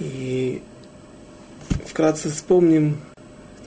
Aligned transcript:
И 0.00 0.62
вкратце 1.86 2.30
вспомним, 2.30 2.98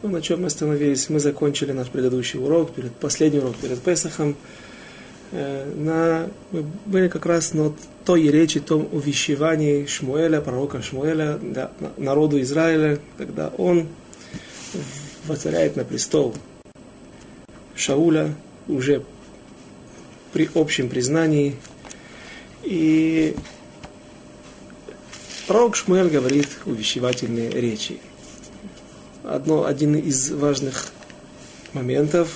то, 0.02 0.08
на 0.08 0.22
чем 0.22 0.42
мы 0.42 0.48
остановились. 0.48 1.10
Мы 1.10 1.20
закончили 1.20 1.72
наш 1.72 1.90
предыдущий 1.90 2.40
урок, 2.40 2.74
перед, 2.74 2.92
последний 2.94 3.40
урок 3.40 3.56
перед 3.58 3.82
Песахом. 3.82 4.36
Э, 5.32 5.72
на, 5.76 6.30
мы 6.52 6.66
были 6.86 7.08
как 7.08 7.26
раз 7.26 7.54
на 7.54 7.74
той 8.06 8.28
речи, 8.30 8.60
том 8.60 8.88
увещевании 8.92 9.86
Шмуэля, 9.86 10.42
пророка 10.42 10.82
Шмуэля, 10.82 11.40
да, 11.42 11.72
народу 11.98 12.42
Израиля, 12.42 13.00
когда 13.18 13.50
он 13.58 13.88
воцаряет 15.26 15.76
на 15.76 15.84
престол 15.84 16.34
Шауля 17.76 18.34
уже 18.68 19.04
при 20.34 20.50
общем 20.56 20.90
признании. 20.90 21.56
И 22.64 23.36
пророк 25.52 25.76
Шмуэль 25.76 26.10
говорит 26.10 26.48
увещевательные 26.66 27.50
речи. 27.50 28.00
Одно, 29.26 29.66
один 29.66 29.96
из 29.98 30.32
важных 30.32 30.94
моментов 31.74 32.30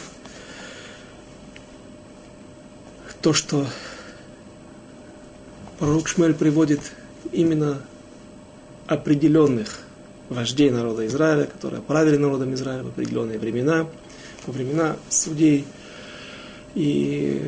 то, 3.21 3.31
что 3.31 3.67
пророк 5.79 6.09
Шмель 6.09 6.33
приводит 6.33 6.81
именно 7.31 7.81
определенных 8.85 9.79
вождей 10.27 10.69
народа 10.69 11.07
Израиля, 11.07 11.45
которые 11.45 11.81
правили 11.81 12.17
народом 12.17 12.53
Израиля 12.53 12.83
в 12.83 12.87
определенные 12.87 13.39
времена, 13.39 13.87
во 14.45 14.51
времена 14.51 14.97
судей. 15.07 15.65
И 16.73 17.41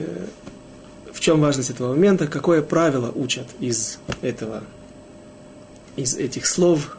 в 1.12 1.20
чем 1.20 1.42
важность 1.42 1.72
этого 1.72 1.90
момента, 1.90 2.26
какое 2.28 2.62
правило 2.62 3.12
учат 3.14 3.48
из 3.60 4.00
этого, 4.22 4.64
из 5.98 6.16
этих 6.16 6.46
слов, 6.46 6.96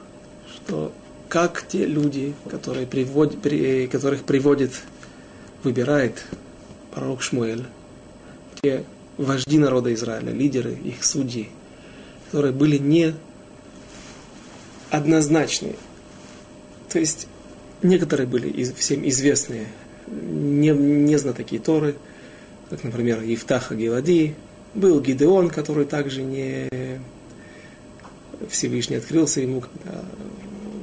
что 0.54 0.92
как 1.28 1.66
те 1.66 1.86
люди, 1.86 2.34
которые 2.50 2.86
приводят, 2.86 3.40
при, 3.40 3.86
которых 3.86 4.24
приводит, 4.24 4.72
выбирает 5.62 6.24
пророк 6.92 7.22
Шмуэль, 7.22 7.64
те 8.60 8.84
вожди 9.16 9.58
народа 9.58 9.94
Израиля, 9.94 10.32
лидеры, 10.32 10.72
их 10.72 11.05
судьи, 11.05 11.48
которые 12.27 12.52
были 12.52 12.77
не 12.77 13.14
однозначные. 14.90 15.77
То 16.88 16.98
есть 16.98 17.28
некоторые 17.83 18.27
были 18.27 18.64
всем 18.74 19.08
известные, 19.08 19.68
не, 20.06 20.70
не 20.70 21.16
знатоки 21.18 21.58
Торы, 21.58 21.94
как, 22.70 22.83
например, 22.84 23.22
Евтаха 23.22 23.74
Гелади, 23.74 24.34
был 24.74 25.00
Гидеон, 25.00 25.50
который 25.50 25.84
также 25.84 26.22
не 26.22 27.00
Всевышний 28.50 28.97
открылся 28.97 29.41
ему, 29.41 29.61
когда, 29.61 30.05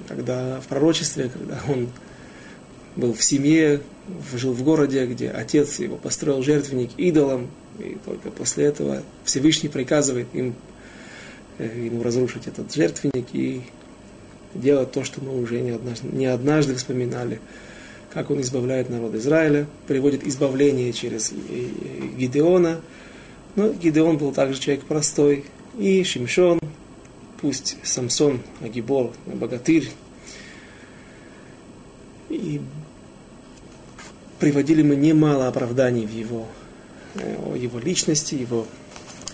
когда 0.08 0.62
в 0.62 0.68
пророчестве, 0.68 1.30
когда 1.30 1.62
он 1.68 1.90
был 2.96 3.14
в 3.14 3.24
семье, 3.24 3.82
жил 4.36 4.54
в 4.54 4.64
городе, 4.64 5.06
где 5.06 5.30
отец 5.30 5.80
его 5.80 5.98
построил 5.98 6.44
жертвенник 6.44 6.92
идолам, 6.98 7.50
и 7.80 7.98
только 8.06 8.30
после 8.30 8.66
этого 8.66 9.04
Всевышний 9.24 9.70
приказывает 9.70 10.28
им, 10.34 10.56
э, 11.58 11.86
ему 11.86 12.04
разрушить 12.04 12.48
этот 12.48 12.74
жертвенник 12.74 13.28
и 13.34 13.62
делать 14.54 14.92
то, 14.92 15.04
что 15.04 15.22
мы 15.22 15.42
уже 15.42 15.60
не 15.60 15.72
однажды, 15.72 16.08
не 16.08 16.28
однажды 16.28 16.76
вспоминали, 16.76 17.40
как 18.14 18.30
он 18.30 18.40
избавляет 18.42 18.90
народ 18.90 19.14
Израиля, 19.16 19.68
приводит 19.88 20.26
избавление 20.26 20.94
через 20.94 21.34
Гидеона. 22.18 22.80
Но 23.56 23.74
Гидеон 23.74 24.18
был 24.18 24.32
также 24.32 24.60
человек 24.60 24.86
простой, 24.86 25.46
и 25.78 26.04
Шимшон, 26.04 26.60
пусть 27.46 27.78
Самсон, 27.84 28.40
Агибор, 28.60 29.12
богатырь, 29.28 29.92
и 32.28 32.60
приводили 34.40 34.82
мы 34.82 34.96
немало 34.96 35.48
оправданий 35.48 36.08
в 36.08 36.12
его 36.12 36.48
о 37.14 37.56
его 37.56 37.78
личности, 37.78 38.34
его, 38.34 38.66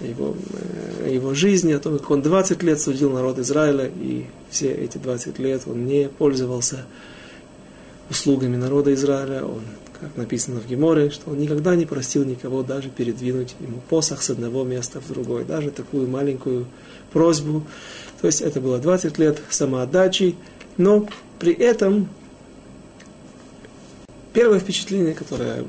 его, 0.02 0.36
э, 1.00 1.14
его 1.14 1.34
жизни, 1.34 1.72
о 1.72 1.80
том, 1.80 2.00
как 2.00 2.12
он 2.12 2.22
20 2.22 2.62
лет 2.64 2.82
судил 2.82 3.12
народ 3.12 3.40
Израиля, 3.40 3.90
и 3.96 4.26
все 4.50 4.74
эти 4.74 4.98
20 4.98 5.40
лет 5.40 5.62
он 5.66 5.86
не 5.86 6.10
пользовался 6.10 6.86
услугами 8.10 8.58
народа 8.58 8.94
Израиля, 8.94 9.46
он, 9.46 9.62
как 10.02 10.18
написано 10.18 10.60
в 10.60 10.68
Геморе, 10.68 11.12
что 11.12 11.32
он 11.32 11.38
никогда 11.38 11.78
не 11.78 11.86
простил 11.86 12.26
никого 12.26 12.62
даже 12.62 12.90
передвинуть 12.90 13.56
ему 13.62 13.82
посох 13.90 14.22
с 14.22 14.30
одного 14.32 14.66
места 14.66 15.00
в 15.00 15.08
другой, 15.08 15.46
даже 15.46 15.72
такую 15.72 16.10
маленькую 16.10 16.68
просьбу. 17.12 17.64
То 18.22 18.28
есть 18.28 18.42
это 18.42 18.62
было 18.62 18.78
20 18.78 19.18
лет 19.18 19.42
самоотдачи, 19.50 20.36
но 20.78 21.08
при 21.40 21.54
этом 21.54 22.08
первое 24.32 24.60
впечатление, 24.60 25.14
которое 25.14 25.66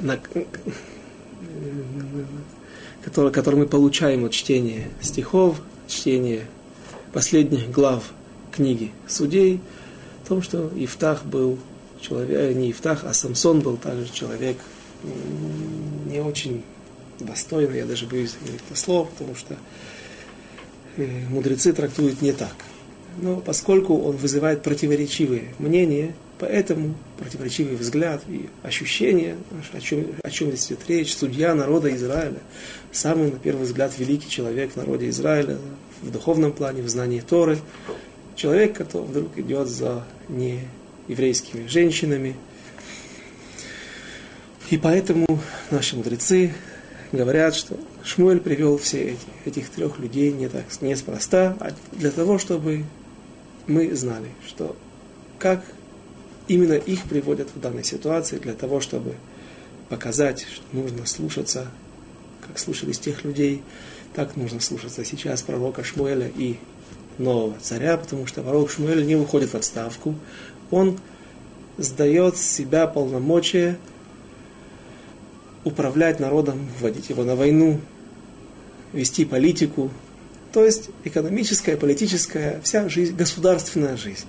на, 0.00 0.20
который, 3.02 3.32
который 3.32 3.56
мы 3.56 3.66
получаем 3.66 4.26
от 4.26 4.32
чтения 4.32 4.90
стихов, 5.00 5.60
чтения 5.88 6.46
последних 7.12 7.70
глав 7.70 8.12
книги 8.52 8.92
судей, 9.08 9.60
в 10.24 10.28
том, 10.28 10.42
что 10.42 10.70
Ифтах 10.76 11.24
был 11.24 11.58
человек, 12.00 12.54
не 12.54 12.70
Ифтах, 12.70 13.04
а 13.04 13.14
Самсон 13.14 13.60
был 13.60 13.76
также 13.78 14.12
человек 14.12 14.58
не 16.06 16.20
очень 16.20 16.62
достойный, 17.18 17.78
я 17.78 17.86
даже 17.86 18.06
боюсь 18.06 18.36
говорить 18.40 18.60
это 18.68 18.78
слово, 18.78 19.06
потому 19.06 19.34
что 19.34 19.56
мудрецы 20.96 21.72
трактуют 21.72 22.22
не 22.22 22.32
так. 22.32 22.54
Но 23.18 23.36
поскольку 23.36 23.98
он 23.98 24.16
вызывает 24.16 24.62
противоречивые 24.62 25.54
мнения, 25.58 26.14
Поэтому 26.40 26.94
противоречивый 27.18 27.76
взгляд 27.76 28.22
и 28.26 28.48
ощущение, 28.62 29.36
о 29.74 29.80
чем, 29.80 30.06
о 30.22 30.30
чем 30.30 30.48
здесь 30.48 30.68
идет 30.68 30.80
речь, 30.88 31.14
судья 31.14 31.54
народа 31.54 31.94
Израиля, 31.94 32.38
самый, 32.92 33.30
на 33.30 33.38
первый 33.38 33.66
взгляд, 33.66 33.92
великий 33.98 34.30
человек 34.30 34.72
в 34.72 34.76
народе 34.76 35.10
Израиля, 35.10 35.58
в 36.00 36.10
духовном 36.10 36.52
плане, 36.52 36.80
в 36.80 36.88
знании 36.88 37.20
Торы, 37.20 37.58
человек, 38.36 38.74
который 38.74 39.04
вдруг 39.04 39.36
идет 39.36 39.68
за 39.68 40.02
нееврейскими 40.30 41.66
женщинами. 41.66 42.36
И 44.70 44.78
поэтому 44.78 45.26
наши 45.70 45.94
мудрецы 45.94 46.54
говорят, 47.12 47.54
что 47.54 47.78
Шмуэль 48.02 48.40
привел 48.40 48.78
все 48.78 49.12
эти, 49.12 49.18
этих 49.44 49.70
трех 49.70 49.98
людей 49.98 50.32
не 50.32 50.48
так, 50.48 50.64
неспроста, 50.80 51.56
а 51.60 51.72
для 51.92 52.10
того, 52.10 52.38
чтобы 52.38 52.84
мы 53.66 53.94
знали, 53.94 54.28
что 54.46 54.76
как 55.38 55.64
именно 56.48 56.74
их 56.74 57.04
приводят 57.04 57.48
в 57.54 57.60
данной 57.60 57.84
ситуации 57.84 58.38
для 58.38 58.54
того, 58.54 58.80
чтобы 58.80 59.14
показать, 59.88 60.46
что 60.52 60.64
нужно 60.72 61.06
слушаться, 61.06 61.68
как 62.46 62.58
слушались 62.58 62.98
тех 62.98 63.24
людей, 63.24 63.62
так 64.14 64.36
нужно 64.36 64.60
слушаться 64.60 65.04
сейчас 65.04 65.42
пророка 65.42 65.84
Шмуэля 65.84 66.30
и 66.36 66.56
нового 67.18 67.56
царя, 67.60 67.96
потому 67.96 68.26
что 68.26 68.42
пророк 68.42 68.70
Шмуэль 68.70 69.06
не 69.06 69.16
уходит 69.16 69.50
в 69.50 69.54
отставку, 69.54 70.14
он 70.70 70.98
сдает 71.76 72.36
себя 72.36 72.86
полномочия 72.86 73.78
управлять 75.64 76.20
народом, 76.20 76.68
вводить 76.80 77.10
его 77.10 77.24
на 77.24 77.36
войну, 77.36 77.80
вести 78.92 79.24
политику, 79.24 79.90
то 80.52 80.64
есть 80.64 80.90
экономическая, 81.04 81.76
политическая, 81.76 82.60
вся 82.62 82.88
жизнь, 82.88 83.14
государственная 83.14 83.96
жизнь 83.96 84.26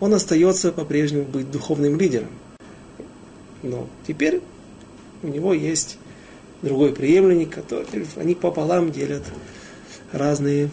он 0.00 0.14
остается 0.14 0.72
по-прежнему 0.72 1.24
быть 1.24 1.50
духовным 1.50 1.98
лидером. 1.98 2.30
Но 3.62 3.86
теперь 4.06 4.40
у 5.22 5.28
него 5.28 5.52
есть 5.52 5.98
другой 6.62 6.92
преемленник, 6.92 7.54
который 7.54 8.06
они 8.16 8.34
пополам 8.34 8.90
делят 8.90 9.22
разные, 10.10 10.70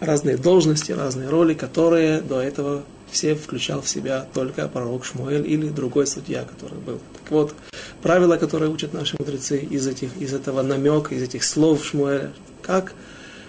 разные 0.00 0.36
должности, 0.36 0.90
разные 0.92 1.28
роли, 1.28 1.54
которые 1.54 2.20
до 2.20 2.40
этого 2.40 2.82
все 3.10 3.34
включал 3.34 3.80
в 3.80 3.88
себя 3.88 4.26
только 4.34 4.68
пророк 4.68 5.04
Шмуэль 5.04 5.48
или 5.48 5.68
другой 5.68 6.06
судья, 6.06 6.44
который 6.44 6.78
был. 6.78 7.00
Так 7.14 7.30
вот, 7.30 7.54
правила, 8.02 8.36
которые 8.36 8.70
учат 8.70 8.92
наши 8.92 9.16
мудрецы 9.18 9.58
из, 9.58 9.86
этих, 9.86 10.10
из 10.18 10.32
этого 10.32 10.62
намека, 10.62 11.14
из 11.14 11.22
этих 11.22 11.44
слов 11.44 11.84
Шмуэля, 11.84 12.32
как 12.62 12.94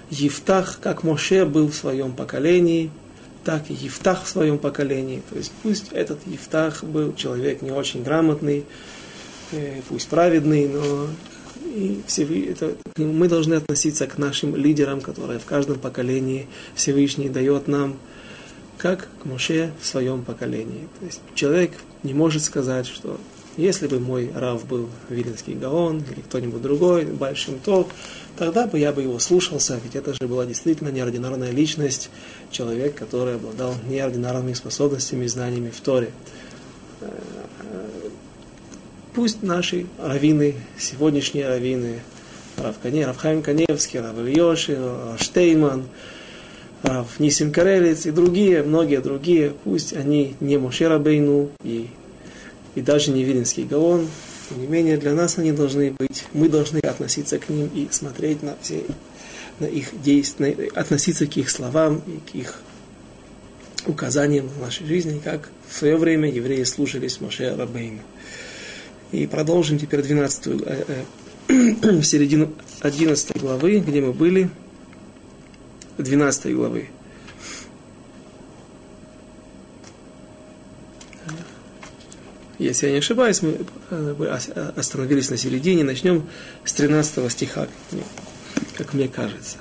Евтах, 0.09 0.79
как 0.81 1.03
Моше 1.03 1.45
был 1.45 1.69
в 1.69 1.75
своем 1.75 2.13
поколении– 2.13 2.91
так 3.43 3.69
и 3.69 3.73
Евтах 3.73 4.25
в 4.25 4.27
своем 4.27 4.57
поколении. 4.57 5.23
То 5.29 5.37
есть 5.37 5.51
пусть 5.63 5.91
этот 5.91 6.19
Евтах 6.27 6.83
был 6.83 7.15
человек 7.15 7.61
не 7.61 7.71
очень 7.71 8.03
грамотный, 8.03 8.65
э, 9.51 9.81
пусть 9.87 10.07
праведный, 10.07 10.67
но 10.67 11.07
и 11.65 12.01
все, 12.07 12.25
это, 12.51 12.75
мы 12.97 13.27
должны 13.27 13.55
относиться 13.55 14.07
к 14.07 14.17
нашим 14.17 14.55
лидерам, 14.55 15.01
которые 15.01 15.39
в 15.39 15.45
каждом 15.45 15.79
поколении 15.79 16.47
Всевышний 16.75 17.29
дает 17.29 17.67
нам, 17.67 17.97
как 18.77 19.07
к 19.21 19.25
Моше 19.25 19.71
в 19.81 19.85
своем 19.85 20.23
поколении. 20.23 20.87
То 20.99 21.05
есть 21.05 21.21
человек 21.35 21.71
не 22.03 22.13
может 22.13 22.43
сказать, 22.43 22.87
что 22.87 23.19
Если 23.59 23.87
бы 23.87 23.99
мой 23.99 24.31
Рав 24.33 24.65
был 24.65 24.87
Виленский 25.09 25.53
Гаон 25.53 25.97
или 25.97 26.21
кто-нибудь 26.21 26.61
другой, 26.61 27.03
большим 27.03 27.59
то, 27.59 27.89
тогда 28.37 28.67
бы 28.67 28.79
я 28.79 28.93
бы 28.93 29.01
его 29.01 29.19
слушался, 29.19 29.77
ведь 29.83 29.97
это 29.97 30.13
же 30.13 30.29
была 30.29 30.45
действительно 30.45 30.87
неординарная 30.87 31.51
личность, 31.51 32.09
человек, 32.51 32.95
который 32.95 33.35
обладал 33.35 33.75
неординарными 33.89 34.53
способностями 34.53 35.25
и 35.25 35.27
знаниями 35.27 35.71
в 35.71 35.81
Торе. 35.81 36.11
Пусть 39.13 39.43
наши 39.43 39.87
раввины, 39.97 40.55
сегодняшние 40.77 41.49
раввины, 41.49 41.99
Рав, 42.55 42.77
Кане, 42.81 43.07
Рав 43.07 43.17
Хайм 43.17 43.41
Каневский, 43.41 43.99
Рав 43.99 44.17
Ильёши, 44.17 44.77
Рав 44.77 45.21
Штейман, 45.21 45.83
Рав 46.81 47.19
Нисим 47.19 47.51
Карелец 47.51 48.05
и 48.05 48.11
другие, 48.11 48.63
многие 48.63 49.01
другие, 49.01 49.51
пусть 49.65 49.91
они 49.91 50.37
не 50.39 50.57
Моше 50.57 50.97
Бейну 50.97 51.49
и, 51.61 51.89
и 52.75 52.81
даже 52.81 53.11
не 53.11 53.23
Вилинский 53.23 53.63
Гаон, 53.63 54.07
тем 54.49 54.61
не 54.61 54.67
менее 54.67 54.97
для 54.97 55.13
нас 55.13 55.37
они 55.37 55.51
должны 55.51 55.91
быть, 55.91 56.25
мы 56.33 56.49
должны 56.49 56.79
относиться 56.79 57.37
к 57.39 57.49
ним 57.49 57.69
и 57.73 57.87
смотреть 57.91 58.43
на 58.43 58.55
все, 58.61 58.83
на 59.59 59.65
их 59.65 60.01
действия, 60.01 60.69
относиться 60.75 61.27
к 61.27 61.37
их 61.37 61.49
словам 61.49 62.01
и 62.07 62.31
к 62.31 62.35
их 62.35 62.61
указаниям 63.85 64.47
в 64.47 64.59
нашей 64.59 64.85
жизни, 64.85 65.21
как 65.23 65.49
в 65.67 65.75
свое 65.75 65.97
время 65.97 66.29
евреи 66.29 66.63
слушались 66.63 67.21
Моше 67.21 67.55
Рабейну. 67.55 68.01
И 69.11 69.25
продолжим 69.27 69.79
теперь 69.79 70.01
12 70.01 70.47
э, 70.47 71.03
э, 71.47 72.01
середину 72.03 72.53
11 72.81 73.37
главы, 73.41 73.79
где 73.79 74.01
мы 74.01 74.13
были, 74.13 74.49
12 75.97 76.55
главы. 76.55 76.89
Если 82.58 82.86
я 82.86 82.92
не 82.92 82.98
ошибаюсь, 82.98 83.42
мы 83.42 83.66
э, 83.90 84.72
остановились 84.76 85.30
на 85.30 85.36
середине, 85.36 85.82
начнем 85.82 86.28
с 86.64 86.72
13 86.72 87.30
стиха, 87.30 87.66
как 88.76 88.94
мне 88.94 89.08
кажется. 89.08 89.58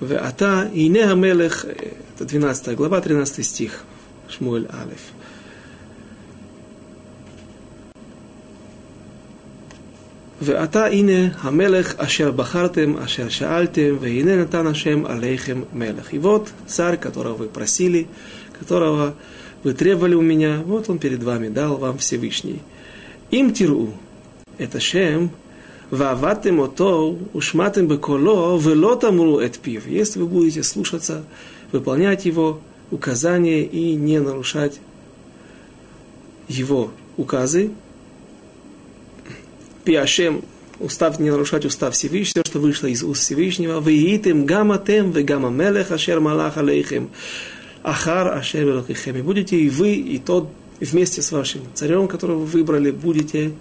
Веата 0.00 0.70
ине 0.72 1.04
амелех, 1.04 1.64
это 1.64 2.24
12 2.24 2.76
глава, 2.76 3.00
13 3.00 3.44
стих, 3.44 3.84
Шмуэль 4.28 4.66
Алеф. 4.66 5.00
ועתה 10.40 10.86
הנה 10.86 11.28
המלך 11.40 11.94
אשר 11.96 12.30
בחרתם, 12.30 12.96
אשר 12.96 13.28
שאלתם, 13.28 13.96
והנה 14.00 14.36
נתן 14.36 14.66
השם 14.66 15.06
עליכם 15.06 15.62
мелех. 15.72 16.12
И 16.12 16.18
вот 16.18 16.52
царь, 16.66 16.96
которого 16.96 17.34
вы 17.34 17.48
просили, 17.48 18.06
которого 18.58 19.14
вы 19.63 19.73
требовали 19.73 20.15
у 20.15 20.21
меня, 20.21 20.61
вот 20.65 20.89
он 20.89 20.99
перед 20.99 21.23
вами 21.23 21.47
дал 21.47 21.77
вам 21.77 21.97
Всевышний. 21.97 22.61
Им 23.31 23.53
тиру, 23.53 23.93
это 24.57 24.79
шем, 24.79 25.31
вааватем 25.89 26.59
ото, 26.59 27.17
ушматем 27.33 27.87
беколо, 27.87 28.57
вело 28.57 28.95
тамру 28.95 29.39
эт 29.39 29.57
пив. 29.59 29.87
Если 29.87 30.19
вы 30.19 30.27
будете 30.27 30.63
слушаться, 30.63 31.23
выполнять 31.71 32.25
его 32.25 32.59
указания 32.91 33.63
и 33.63 33.95
не 33.95 34.19
нарушать 34.19 34.79
его 36.47 36.91
указы, 37.17 37.71
пиашем, 39.83 40.43
устав 40.79 41.19
не 41.19 41.31
нарушать 41.31 41.65
устав 41.65 41.93
Всевышнего, 41.93 42.45
что 42.45 42.59
вышло 42.59 42.87
из 42.87 43.03
уст 43.03 43.21
Всевышнего, 43.21 43.79
«Веитем 43.79 44.45
гаматем 44.45 45.11
вегама 45.11 45.49
мелех 45.49 45.91
ашер 45.91 46.19
малах 46.19 46.57
алейхем, 46.57 47.09
ахар 47.83 48.43
велокихем». 48.53 49.17
И 49.17 49.21
будете 49.21 49.57
и 49.57 49.69
вы, 49.69 49.93
и 49.93 50.17
тот, 50.17 50.49
и 50.79 50.85
вместе 50.85 51.21
с 51.21 51.31
вашим 51.31 51.61
царем, 51.73 52.07
которого 52.07 52.39
вы 52.39 52.45
выбрали, 52.45 52.91
будете 52.91 53.51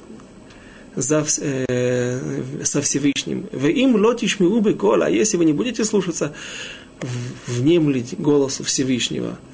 за, 0.96 1.24
э, 1.38 2.42
со 2.64 2.80
Всевышним. 2.80 3.46
Вы 3.52 3.70
им 3.72 3.96
лотиш 3.96 4.40
ми 4.40 4.74
кола, 4.74 5.06
а 5.06 5.10
если 5.10 5.36
вы 5.36 5.44
не 5.44 5.52
будете 5.52 5.84
слушаться, 5.84 6.32
внемлить 7.46 8.18
голосу 8.18 8.64
Всевышнего– 8.64 9.38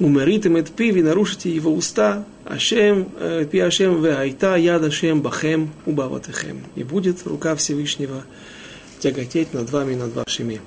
умеритым 0.00 0.56
эт 0.56 0.70
пиви, 0.70 1.02
нарушите 1.02 1.50
его 1.50 1.72
уста, 1.72 2.24
Ашем, 2.44 3.08
э, 3.18 3.46
пи 3.50 3.58
Ашем, 3.58 4.02
ве 4.02 4.14
айта 4.14 4.56
яд 4.56 4.82
Ашем 4.82 5.22
бахем 5.22 5.70
убаватехем. 5.86 6.62
И 6.76 6.84
будет 6.84 7.26
рука 7.26 7.54
Всевышнего 7.56 8.24
тяготеть 9.00 9.52
над 9.54 9.70
вами, 9.70 9.94
над 9.94 10.14
вашими 10.14 10.60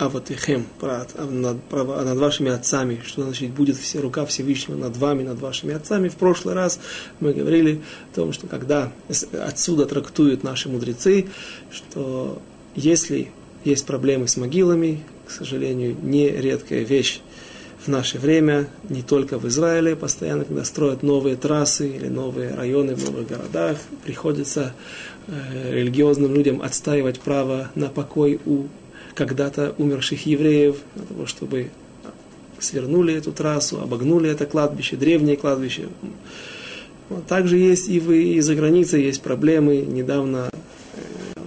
аватехем, 0.00 0.66
над, 0.80 1.70
над 1.70 2.18
вашими 2.18 2.50
отцами, 2.50 3.00
что 3.04 3.22
значит 3.22 3.50
будет 3.50 3.76
все 3.76 4.00
рука 4.00 4.24
Всевышнего 4.24 4.78
над 4.78 4.96
вами, 4.96 5.24
над 5.24 5.38
вашими 5.40 5.74
отцами. 5.74 6.08
В 6.08 6.16
прошлый 6.16 6.54
раз 6.54 6.80
мы 7.20 7.34
говорили 7.34 7.82
о 8.10 8.16
том, 8.16 8.32
что 8.32 8.46
когда 8.46 8.92
отсюда 9.44 9.84
трактуют 9.84 10.42
наши 10.42 10.70
мудрецы, 10.70 11.26
что 11.70 12.40
если 12.74 13.30
есть 13.62 13.84
проблемы 13.84 14.26
с 14.26 14.38
могилами, 14.38 15.02
к 15.26 15.30
сожалению, 15.30 15.94
не 16.02 16.30
редкая 16.30 16.82
вещь 16.82 17.20
в 17.84 17.88
наше 17.88 18.18
время, 18.18 18.68
не 18.88 19.02
только 19.02 19.38
в 19.38 19.46
Израиле, 19.48 19.96
постоянно, 19.96 20.44
когда 20.44 20.64
строят 20.64 21.02
новые 21.02 21.36
трассы 21.36 21.88
или 21.88 22.08
новые 22.08 22.54
районы 22.54 22.94
в 22.94 23.04
новых 23.04 23.28
городах, 23.28 23.76
приходится 24.04 24.74
э, 25.26 25.74
религиозным 25.74 26.34
людям 26.34 26.62
отстаивать 26.62 27.20
право 27.20 27.70
на 27.74 27.88
покой 27.88 28.40
у 28.46 28.66
когда-то 29.14 29.74
умерших 29.78 30.26
евреев, 30.26 30.76
для 30.94 31.04
того, 31.04 31.26
чтобы 31.26 31.70
свернули 32.58 33.14
эту 33.14 33.32
трассу, 33.32 33.80
обогнули 33.80 34.30
это 34.30 34.46
кладбище, 34.46 34.96
древнее 34.96 35.36
кладбище. 35.36 35.88
Также 37.26 37.56
есть 37.58 37.88
и, 37.88 37.98
в, 37.98 38.12
и 38.12 38.40
за 38.40 38.54
границей 38.54 39.02
есть 39.02 39.22
проблемы. 39.22 39.78
Недавно 39.78 40.50
э, 40.52 41.40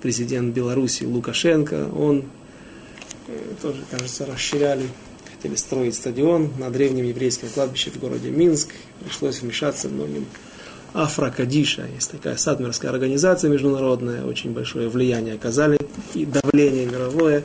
президент 0.00 0.54
Беларуси 0.54 1.04
Лукашенко, 1.04 1.88
он 1.96 2.24
тоже, 3.60 3.82
кажется, 3.90 4.26
расширяли, 4.26 4.88
хотели 5.34 5.54
строить 5.56 5.94
стадион 5.94 6.50
на 6.58 6.70
древнем 6.70 7.04
еврейском 7.04 7.48
кладбище 7.48 7.90
в 7.90 7.98
городе 7.98 8.30
Минск. 8.30 8.70
Пришлось 9.04 9.40
вмешаться 9.40 9.88
многим 9.88 10.26
Афрокадиша, 10.94 11.86
есть 11.94 12.10
такая 12.10 12.36
садмерская 12.36 12.90
организация 12.90 13.50
международная, 13.50 14.24
очень 14.24 14.52
большое 14.52 14.88
влияние 14.88 15.34
оказали 15.34 15.78
и 16.14 16.26
давление 16.26 16.86
мировое. 16.86 17.44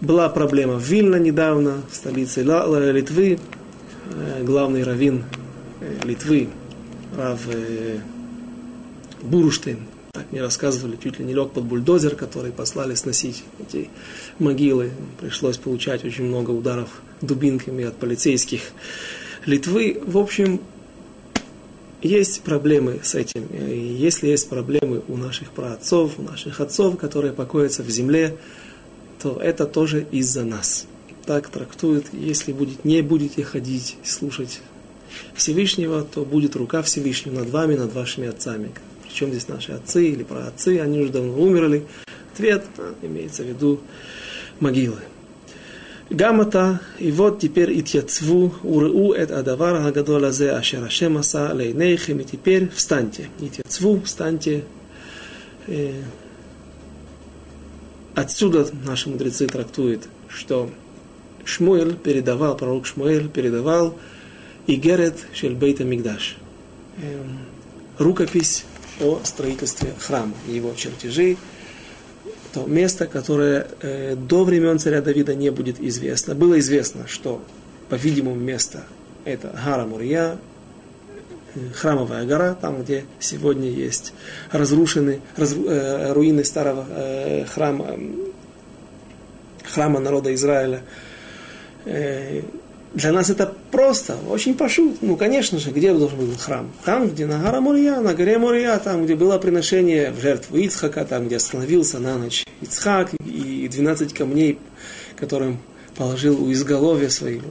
Была 0.00 0.28
проблема 0.28 0.74
в 0.74 0.82
Вильно 0.82 1.16
недавно, 1.16 1.82
в 1.90 1.94
столице 1.94 2.42
Литвы. 2.42 3.38
Э, 4.10 4.42
главный 4.42 4.82
раввин 4.82 5.24
э, 5.80 6.00
Литвы, 6.04 6.48
Рав 7.16 7.40
э, 7.48 7.98
Буруштейн, 9.22 9.80
так 10.12 10.32
мне 10.32 10.40
рассказывали, 10.40 10.98
чуть 11.02 11.18
ли 11.18 11.24
не 11.24 11.34
лег 11.34 11.52
под 11.52 11.64
бульдозер, 11.64 12.16
который 12.16 12.50
послали 12.50 12.94
сносить 12.94 13.44
эти 13.60 13.88
могилы. 14.38 14.90
Пришлось 15.20 15.58
получать 15.58 16.04
очень 16.04 16.24
много 16.24 16.50
ударов 16.50 16.88
дубинками 17.20 17.84
от 17.84 17.96
полицейских 17.96 18.62
Литвы. 19.46 20.00
В 20.04 20.18
общем, 20.18 20.60
есть 22.02 22.42
проблемы 22.42 23.00
с 23.02 23.14
этим. 23.14 23.46
И 23.46 23.76
если 23.76 24.28
есть 24.28 24.48
проблемы 24.48 25.02
у 25.08 25.16
наших 25.16 25.52
праотцов, 25.52 26.18
у 26.18 26.22
наших 26.22 26.60
отцов, 26.60 26.98
которые 26.98 27.32
покоятся 27.32 27.82
в 27.82 27.90
земле, 27.90 28.36
то 29.20 29.38
это 29.40 29.66
тоже 29.66 30.06
из-за 30.10 30.44
нас. 30.44 30.86
Так 31.26 31.48
трактуют, 31.48 32.06
если 32.12 32.52
будет, 32.52 32.84
не 32.84 33.02
будете 33.02 33.42
ходить, 33.42 33.96
слушать 34.04 34.60
Всевышнего, 35.34 36.02
то 36.02 36.24
будет 36.24 36.56
рука 36.56 36.82
Всевышнего 36.82 37.40
над 37.40 37.50
вами, 37.50 37.74
над 37.74 37.92
вашими 37.92 38.28
отцами 38.28 38.70
причем 39.08 39.30
здесь 39.30 39.48
наши 39.48 39.72
отцы 39.72 40.06
или 40.06 40.22
праотцы, 40.22 40.78
они 40.80 41.00
уже 41.00 41.10
давно 41.10 41.32
умерли. 41.32 41.84
Ответ 42.34 42.64
имеется 43.02 43.42
в 43.42 43.46
виду 43.46 43.80
могилы. 44.60 44.98
Гамата, 46.10 46.80
и 46.98 47.10
вот 47.10 47.38
теперь 47.38 47.78
итьяцву, 47.78 48.54
уру 48.62 49.12
эт 49.12 49.30
адавар 49.30 49.86
агадола 49.86 50.32
зе 50.32 50.52
ашер 50.52 50.84
ашем 50.84 51.18
аса 51.18 51.52
лейнейхем, 51.52 52.20
и 52.20 52.24
теперь 52.24 52.70
встаньте. 52.70 53.28
Итьяцву, 53.40 54.00
встаньте. 54.04 54.64
Отсюда 58.14 58.66
наши 58.86 59.10
мудрецы 59.10 59.46
трактуют, 59.46 60.08
что 60.28 60.70
Шмуэль 61.44 61.94
передавал, 61.94 62.56
пророк 62.56 62.86
Шмуэль 62.86 63.28
передавал 63.28 63.98
Игерет 64.66 65.26
Шельбейта 65.34 65.84
Мигдаш. 65.84 66.36
Рукопись 67.98 68.64
о 69.00 69.20
строительстве 69.24 69.92
храма, 69.98 70.34
его 70.48 70.72
чертежи, 70.74 71.36
то 72.52 72.64
место, 72.66 73.06
которое 73.06 73.66
э, 73.80 74.16
до 74.16 74.44
времен 74.44 74.78
царя 74.78 75.00
Давида 75.00 75.34
не 75.34 75.50
будет 75.50 75.80
известно. 75.80 76.34
Было 76.34 76.58
известно, 76.58 77.06
что, 77.06 77.42
по-видимому, 77.88 78.36
место 78.36 78.84
это 79.24 79.52
Гара 79.64 79.84
Мурья, 79.84 80.38
э, 81.54 81.58
храмовая 81.74 82.24
гора, 82.26 82.54
там, 82.54 82.82
где 82.82 83.04
сегодня 83.20 83.68
есть 83.70 84.12
разрушены 84.50 85.20
раз, 85.36 85.54
э, 85.54 86.12
руины 86.12 86.44
старого 86.44 86.86
э, 86.88 87.44
храма, 87.44 87.98
храма 89.64 90.00
народа 90.00 90.34
Израиля. 90.34 90.82
Для 92.94 93.12
нас 93.12 93.28
это 93.28 93.52
просто, 93.70 94.16
очень 94.28 94.54
пошут. 94.54 95.02
Ну, 95.02 95.16
конечно 95.16 95.58
же, 95.58 95.70
где 95.70 95.92
должен 95.92 96.18
был 96.18 96.34
храм? 96.36 96.70
Там, 96.84 97.08
где 97.10 97.26
на 97.26 97.38
горе 97.38 97.60
Мурия, 97.60 98.00
на 98.00 98.14
горе 98.14 98.38
Мурия, 98.38 98.78
там, 98.78 99.04
где 99.04 99.14
было 99.14 99.38
приношение 99.38 100.10
в 100.10 100.20
жертву 100.20 100.56
Ицхака, 100.56 101.04
там, 101.04 101.26
где 101.26 101.36
остановился 101.36 101.98
на 101.98 102.16
ночь 102.16 102.44
Ицхак 102.62 103.10
и 103.24 103.68
12 103.70 104.14
камней, 104.14 104.58
которым 105.16 105.58
положил 105.98 106.42
у 106.42 106.52
изголовья 106.52 107.08
своего, 107.08 107.42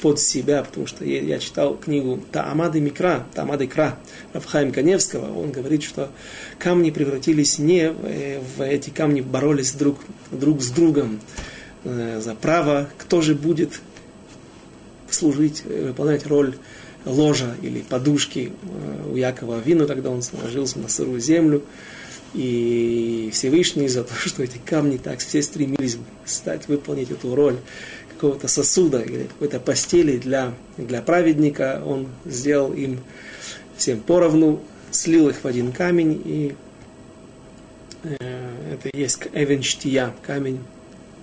под 0.00 0.18
себя, 0.18 0.62
потому 0.62 0.86
что 0.86 1.04
я, 1.04 1.20
я 1.20 1.38
читал 1.38 1.76
книгу 1.76 2.18
Таамады 2.32 2.80
Микра, 2.80 3.26
Таамады 3.34 3.66
Кра 3.66 3.98
Рафхаим 4.32 4.72
Каневского, 4.72 5.38
он 5.38 5.52
говорит, 5.52 5.82
что 5.82 6.10
камни 6.58 6.90
превратились 6.90 7.58
не 7.58 7.90
в, 7.90 8.06
э, 8.06 8.40
в 8.56 8.62
эти 8.62 8.88
камни, 8.88 9.20
боролись 9.20 9.72
друг, 9.72 9.98
друг 10.30 10.62
с 10.62 10.70
другом 10.70 11.20
э, 11.84 12.22
за 12.24 12.34
право, 12.34 12.88
кто 12.96 13.20
же 13.20 13.34
будет 13.34 13.80
служить, 15.14 15.62
э, 15.64 15.88
выполнять 15.88 16.26
роль 16.26 16.56
ложа 17.04 17.54
или 17.62 17.80
подушки 17.80 18.52
у 19.10 19.16
Якова 19.16 19.60
Вину, 19.60 19.86
когда 19.86 20.08
он 20.08 20.22
сложился 20.22 20.78
на 20.78 20.88
сырую 20.88 21.20
землю. 21.20 21.62
И 22.34 23.30
Всевышний 23.32 23.88
за 23.88 24.04
то, 24.04 24.14
что 24.16 24.42
эти 24.42 24.58
камни 24.58 24.96
так 24.96 25.20
все 25.20 25.42
стремились 25.42 25.98
стать, 26.24 26.68
выполнить 26.68 27.10
эту 27.10 27.34
роль 27.34 27.56
какого-то 28.14 28.48
сосуда 28.48 29.00
или 29.00 29.24
какой-то 29.24 29.60
постели 29.60 30.18
для, 30.18 30.54
для 30.76 31.02
праведника, 31.02 31.82
он 31.84 32.08
сделал 32.24 32.72
им 32.72 33.00
всем 33.76 34.00
поровну, 34.00 34.60
слил 34.90 35.28
их 35.28 35.42
в 35.42 35.46
один 35.46 35.72
камень, 35.72 36.22
и 36.24 36.54
э, 38.04 38.16
это 38.72 38.96
есть 38.96 39.20
эвенштия, 39.32 40.14
камень, 40.22 40.60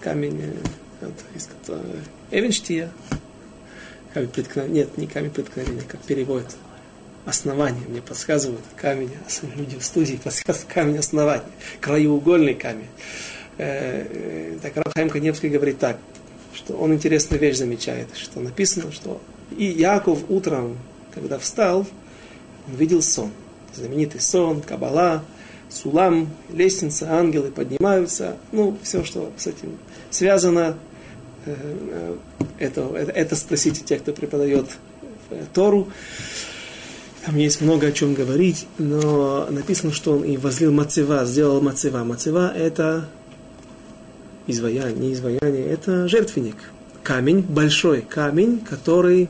камень, 0.02 0.42
э, 0.42 1.06
это 1.06 1.24
есть 1.34 1.50
эвенштия, 2.30 2.92
камень 4.14 4.30
преткновения, 4.30 4.82
нет, 4.82 4.98
не 4.98 5.08
камень 5.08 5.32
преткновения, 5.32 5.84
как 5.88 6.02
переводится 6.02 6.58
основание, 7.26 7.84
мне 7.88 8.02
подсказывают. 8.02 8.62
Камень, 8.76 9.12
люди 9.56 9.78
в 9.78 9.86
студии 9.86 10.16
подсказывают. 10.16 10.72
Камень 10.72 10.98
основания, 10.98 11.44
краеугольный 11.80 12.56
камень. 12.56 12.88
Э, 13.58 14.06
э, 14.10 14.58
так 14.62 14.76
Рабхайм 14.76 15.10
Каневский 15.10 15.50
говорит 15.50 15.80
так, 15.80 15.98
что 16.54 16.76
он 16.76 16.94
интересную 16.94 17.40
вещь 17.40 17.58
замечает, 17.58 18.08
что 18.16 18.40
написано, 18.40 18.92
что 18.92 19.22
и 19.58 19.66
Яков 19.66 20.20
утром, 20.30 20.78
когда 21.14 21.38
встал, 21.38 21.86
он 22.68 22.76
видел 22.76 23.02
сон. 23.02 23.32
Знаменитый 23.74 24.20
сон, 24.22 24.62
Кабала, 24.62 25.24
Сулам, 25.70 26.30
лестница, 26.50 27.14
ангелы 27.14 27.52
поднимаются, 27.52 28.38
ну, 28.52 28.78
все, 28.84 29.06
что 29.06 29.32
с 29.38 29.48
этим 29.48 29.78
связано, 30.10 30.78
это, 32.60 32.82
это, 32.96 33.12
это 33.12 33.36
спросите 33.36 33.84
тех, 33.84 34.02
кто 34.02 34.14
преподает 34.14 34.66
Тору. 35.54 35.90
Там 37.26 37.36
есть 37.38 37.62
много 37.62 37.88
о 37.88 37.92
чем 37.92 38.16
говорить, 38.16 38.68
но 38.80 39.46
написано, 39.50 39.92
что 39.92 40.14
он 40.14 40.24
и 40.24 40.38
возлил 40.38 40.72
мацева, 40.72 41.24
сделал 41.26 41.62
мацева. 41.62 42.04
Мацева– 42.04 42.52
это 42.56 43.08
изваяние, 44.48 44.96
не 44.96 45.14
изваяние, 45.14 45.68
это 45.68 46.08
жертвенник. 46.08 46.56
Камень, 47.04 47.42
большой 47.42 48.02
камень, 48.02 48.60
который, 48.60 49.30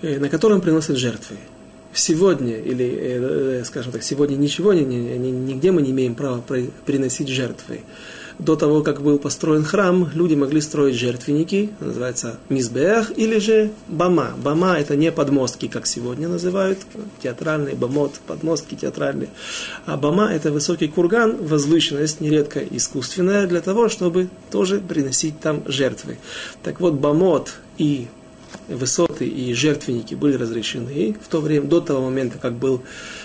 э, 0.00 0.18
на 0.18 0.30
котором 0.30 0.62
приносят 0.62 0.96
жертвы. 0.96 1.36
Сегодня, 1.92 2.56
или, 2.56 2.86
э, 2.86 3.60
э, 3.60 3.64
скажем 3.64 3.92
так, 3.92 4.02
сегодня 4.02 4.36
ничего, 4.36 4.72
нигде 4.72 5.72
мы 5.72 5.82
не 5.82 5.90
имеем 5.90 6.14
права 6.14 6.42
приносить 6.86 7.28
жертвы 7.28 7.80
до 8.38 8.56
того, 8.56 8.82
как 8.82 9.02
был 9.02 9.18
построен 9.18 9.64
храм, 9.64 10.10
люди 10.14 10.34
могли 10.34 10.60
строить 10.60 10.94
жертвенники, 10.94 11.70
называется 11.80 12.38
мизбех, 12.48 13.12
или 13.16 13.38
же 13.38 13.70
бама. 13.88 14.32
Бама 14.42 14.78
это 14.78 14.96
не 14.96 15.10
подмостки, 15.10 15.66
как 15.66 15.86
сегодня 15.86 16.28
называют, 16.28 16.78
театральный 17.22 17.74
бамот, 17.74 18.20
подмостки 18.26 18.74
театральные. 18.74 19.30
А 19.86 19.96
бама 19.96 20.30
это 20.32 20.52
высокий 20.52 20.88
курган, 20.88 21.36
возвышенность, 21.36 22.20
нередко 22.20 22.60
искусственная, 22.60 23.46
для 23.46 23.60
того, 23.60 23.88
чтобы 23.88 24.28
тоже 24.50 24.80
приносить 24.80 25.40
там 25.40 25.62
жертвы. 25.66 26.18
Так 26.62 26.80
вот, 26.80 26.94
бамот 26.94 27.54
и 27.76 28.06
высоты 28.68 29.26
и 29.26 29.52
жертвенники 29.52 30.14
были 30.14 30.36
разрешены 30.36 31.16
в 31.20 31.28
то 31.28 31.40
время, 31.40 31.66
до 31.66 31.80
того 31.80 32.04
момента, 32.04 32.38
как 32.38 32.54
был 32.54 32.82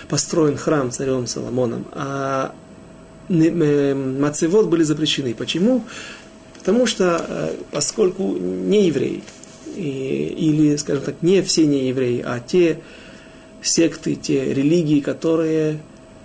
построен 0.08 0.56
храм 0.56 0.90
царем 0.90 1.26
Соломоном. 1.26 1.86
А 1.92 2.54
мацевод 3.28 4.66
были 4.68 4.82
запрещены. 4.82 5.34
Почему? 5.34 5.84
Потому 6.58 6.86
что, 6.86 7.24
э, 7.28 7.54
поскольку 7.70 8.36
не 8.36 8.86
евреи, 8.86 9.22
или, 9.76 10.76
скажем 10.76 11.04
так, 11.04 11.16
не 11.22 11.42
все 11.42 11.66
не 11.66 11.88
евреи, 11.88 12.22
а 12.24 12.40
те 12.40 12.78
секты, 13.60 14.14
те 14.14 14.54
религии, 14.54 15.00
которые 15.00 15.80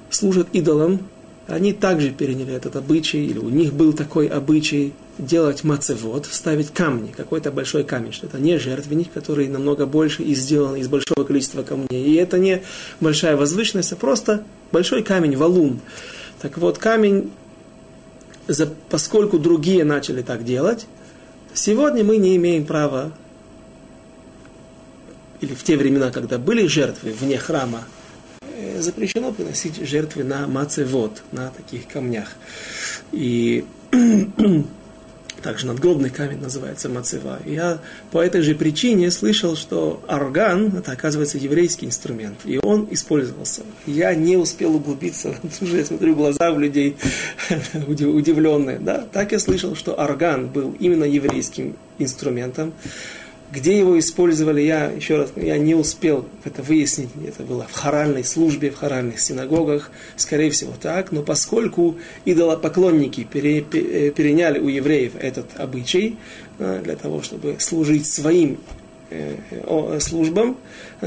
служат 0.10 0.48
идолам, 0.54 1.00
они 1.48 1.74
также 1.74 2.12
переняли 2.12 2.54
этот 2.54 2.76
обычай, 2.76 3.26
или 3.26 3.40
у 3.40 3.50
них 3.50 3.74
был 3.74 3.94
такой 3.94 4.28
обычай 4.28 4.94
делать 5.18 5.64
мацевод, 5.64 6.28
ставить 6.28 6.70
камни, 6.72 7.12
какой-то 7.16 7.52
большой 7.52 7.84
камень, 7.84 8.14
что 8.14 8.28
это 8.28 8.40
не 8.40 8.60
жертвенник, 8.60 9.12
который 9.12 9.48
намного 9.48 9.86
больше 9.86 10.24
и 10.24 10.36
сделан 10.36 10.76
из 10.76 10.88
большого 10.88 11.24
количества 11.26 11.64
камней. 11.64 12.06
И 12.06 12.14
это 12.16 12.38
не 12.38 12.62
большая 13.00 13.36
возвышенность, 13.36 13.92
а 13.92 13.96
просто 13.96 14.44
большой 14.72 15.04
камень, 15.04 15.36
валун. 15.36 15.80
Так 16.42 16.58
вот, 16.58 16.78
камень, 16.78 17.32
поскольку 18.90 19.40
другие 19.40 19.84
начали 19.84 20.22
так 20.22 20.46
делать, 20.46 20.86
сегодня 21.54 22.04
мы 22.04 22.18
не 22.18 22.36
имеем 22.38 22.66
права, 22.66 23.12
или 25.42 25.54
в 25.54 25.64
те 25.64 25.78
времена, 25.78 26.12
когда 26.12 26.38
были 26.38 26.66
жертвы 26.68 27.12
вне 27.12 27.38
храма, 27.38 27.86
э, 28.42 28.82
запрещено 28.82 29.32
приносить 29.32 29.76
жертвы 29.86 30.24
на 30.24 30.48
мацевод, 30.48 31.24
на 31.32 31.50
таких 31.50 31.88
камнях. 31.88 32.36
И 33.12 33.66
также 35.42 35.68
надгробный 35.68 36.10
камень 36.10 36.40
называется 36.40 36.90
мацева. 36.90 37.40
Я 37.46 37.80
по 38.12 38.24
этой 38.24 38.42
же 38.42 38.56
причине 38.56 39.12
слышал, 39.12 39.56
что 39.56 40.02
орган, 40.08 40.78
это 40.78 40.92
оказывается 40.92 41.38
еврейский 41.38 41.86
инструмент, 41.86 42.40
и 42.46 42.60
он 42.62 42.88
использовался. 42.92 43.62
Я 43.86 44.14
не 44.16 44.38
успел 44.38 44.76
углубиться, 44.76 45.36
уже 45.62 45.78
я 45.78 45.86
смотрю 45.86 46.16
глаза 46.16 46.52
у 46.52 46.60
людей 46.60 46.98
удивленные. 47.88 48.80
Да? 48.80 49.06
Так 49.12 49.32
я 49.32 49.40
слышал, 49.40 49.76
что 49.76 49.94
орган 49.94 50.48
был 50.48 50.76
именно 50.80 51.06
еврейским 51.06 51.76
инструментом, 51.98 52.74
где 53.52 53.78
его 53.78 53.98
использовали, 53.98 54.62
я 54.62 54.86
еще 54.86 55.18
раз, 55.18 55.32
я 55.36 55.58
не 55.58 55.74
успел 55.74 56.26
это 56.44 56.62
выяснить, 56.62 57.10
это 57.28 57.44
было 57.44 57.66
в 57.68 57.74
хоральной 57.74 58.24
службе, 58.24 58.70
в 58.70 58.76
хоральных 58.76 59.20
синагогах, 59.20 59.92
скорее 60.16 60.52
всего 60.52 60.74
так, 60.80 61.12
но 61.12 61.24
поскольку 61.24 61.98
идолопоклонники 62.26 63.24
пере, 63.24 63.60
э, 63.60 64.12
переняли 64.12 64.60
у 64.60 64.68
евреев 64.68 65.14
этот 65.20 65.60
обычай, 65.60 66.18
э, 66.60 66.82
для 66.84 66.96
того, 66.96 67.22
чтобы 67.24 67.56
служить 67.60 68.06
своим 68.06 68.60
э, 69.10 70.00
службам, 70.00 70.58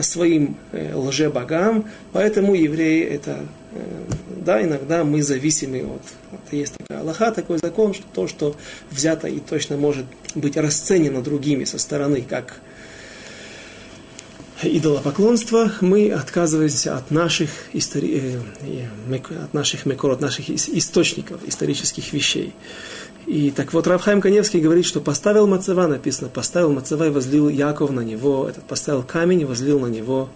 своим 0.01 0.57
лжебогам, 0.73 1.89
поэтому 2.13 2.55
евреи 2.55 3.05
это, 3.05 3.47
да, 4.45 4.63
иногда 4.63 5.05
мы 5.05 5.23
зависимы 5.23 5.83
от, 5.83 6.03
от 6.33 6.53
есть 6.53 6.75
такая 6.75 7.01
Аллаха, 7.01 7.31
такой 7.31 7.59
закон, 7.59 7.95
что 7.95 8.05
то, 8.13 8.29
что 8.29 8.57
взято 8.91 9.29
и 9.29 9.39
точно 9.39 9.77
может 9.77 10.07
быть 10.35 10.57
расценено 10.57 11.23
другими 11.23 11.65
со 11.65 11.79
стороны, 11.79 12.23
как 12.23 12.61
идолопоклонство, 14.63 15.73
мы 15.81 16.11
отказываемся 16.11 16.97
от 16.97 17.11
наших, 17.11 17.51
истори... 17.73 18.41
Э, 18.69 18.87
от 19.43 19.55
наших 19.55 19.87
мекор, 19.87 20.13
от 20.13 20.21
наших 20.21 20.51
источников, 20.51 21.41
исторических 21.47 22.13
вещей. 22.13 22.53
И 23.27 23.51
так 23.51 23.73
вот 23.73 23.87
Равхайм 23.87 24.21
Каневский 24.21 24.61
говорит, 24.61 24.85
что 24.85 25.01
поставил 25.01 25.47
Мацева, 25.47 25.87
написано, 25.87 26.29
поставил 26.29 26.73
Мацева 26.73 27.07
и 27.07 27.11
возлил 27.11 27.49
Яков 27.49 27.91
на 27.91 28.01
него, 28.01 28.49
этот 28.49 28.65
поставил 28.65 29.03
камень 29.03 29.41
и 29.41 29.45
возлил 29.45 29.81
на 29.81 29.87
него 29.87 30.29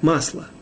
масло– 0.00 0.46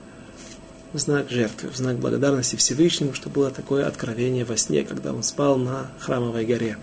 в 0.92 0.98
знак 0.98 1.30
жертвы, 1.30 1.70
в 1.70 1.76
знак 1.76 1.96
благодарности 1.96 2.56
Всевышнему, 2.56 3.12
что 3.14 3.28
было 3.28 3.50
такое 3.50 3.86
откровение 3.86 4.44
во 4.44 4.56
сне, 4.56 4.84
когда 4.84 5.12
он 5.12 5.22
спал 5.22 5.56
на 5.56 5.90
храмовой 5.98 6.44
горе. 6.44 6.78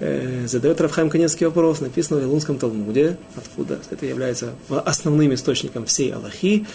Э, 0.00 0.46
задает 0.46 0.80
Рафхайм 0.80 1.10
Каневский 1.10 1.46
вопрос, 1.46 1.80
написано 1.80 2.20
в 2.20 2.22
Илунском 2.22 2.58
Талмуде, 2.58 3.16
откуда 3.36 3.78
это 3.90 4.06
является 4.06 4.52
основным 4.68 5.34
источником 5.34 5.86
всей 5.86 6.12
Аллахи, 6.12 6.66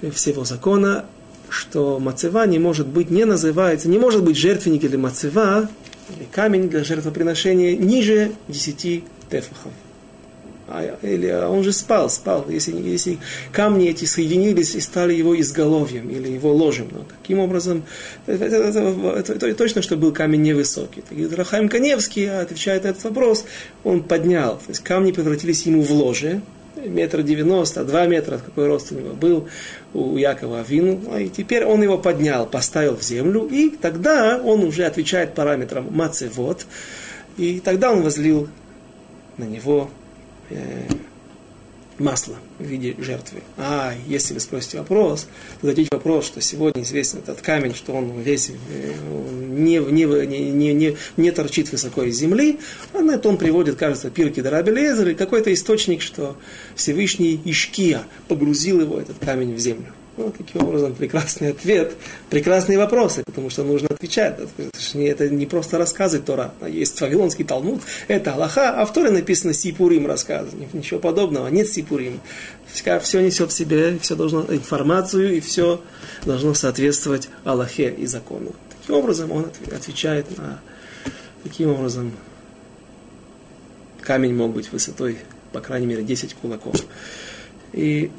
э, 0.00 0.10
всего 0.10 0.44
закона, 0.44 1.04
что 1.48 1.98
мацева 1.98 2.46
не 2.46 2.58
может 2.58 2.86
быть, 2.86 3.10
не 3.10 3.24
называется, 3.24 3.88
не 3.88 3.98
может 3.98 4.22
быть 4.22 4.36
жертвенник 4.36 4.84
или 4.84 4.96
мацева, 4.96 5.68
или 6.16 6.24
камень 6.30 6.68
для 6.68 6.84
жертвоприношения 6.84 7.76
ниже 7.76 8.32
10 8.48 9.04
тефахов. 9.28 9.72
А, 10.74 10.96
или 11.02 11.26
а 11.26 11.50
он 11.50 11.62
же 11.62 11.72
спал, 11.72 12.08
спал. 12.08 12.46
Если, 12.48 12.72
если 12.72 13.18
камни 13.52 13.88
эти 13.88 14.06
соединились 14.06 14.74
и 14.74 14.80
стали 14.80 15.12
его 15.12 15.38
изголовьем 15.38 16.08
или 16.08 16.30
его 16.30 16.50
ложем. 16.52 16.88
Но 16.90 17.04
каким 17.20 17.40
образом? 17.40 17.84
Это, 18.26 18.46
это, 18.46 18.78
это, 18.78 19.32
это, 19.34 19.54
точно, 19.54 19.82
что 19.82 19.96
был 19.96 20.12
камень 20.12 20.40
невысокий. 20.40 21.02
Рахаим 21.36 21.68
Каневский 21.68 22.30
отвечает 22.30 22.84
на 22.84 22.88
этот 22.88 23.04
вопрос. 23.04 23.44
Он 23.84 24.02
поднял. 24.02 24.56
То 24.56 24.68
есть 24.68 24.80
камни 24.82 25.12
превратились 25.12 25.66
ему 25.66 25.82
в 25.82 25.90
ложе. 25.90 26.40
Метр 26.76 27.22
девяносто, 27.22 27.84
два 27.84 28.06
метра, 28.06 28.38
какой 28.38 28.66
рост 28.66 28.92
у 28.92 28.94
него 28.94 29.12
был 29.12 29.48
у 29.92 30.16
Якова 30.16 30.60
Авину. 30.60 31.00
Ну, 31.04 31.18
и 31.18 31.28
теперь 31.28 31.64
он 31.64 31.82
его 31.82 31.98
поднял, 31.98 32.46
поставил 32.46 32.96
в 32.96 33.02
землю. 33.02 33.46
И 33.46 33.68
тогда 33.70 34.40
он 34.42 34.64
уже 34.64 34.84
отвечает 34.84 35.34
параметрам 35.34 35.86
мацевод. 35.90 36.66
И 37.36 37.60
тогда 37.60 37.92
он 37.92 38.02
возлил 38.02 38.48
на 39.36 39.44
него 39.44 39.90
э, 40.52 40.88
масло 41.98 42.36
в 42.58 42.64
виде 42.64 42.94
жертвы. 42.98 43.42
А 43.56 43.94
если 44.06 44.34
вы 44.34 44.40
спросите 44.40 44.78
вопрос, 44.78 45.26
зададите 45.60 45.88
вопрос, 45.92 46.26
что 46.26 46.40
сегодня 46.40 46.82
известен 46.82 47.18
этот 47.18 47.40
камень, 47.40 47.74
что 47.74 47.92
он 47.92 48.20
весь 48.20 48.50
э, 48.50 48.92
не, 49.50 49.78
не, 49.78 50.04
не, 50.26 50.74
не, 50.74 50.96
не 51.16 51.30
торчит 51.30 51.70
высоко 51.70 52.02
из 52.02 52.18
земли, 52.18 52.58
а 52.92 53.00
на 53.00 53.12
это 53.12 53.28
он 53.28 53.36
приводит, 53.36 53.76
кажется, 53.76 54.10
Пирки 54.10 54.40
Дарабелезер 54.40 55.10
и 55.10 55.14
какой-то 55.14 55.52
источник, 55.52 56.02
что 56.02 56.36
Всевышний 56.74 57.40
Ишкия 57.44 58.02
погрузил 58.28 58.80
его, 58.80 59.00
этот 59.00 59.18
камень, 59.18 59.54
в 59.54 59.58
землю. 59.58 59.92
Ну, 60.22 60.30
таким 60.30 60.62
образом, 60.62 60.94
прекрасный 60.94 61.50
ответ, 61.50 61.96
прекрасные 62.30 62.78
вопросы, 62.78 63.24
потому 63.26 63.50
что 63.50 63.64
нужно 63.64 63.88
отвечать. 63.88 64.38
Это 64.94 65.28
не 65.28 65.46
просто 65.46 65.78
рассказы 65.78 66.20
Тора. 66.20 66.54
Есть 66.64 67.00
Вавилонский 67.00 67.44
Талмуд, 67.44 67.80
это 68.06 68.34
Аллаха, 68.34 68.70
а 68.80 68.86
в 68.86 68.92
Торе 68.92 69.10
написано 69.10 69.52
Сипурим 69.52 70.06
рассказы. 70.06 70.50
Ничего 70.72 71.00
подобного, 71.00 71.48
нет 71.48 71.68
Сипурим. 71.68 72.20
Все 72.72 73.20
несет 73.20 73.50
в 73.50 73.52
себе, 73.52 73.98
все 74.00 74.14
должно 74.14 74.42
информацию, 74.42 75.36
и 75.36 75.40
все 75.40 75.82
должно 76.24 76.54
соответствовать 76.54 77.28
Аллахе 77.42 77.90
и 77.90 78.06
закону. 78.06 78.52
Таким 78.80 78.94
образом, 78.94 79.32
он 79.32 79.50
отвечает 79.74 80.38
на... 80.38 80.60
Таким 81.42 81.70
образом, 81.70 82.12
камень 84.02 84.36
мог 84.36 84.52
быть 84.52 84.70
высотой, 84.70 85.18
по 85.50 85.60
крайней 85.60 85.86
мере, 85.86 86.04
10 86.04 86.34
кулаков. 86.34 86.76
И 87.72 88.12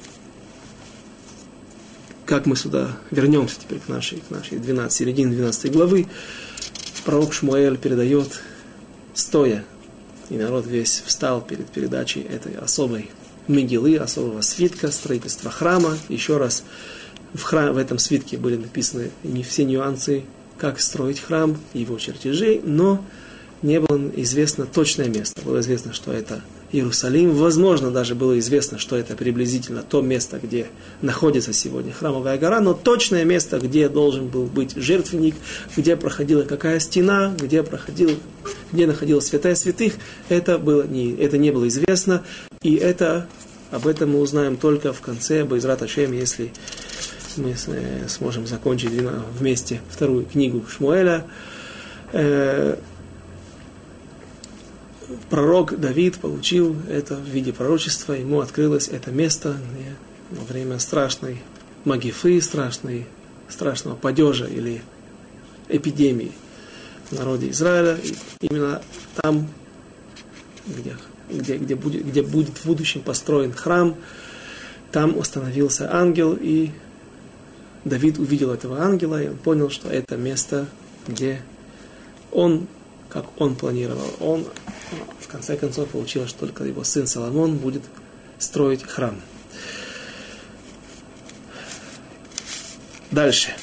как 2.33 2.47
мы 2.47 2.55
сюда 2.55 2.97
вернемся 3.11 3.59
теперь 3.59 3.77
к 3.77 3.87
нашей, 3.87 4.17
к 4.27 4.31
нашей 4.31 4.57
12, 4.57 4.91
середине 4.91 5.33
12 5.33 5.71
главы, 5.71 6.07
пророк 7.05 7.31
Шмуэль 7.31 7.77
передает 7.77 8.41
стоя, 9.13 9.63
и 10.31 10.37
народ 10.37 10.65
весь 10.65 11.03
встал 11.05 11.41
перед 11.41 11.67
передачей 11.69 12.21
этой 12.21 12.55
особой 12.55 13.11
мигилы, 13.47 13.97
особого 13.97 14.41
свитка, 14.41 14.89
строительства 14.89 15.51
храма. 15.51 15.95
Еще 16.09 16.37
раз, 16.37 16.63
в, 17.35 17.43
храм, 17.43 17.71
в 17.71 17.77
этом 17.77 17.99
свитке 17.99 18.37
были 18.37 18.55
написаны 18.55 19.11
не 19.21 19.43
все 19.43 19.63
нюансы, 19.63 20.23
как 20.57 20.79
строить 20.79 21.19
храм, 21.19 21.55
его 21.75 21.99
чертежи, 21.99 22.61
но 22.63 23.05
не 23.61 23.79
было 23.79 24.09
известно 24.15 24.65
точное 24.65 25.07
место. 25.07 25.39
Было 25.43 25.59
известно, 25.59 25.93
что 25.93 26.11
это 26.11 26.41
Иерусалим. 26.74 27.36
Возможно, 27.36 27.92
даже 27.92 28.15
было 28.15 28.38
известно, 28.39 28.80
что 28.80 28.98
это 28.98 29.15
приблизительно 29.15 29.84
то 29.84 30.01
место, 30.01 30.39
где 30.42 30.68
находится 31.01 31.53
сегодня 31.53 31.94
храмовая 31.94 32.38
гора, 32.39 32.60
но 32.60 32.74
точное 32.74 33.24
место, 33.24 33.60
где 33.60 33.88
должен 33.88 34.27
был 34.27 34.46
быть 34.46 34.75
жертвенник, 34.75 35.36
где 35.77 35.96
проходила 35.96 36.42
какая 36.42 36.80
стена, 36.80 37.34
где, 37.39 37.62
проходил, 37.62 38.18
где 38.72 38.88
находилась 38.88 39.27
святая 39.27 39.53
святых, 39.53 39.94
это, 40.30 40.58
было 40.58 40.86
не, 40.88 41.13
это 41.13 41.38
не 41.38 41.51
было 41.51 41.68
известно. 41.68 42.24
И 42.63 42.75
это, 42.75 43.27
об 43.70 43.86
этом 43.86 44.13
мы 44.13 44.20
узнаем 44.20 44.58
только 44.58 44.94
в 44.94 45.01
конце 45.01 45.46
Байзрат 45.46 45.84
Ашем, 45.84 46.12
если 46.12 46.51
мы 47.38 47.56
э, 47.68 48.08
сможем 48.08 48.48
закончить 48.48 48.92
вместе 49.39 49.80
вторую 49.89 50.25
книгу 50.25 50.65
Шмуэля. 50.68 51.25
Пророк 55.29 55.79
Давид 55.79 56.20
получил 56.20 56.75
это 56.89 57.15
в 57.15 57.25
виде 57.25 57.53
пророчества, 57.53 58.13
ему 58.13 58.39
открылось 58.39 58.88
это 58.88 59.12
место 59.12 59.58
во 60.32 60.43
время 60.46 60.79
страшной 60.79 61.41
магифы, 61.86 62.41
страшной, 62.41 63.08
страшного 63.50 63.96
падежа 63.96 64.46
или 64.46 64.82
эпидемии 65.70 66.31
в 67.09 67.14
народе 67.14 67.50
Израиля. 67.50 67.98
И 68.03 68.16
именно 68.48 68.81
там, 69.16 69.48
где, 70.66 70.96
где, 71.29 71.57
где, 71.57 71.75
будет, 71.75 72.05
где 72.05 72.22
будет 72.22 72.57
в 72.57 72.66
будущем 72.66 73.01
построен 73.01 73.53
храм, 73.53 73.96
там 74.92 75.20
остановился 75.20 75.94
ангел, 75.94 76.37
и 76.40 76.72
Давид 77.83 78.20
увидел 78.20 78.51
этого 78.51 78.81
ангела, 78.81 79.22
и 79.22 79.27
он 79.27 79.37
понял, 79.37 79.70
что 79.70 79.90
это 79.90 80.18
место, 80.18 80.68
где 81.07 81.42
он 82.31 82.68
как 83.14 83.25
он 83.37 83.55
планировал. 83.55 84.09
Он, 84.20 84.46
в 85.19 85.27
конце 85.27 85.57
концов, 85.57 85.89
получилось, 85.89 86.29
что 86.29 86.41
только 86.41 86.63
его 86.63 86.83
сын 86.83 87.07
Соломон 87.07 87.57
будет 87.57 87.83
строить 88.37 88.83
храм. 88.83 89.19
Дальше. 93.11 93.53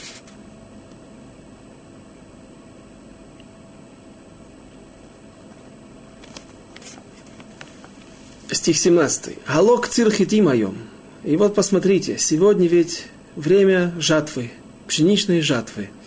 Стих 8.50 8.78
17. 8.78 9.38
Галок 9.46 9.88
цирхити 9.88 10.40
моем. 10.40 10.76
И 11.24 11.36
вот 11.36 11.54
посмотрите, 11.54 12.18
сегодня 12.18 12.66
ведь 12.66 13.06
время 13.36 13.94
жатвы, 13.98 14.50
пшеничной 14.86 15.40
жатвы– 15.40 15.90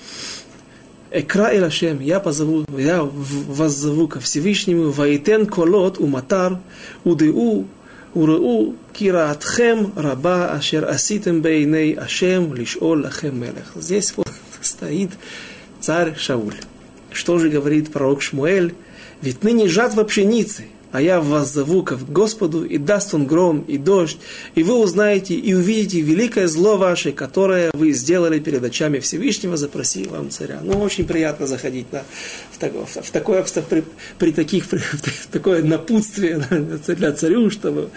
Экра 1.16 1.50
и 1.50 1.60
Ашем, 1.60 2.00
я 2.00 2.20
позову, 2.20 2.66
я 2.76 3.04
вас 3.04 3.74
зову 3.74 4.08
ко 4.08 4.20
Всевышнему, 4.20 4.90
ваитен 4.90 5.46
колот 5.46 6.00
уматар, 6.00 6.58
удеу, 7.04 7.68
уреу, 8.16 8.76
кираатхем, 8.94 9.94
раба, 9.96 10.52
ашер 10.54 10.90
аситем 10.90 11.42
бейней 11.42 11.94
Ашем, 11.94 12.56
лишол 12.56 13.02
лахем 13.02 13.40
мелех. 13.40 13.74
Здесь 13.76 14.12
вот 14.18 14.28
стоит 14.60 15.12
царь 15.80 16.16
Шауль. 16.18 16.56
Что 17.12 17.38
же 17.38 17.50
говорит 17.50 17.92
пророк 17.92 18.24
Шмуэль? 18.24 18.74
Ведь 19.22 19.44
ныне 19.44 19.68
жатва 19.68 20.06
пшеницы– 20.06 20.66
а 20.94 21.02
я 21.02 21.20
вас 21.20 21.52
зову 21.52 21.82
к 21.82 21.98
Господу, 22.08 22.64
и 22.64 22.78
даст 22.78 23.16
он 23.16 23.26
гром 23.26 23.66
и 23.68 23.80
дождь, 23.80 24.20
и 24.54 24.62
вы 24.62 24.76
узнаете 24.76 25.34
и 25.34 25.56
увидите 25.56 26.02
великое 26.02 26.48
зло 26.48 26.78
ваше, 26.78 27.12
которое 27.12 27.72
вы 27.74 27.94
сделали 27.94 28.40
перед 28.40 28.64
очами 28.64 29.00
Всевышнего, 29.00 29.58
запроси 29.58 30.06
вам 30.08 30.30
царя. 30.30 30.60
Ну, 30.62 30.80
очень 30.80 31.08
приятно 31.08 31.48
заходить 31.48 31.92
на, 31.92 32.04
в, 32.52 32.60
так, 32.60 32.74
в, 32.74 33.12
такое, 33.12 33.44
при, 33.68 33.84
при 34.20 34.32
таких, 34.32 34.68
при, 34.68 34.78
в 34.78 35.28
такое 35.32 35.64
напутствие 35.64 36.46
для 36.88 37.12
царю, 37.12 37.50
чтобы 37.50 37.90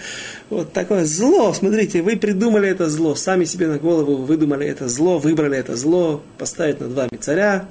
вот 0.48 0.72
такое 0.72 1.04
зло, 1.04 1.52
смотрите, 1.52 2.00
вы 2.00 2.16
придумали 2.16 2.66
это 2.66 2.88
зло, 2.88 3.14
сами 3.14 3.44
себе 3.44 3.66
на 3.66 3.78
голову 3.78 4.16
выдумали 4.16 4.66
это 4.66 4.88
зло, 4.88 5.18
выбрали 5.18 5.58
это 5.58 5.76
зло, 5.76 6.22
поставить 6.38 6.80
над 6.80 6.92
вами 6.92 7.18
царя, 7.20 7.68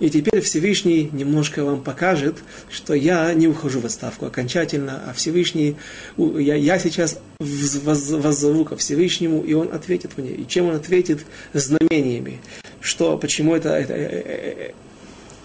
и 0.00 0.08
теперь 0.08 0.40
Всевышний 0.40 1.10
немножко 1.12 1.62
вам 1.62 1.82
покажет, 1.82 2.38
что 2.70 2.94
я 2.94 3.32
не 3.34 3.46
ухожу 3.46 3.80
в 3.80 3.84
отставку 3.84 4.24
окончательно, 4.24 5.02
а 5.06 5.12
Всевышний, 5.12 5.76
я, 6.16 6.54
я 6.54 6.78
сейчас 6.78 7.20
воззову 7.38 8.64
ко 8.64 8.76
Всевышнему, 8.76 9.42
и 9.42 9.52
он 9.52 9.72
ответит 9.72 10.16
мне. 10.16 10.30
И 10.30 10.46
чем 10.48 10.68
он 10.68 10.76
ответит? 10.76 11.26
Знамениями. 11.52 12.40
Что, 12.80 13.18
почему 13.18 13.54
это, 13.54 13.68
это 13.70 13.92
э, 13.92 14.22
э, 14.24 14.72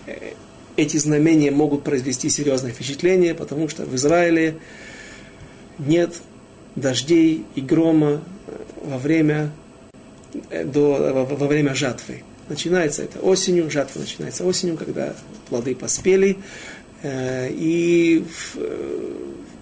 э, 0.07 0.33
эти 0.77 0.95
знамения 0.97 1.51
могут 1.51 1.83
произвести 1.83 2.29
серьезное 2.29 2.71
впечатление, 2.71 3.35
потому 3.35 3.67
что 3.67 3.83
в 3.83 3.93
Израиле 3.95 4.55
нет 5.79 6.15
дождей 6.77 7.43
и 7.55 7.61
грома 7.61 8.21
во 8.81 8.97
время, 8.97 9.51
до, 10.49 11.27
во 11.29 11.47
время 11.47 11.75
жатвы. 11.75 12.23
Начинается 12.47 13.03
это 13.03 13.19
осенью, 13.19 13.71
жатва 13.71 13.99
начинается 13.99 14.45
осенью, 14.45 14.77
когда 14.77 15.15
плоды 15.49 15.75
поспели. 15.75 16.37
Э, 17.01 17.49
и 17.49 18.23
э, 18.55 19.13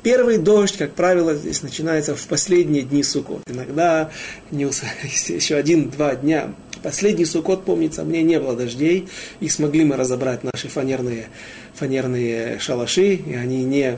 первый 0.02 0.38
дождь, 0.38 0.78
как 0.78 0.94
правило, 0.94 1.34
здесь 1.34 1.64
начинается 1.64 2.16
в 2.16 2.28
последние 2.28 2.84
дни 2.84 3.04
Суккот. 3.04 3.42
Иногда 3.48 4.12
еще 4.52 5.56
один-два 5.56 6.16
дня. 6.16 6.54
Последний 6.82 7.26
Суккот, 7.26 7.64
помнится, 7.64 8.04
мне 8.04 8.22
не 8.22 8.40
было 8.40 8.56
дождей, 8.56 9.08
и 9.40 9.48
смогли 9.48 9.86
мы 9.86 9.96
разобрать 9.96 10.44
наши 10.44 10.68
фанерные, 10.68 11.28
фанерные 11.74 12.60
шалаши, 12.60 13.16
и 13.16 13.34
они 13.34 13.64
не 13.64 13.98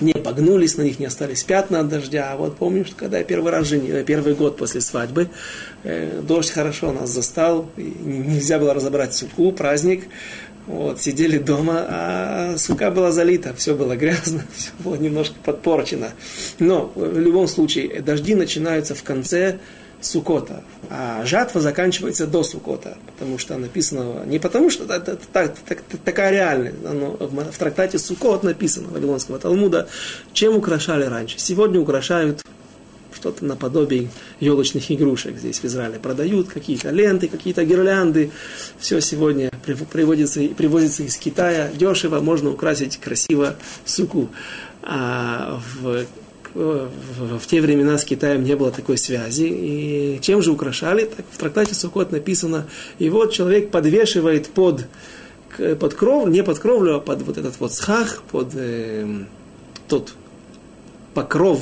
не 0.00 0.12
погнулись, 0.12 0.76
на 0.76 0.82
них 0.82 0.98
не 0.98 1.06
остались 1.06 1.44
пятна 1.44 1.80
от 1.80 1.88
дождя. 1.88 2.32
А 2.32 2.36
вот 2.36 2.56
помню, 2.56 2.84
что 2.84 2.96
когда 2.96 3.18
я 3.18 3.24
первый 3.24 3.52
раз 3.52 3.66
женил, 3.66 4.04
первый 4.04 4.34
год 4.34 4.56
после 4.56 4.80
свадьбы, 4.80 5.28
э, 5.82 6.20
дождь 6.22 6.50
хорошо 6.50 6.92
нас 6.92 7.10
застал, 7.10 7.70
нельзя 7.76 8.58
было 8.58 8.74
разобрать 8.74 9.14
суку, 9.14 9.52
праздник. 9.52 10.04
Вот, 10.66 10.98
сидели 10.98 11.36
дома, 11.36 11.84
а 11.86 12.54
сука 12.56 12.90
была 12.90 13.12
залита, 13.12 13.52
все 13.54 13.74
было 13.74 13.96
грязно, 13.96 14.44
все 14.56 14.70
было 14.78 14.94
немножко 14.94 15.34
подпорчено. 15.44 16.10
Но 16.58 16.90
в 16.94 17.18
любом 17.18 17.48
случае 17.48 18.00
дожди 18.00 18.34
начинаются 18.34 18.94
в 18.94 19.02
конце 19.02 19.58
Сукота, 20.04 20.62
а 20.90 21.24
жатва 21.24 21.60
заканчивается 21.60 22.26
до 22.26 22.42
Сукота, 22.42 22.98
потому 23.06 23.38
что 23.38 23.56
написано, 23.56 24.24
не 24.26 24.38
потому 24.38 24.68
что 24.68 24.84
это, 24.84 25.12
это, 25.12 25.18
это, 25.32 25.56
это 25.68 25.98
такая 26.04 26.30
реальность, 26.30 26.76
но 26.82 27.16
в, 27.18 27.52
в 27.52 27.58
трактате 27.58 27.98
Сукот 27.98 28.42
написано, 28.42 28.88
Вавилонского 28.88 29.38
Талмуда, 29.38 29.88
чем 30.34 30.56
украшали 30.56 31.04
раньше. 31.04 31.38
Сегодня 31.38 31.80
украшают 31.80 32.42
что-то 33.14 33.46
наподобие 33.46 34.10
елочных 34.40 34.90
игрушек 34.92 35.38
здесь 35.38 35.60
в 35.60 35.64
Израиле 35.64 35.98
продают, 35.98 36.48
какие-то 36.50 36.90
ленты, 36.90 37.28
какие-то 37.28 37.64
гирлянды. 37.64 38.30
Все 38.78 39.00
сегодня 39.00 39.50
приводится, 39.64 40.40
привозится 40.48 41.04
из 41.04 41.16
Китая 41.16 41.70
дешево, 41.72 42.20
можно 42.20 42.50
украсить 42.50 42.98
красиво 42.98 43.56
суку. 43.86 44.28
А 44.82 45.58
в 45.80 46.04
в, 46.54 47.38
в 47.38 47.46
те 47.46 47.60
времена 47.60 47.98
с 47.98 48.04
Китаем 48.04 48.44
не 48.44 48.56
было 48.56 48.70
такой 48.70 48.96
связи. 48.96 49.44
И 49.44 50.18
чем 50.22 50.42
же 50.42 50.52
украшали? 50.52 51.04
Так, 51.04 51.26
в 51.30 51.38
трактате 51.38 51.74
Сукот 51.74 52.12
написано, 52.12 52.66
и 52.98 53.10
вот 53.10 53.32
человек 53.32 53.70
подвешивает 53.70 54.48
под, 54.48 54.86
под 55.78 55.94
кровлю, 55.94 56.32
не 56.32 56.42
под 56.42 56.58
кровлю, 56.58 56.96
а 56.96 57.00
под 57.00 57.22
вот 57.22 57.38
этот 57.38 57.58
вот 57.58 57.72
схах, 57.72 58.22
под 58.30 58.48
э, 58.54 59.24
тот 59.88 60.14
покров, 61.14 61.60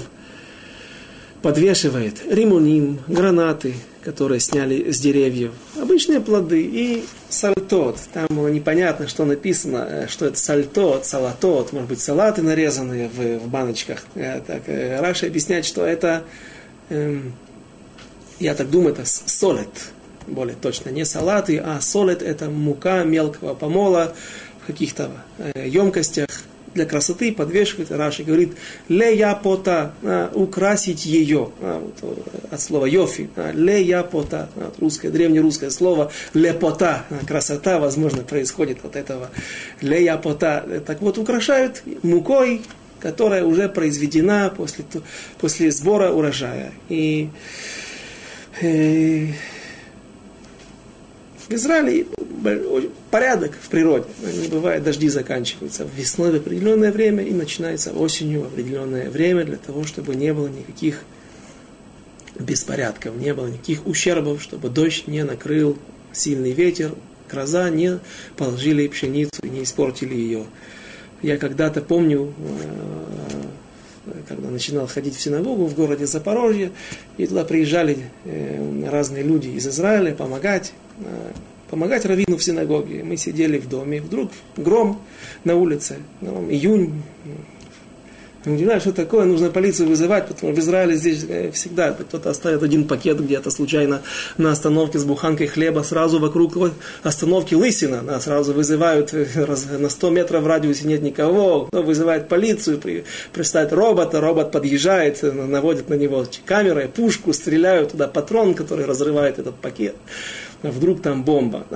подвешивает 1.42 2.22
римуним, 2.28 3.00
гранаты, 3.08 3.74
которые 4.02 4.40
сняли 4.40 4.90
с 4.90 5.00
деревьев, 5.00 5.52
обычные 5.80 6.20
плоды 6.20 6.62
и 6.62 7.04
сальтот. 7.28 7.98
Там 8.12 8.52
непонятно, 8.52 9.08
что 9.08 9.24
написано, 9.24 9.86
э, 9.88 10.06
что 10.08 10.26
это 10.26 10.38
сальтот, 10.38 11.06
салатот, 11.06 11.72
может 11.72 11.88
быть, 11.88 12.00
салаты 12.00 12.42
нарезанные 12.42 13.08
в, 13.08 13.38
в 13.38 13.48
баночках. 13.48 14.04
Э, 14.14 14.40
так, 14.46 14.62
э, 14.66 15.00
Раша 15.00 15.26
объясняет, 15.26 15.64
что 15.64 15.84
это, 15.84 16.24
эм, 16.88 17.34
я 18.38 18.54
так 18.54 18.70
думаю, 18.70 18.94
это 18.94 19.04
солет, 19.04 19.92
более 20.26 20.56
точно, 20.56 20.90
не 20.90 21.04
салаты, 21.04 21.58
а 21.58 21.80
солет 21.80 22.22
это 22.22 22.50
мука 22.50 23.04
мелкого 23.04 23.54
помола 23.54 24.14
в 24.62 24.66
каких-то 24.66 25.10
емкостях, 25.54 26.28
для 26.74 26.86
красоты 26.86 27.32
подвешивает, 27.32 27.90
Раши 27.90 28.24
говорит, 28.24 28.52
ле 28.88 29.16
япота, 29.16 29.94
а, 30.02 30.30
украсить 30.34 31.04
ее, 31.04 31.50
а, 31.60 31.80
вот, 32.00 32.28
от 32.50 32.60
слова 32.60 32.86
йофи, 32.86 33.28
а, 33.36 33.52
ле 33.52 33.82
япота, 33.82 34.48
а, 34.56 34.64
вот, 34.64 34.78
русское, 34.78 35.10
древнерусское 35.10 35.70
слово, 35.70 36.10
лепота, 36.34 37.04
красота, 37.26 37.78
возможно, 37.78 38.22
происходит 38.22 38.84
от 38.84 38.96
этого, 38.96 39.30
ле 39.80 40.04
япота, 40.04 40.82
так 40.86 41.00
вот, 41.02 41.18
украшают 41.18 41.82
мукой, 42.02 42.62
которая 43.00 43.44
уже 43.44 43.68
произведена 43.68 44.52
после, 44.56 44.84
после 45.40 45.72
сбора 45.72 46.10
урожая. 46.10 46.72
И, 46.88 47.28
и 48.60 48.66
э, 48.66 49.32
в 51.48 51.52
Израиле 51.52 52.06
порядок 53.12 53.52
в 53.60 53.68
природе. 53.68 54.06
Не 54.22 54.48
бывает, 54.48 54.82
дожди 54.82 55.08
заканчиваются 55.08 55.86
весной 55.96 56.32
в 56.32 56.36
определенное 56.36 56.90
время 56.90 57.22
и 57.22 57.32
начинается 57.32 57.92
осенью 57.92 58.40
в 58.40 58.46
определенное 58.46 59.10
время 59.10 59.44
для 59.44 59.58
того, 59.58 59.84
чтобы 59.84 60.16
не 60.16 60.32
было 60.32 60.48
никаких 60.48 61.04
беспорядков, 62.40 63.14
не 63.16 63.34
было 63.34 63.48
никаких 63.48 63.86
ущербов, 63.86 64.42
чтобы 64.42 64.70
дождь 64.70 65.06
не 65.06 65.24
накрыл 65.24 65.78
сильный 66.10 66.52
ветер, 66.52 66.94
гроза 67.30 67.68
не 67.68 68.00
положили 68.38 68.88
пшеницу 68.88 69.42
и 69.42 69.50
не 69.50 69.62
испортили 69.62 70.14
ее. 70.14 70.46
Я 71.20 71.36
когда-то 71.36 71.82
помню, 71.82 72.32
э, 74.06 74.12
когда 74.26 74.48
начинал 74.48 74.86
ходить 74.86 75.16
в 75.16 75.20
синагогу 75.20 75.66
в 75.66 75.74
городе 75.74 76.06
Запорожье, 76.06 76.72
и 77.18 77.26
туда 77.26 77.44
приезжали 77.44 77.98
э, 78.24 78.88
разные 78.90 79.22
люди 79.22 79.48
из 79.48 79.68
Израиля 79.68 80.14
помогать 80.14 80.72
э, 80.98 81.32
помогать 81.72 82.04
раввину 82.04 82.36
в 82.36 82.44
синагоге. 82.44 83.02
Мы 83.02 83.16
сидели 83.16 83.56
в 83.56 83.66
доме, 83.66 84.02
вдруг 84.02 84.30
гром 84.58 85.00
на 85.44 85.56
улице, 85.56 86.00
ну, 86.20 86.46
июнь, 86.50 87.02
не 88.44 88.64
знаю, 88.64 88.80
что 88.80 88.92
такое, 88.92 89.24
нужно 89.24 89.48
полицию 89.48 89.88
вызывать, 89.88 90.26
потому 90.26 90.52
что 90.52 90.60
в 90.60 90.64
Израиле 90.64 90.96
здесь 90.96 91.24
э, 91.26 91.50
всегда 91.52 91.92
кто-то 91.92 92.28
оставит 92.28 92.62
один 92.62 92.86
пакет 92.86 93.24
где-то 93.24 93.50
случайно 93.50 94.02
на 94.36 94.50
остановке 94.50 94.98
с 94.98 95.04
буханкой 95.04 95.46
хлеба, 95.46 95.80
сразу 95.80 96.18
вокруг 96.18 96.52
остановки 97.02 97.54
лысина, 97.54 98.02
нас 98.02 98.24
сразу 98.24 98.52
вызывают 98.52 99.14
э, 99.14 99.26
на 99.78 99.88
100 99.88 100.10
метров 100.10 100.42
в 100.42 100.46
радиусе 100.46 100.86
нет 100.86 101.00
никого, 101.00 101.66
кто 101.66 101.82
вызывает 101.82 102.28
полицию, 102.28 102.76
при, 102.78 103.04
приставит 103.32 103.72
робота, 103.72 104.20
робот 104.20 104.52
подъезжает, 104.52 105.24
э, 105.24 105.32
наводит 105.32 105.88
на 105.88 105.94
него 105.94 106.26
камерой, 106.44 106.88
пушку, 106.88 107.32
стреляют 107.32 107.92
туда 107.92 108.08
патрон, 108.08 108.54
который 108.54 108.84
разрывает 108.84 109.38
этот 109.38 109.54
пакет 109.54 109.94
вдруг 110.62 111.02
там 111.02 111.24
бомба. 111.24 111.66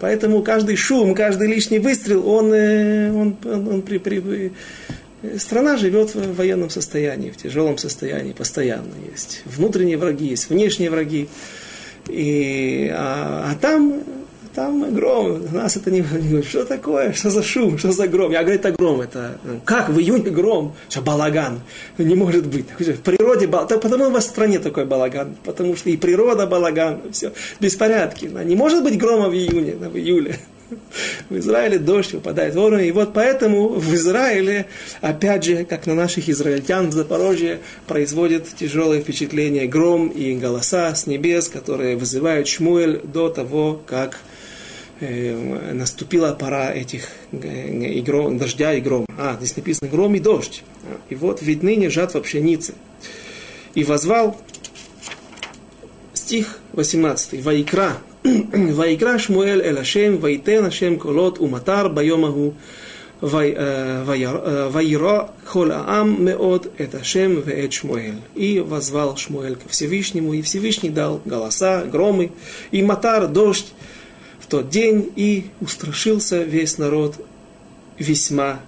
Поэтому 0.00 0.42
каждый 0.42 0.76
шум, 0.76 1.14
каждый 1.14 1.48
лишний 1.48 1.78
выстрел, 1.78 2.26
он, 2.28 2.52
э, 2.52 3.12
он, 3.12 3.36
он, 3.44 3.68
он 3.68 3.82
при, 3.82 3.98
при, 3.98 4.52
страна 5.38 5.76
живет 5.76 6.14
в 6.14 6.34
военном 6.34 6.70
состоянии, 6.70 7.30
в 7.30 7.36
тяжелом 7.36 7.78
состоянии, 7.78 8.32
постоянно 8.32 8.94
есть. 9.10 9.42
Внутренние 9.44 9.96
враги, 9.96 10.26
есть 10.26 10.50
внешние 10.50 10.90
враги. 10.90 11.28
И, 12.08 12.90
а, 12.92 13.50
а 13.52 13.54
там 13.60 14.02
там 14.54 14.94
гром, 14.94 15.42
нас 15.52 15.76
это 15.76 15.90
не. 15.90 16.02
Что 16.42 16.64
такое? 16.64 17.12
Что 17.12 17.30
за 17.30 17.42
шум? 17.42 17.78
Что 17.78 17.92
за 17.92 18.06
гром? 18.06 18.32
Я 18.32 18.42
говорю, 18.42 18.58
это 18.58 18.72
гром. 18.72 19.00
Это 19.00 19.38
как 19.64 19.88
в 19.88 19.98
июне 19.98 20.30
гром? 20.30 20.74
Что 20.88 21.00
балаган? 21.00 21.60
Не 21.98 22.14
может 22.14 22.46
быть. 22.46 22.66
В 22.78 23.00
природе 23.00 23.46
балаган. 23.46 23.80
Потому 23.80 24.08
у 24.08 24.10
вас 24.10 24.26
в 24.26 24.28
стране 24.28 24.58
такой 24.58 24.84
балаган. 24.84 25.36
Потому 25.44 25.74
что 25.76 25.90
и 25.90 25.96
природа 25.96 26.46
балаган. 26.46 27.00
Все. 27.12 27.32
Беспорядки. 27.60 28.26
Не 28.26 28.56
может 28.56 28.82
быть 28.82 28.98
грома 28.98 29.28
в 29.28 29.34
июне, 29.34 29.74
в 29.76 29.96
июле. 29.96 30.38
В 31.28 31.36
Израиле 31.38 31.78
дождь 31.78 32.12
выпадает 32.12 32.54
вовремя. 32.54 32.84
И 32.84 32.92
вот 32.92 33.12
поэтому 33.12 33.68
в 33.68 33.94
Израиле, 33.94 34.66
опять 35.02 35.44
же, 35.44 35.64
как 35.64 35.86
на 35.86 35.94
наших 35.94 36.28
израильтян 36.28 36.88
в 36.88 36.92
Запорожье, 36.92 37.60
производит 37.86 38.46
тяжелое 38.56 39.00
впечатление 39.00 39.66
гром 39.66 40.08
и 40.08 40.34
голоса 40.34 40.94
с 40.94 41.06
небес, 41.06 41.48
которые 41.48 41.96
вызывают 41.96 42.48
Шмуэль 42.48 43.00
до 43.04 43.28
того, 43.28 43.82
как 43.86 44.20
наступила 45.02 46.32
пора 46.32 46.72
этих 46.72 47.08
э, 47.32 47.68
и 47.88 48.00
гром, 48.00 48.38
дождя 48.38 48.72
и 48.74 48.80
грома. 48.80 49.06
А, 49.18 49.36
здесь 49.38 49.56
написано 49.56 49.90
гром 49.90 50.14
и 50.14 50.20
дождь. 50.20 50.62
И 51.08 51.14
вот 51.14 51.42
ведь 51.42 51.62
ныне 51.62 51.90
жатва 51.90 52.20
пшеницы. 52.20 52.74
И 53.74 53.84
возвал 53.84 54.40
стих 56.14 56.58
18. 56.72 57.42
Ваикра. 57.44 57.98
Ваикра 58.22 59.18
Шмуэль 59.18 59.62
эль 59.62 59.78
Ашем, 59.78 60.18
ваитен 60.18 60.66
Ашем 60.66 60.98
колот 60.98 61.40
уматар 61.40 61.88
байомаху. 61.88 62.54
Ваиро 63.20 64.04
хол 65.44 65.70
аам 65.70 66.24
меот 66.24 66.72
это 66.78 67.04
Шем 67.04 67.40
веет 67.40 67.72
Шмуэль. 67.72 68.20
И 68.34 68.60
возвал 68.60 69.16
Шмуэль 69.16 69.54
ко 69.54 69.68
Всевышнему, 69.68 70.34
и 70.34 70.42
Всевышний 70.42 70.90
дал 70.90 71.20
голоса, 71.24 71.84
громы, 71.84 72.32
и 72.72 72.82
матар, 72.82 73.28
дождь, 73.28 73.72
тот 74.52 74.68
день 74.68 75.10
и 75.16 75.46
устрашился 75.62 76.42
весь 76.42 76.76
народ 76.76 77.16
весьма 77.96 78.60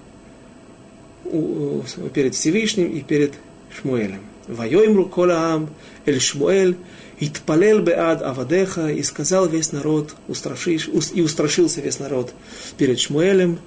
перед 2.15 2.35
Всевышним 2.35 2.91
и 2.91 3.03
перед 3.03 3.35
Шмуэлем. 3.79 4.23
Вайоймру 4.49 5.05
колаам 5.05 5.69
эль 6.07 6.23
Шмуэль 6.23 6.77
Итпалел 7.21 7.83
беад 7.83 8.23
авадеха, 8.23 8.89
и 8.89 9.03
сказал 9.03 9.47
весь 9.47 9.73
народ, 9.73 10.15
устрашиш, 10.27 10.89
и 11.13 11.21
устрашился 11.21 11.83
весь 11.83 11.99
народ 11.99 12.33
перед 12.79 12.99
Шмуэлем, 12.99 13.59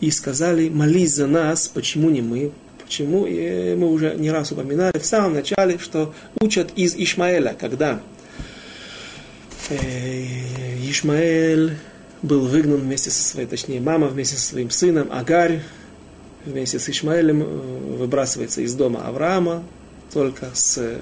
и 0.00 0.10
сказали, 0.10 0.68
молись 0.68 1.14
за 1.14 1.26
нас, 1.26 1.68
почему 1.68 2.10
не 2.10 2.20
мы, 2.20 2.52
почему, 2.84 3.24
и 3.24 3.74
мы 3.76 3.90
уже 3.90 4.14
не 4.16 4.30
раз 4.30 4.52
упоминали 4.52 4.98
в 4.98 5.06
самом 5.06 5.32
начале, 5.32 5.78
что 5.78 6.12
учат 6.38 6.70
из 6.76 6.94
Ишмаэля, 6.96 7.56
когда 7.58 8.02
Э, 9.68 10.65
Ишмаэль 10.90 11.76
был 12.22 12.46
выгнан 12.46 12.78
вместе 12.78 13.10
со 13.10 13.22
своей, 13.22 13.46
точнее, 13.46 13.80
мама 13.80 14.08
вместе 14.08 14.36
со 14.36 14.42
своим 14.42 14.70
сыном, 14.70 15.08
Агарь 15.10 15.62
вместе 16.44 16.78
с 16.78 16.88
Ишмаэлем 16.88 17.42
э, 17.42 17.46
выбрасывается 17.96 18.60
из 18.60 18.74
дома 18.74 19.06
Авраама, 19.06 19.64
только 20.12 20.50
с 20.54 21.00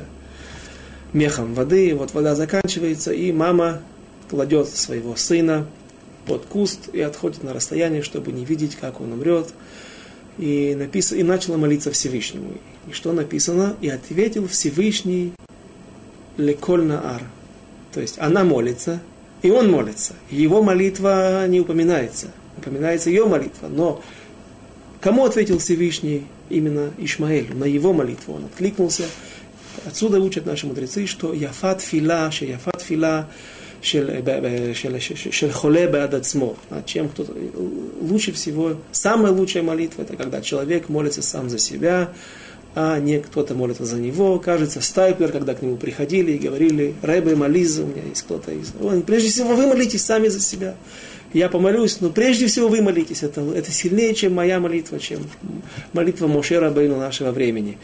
мехом 1.13 1.55
воды. 1.55 1.95
Вот 1.95 2.13
вода 2.15 2.35
заканчивается, 2.35 3.13
и 3.13 3.33
мама 3.33 3.83
кладет 4.29 4.69
своего 4.69 5.17
сына 5.17 5.67
под 6.27 6.47
куст 6.47 6.89
и 6.93 7.01
отходит 7.01 7.43
на 7.43 7.53
расстояние, 7.53 8.03
чтобы 8.03 8.33
не 8.33 8.45
видеть, 8.45 8.77
как 8.77 9.01
он 9.01 9.13
умрет. 9.13 9.49
И, 10.39 10.75
напис... 10.75 11.13
и 11.13 11.23
начала 11.23 11.57
молиться 11.57 11.93
Всевышнему. 11.93 12.55
И 12.89 12.93
что 12.93 13.13
написано? 13.13 13.77
И 13.81 13.89
ответил 13.89 14.49
Всевышний 14.49 15.33
Леколь 16.37 16.85
Наар 16.85 17.23
то 17.95 18.01
есть 18.01 18.19
она 18.19 18.43
молится, 18.43 19.01
и 19.44 19.52
он 19.52 19.72
молится. 19.72 20.14
Его 20.30 20.62
молитва 20.62 21.48
не 21.48 21.60
упоминается. 21.60 22.28
упоминается 22.58 23.10
ее 23.10 23.26
молитва. 23.26 23.68
Но 23.68 24.02
кому 25.02 25.26
ответил 25.26 25.60
Всевышний? 25.60 26.26
Именно 26.50 26.92
Ишмаэлю, 26.98 27.56
на 27.56 27.66
его 27.66 27.94
молитву. 27.94 28.34
Он 28.34 28.46
откликнулся. 28.46 29.06
Отсюда 29.86 30.20
учат 30.20 30.46
наши 30.46 30.66
мудрецы, 30.66 31.06
что 31.06 31.34
яфат 31.34 31.82
фила, 31.82 32.32
что 32.32 32.46
яфат 32.46 32.82
фила, 32.82 33.28
של 33.82 35.52
חולה 35.52 35.88
בעד 35.88 36.16
עצמו. 36.16 36.56
Чем 36.86 37.08
кто 37.10 37.26
лучше 38.02 38.32
всего, 38.34 38.76
самая 38.92 39.32
лучшая 39.32 39.64
молитва, 39.64 40.02
это 40.02 40.18
когда 40.18 40.42
человек 40.42 40.90
молится 40.90 41.22
сам 41.22 41.50
за 41.50 41.60
себя, 41.60 42.12
а 42.75 42.99
не 42.99 43.21
кто-то 43.21 43.55
молится 43.55 43.85
за 43.85 43.97
него. 43.97 44.39
Кажется, 44.39 44.81
Стайпер, 44.81 45.31
когда 45.31 45.55
к 45.55 45.63
нему 45.63 45.77
приходили 45.77 46.33
и 46.33 46.39
говорили, 46.39 46.95
Рэбе, 47.03 47.37
молись, 47.37 47.79
у 47.79 47.87
меня 47.87 48.03
есть 48.09 48.23
кто-то 48.23 48.53
из... 48.53 48.73
Он, 48.81 49.03
прежде 49.03 49.31
всего, 49.31 49.55
вы 49.55 49.67
молитесь 49.67 50.05
сами 50.05 50.29
за 50.29 50.41
себя. 50.41 50.75
Я 51.33 51.49
помолюсь, 51.49 52.01
но 52.01 52.11
прежде 52.11 52.47
всего 52.47 52.69
вы 52.69 52.81
молитесь. 52.83 53.23
Это, 53.23 53.41
это 53.55 53.71
сильнее, 53.73 54.15
чем 54.15 54.35
моя 54.35 54.61
молитва, 54.61 54.99
чем 54.99 55.21
молитва 55.93 56.27
Мошера 56.27 56.71
Бейну 56.71 56.97
нашего 56.97 57.31
времени. 57.33 57.79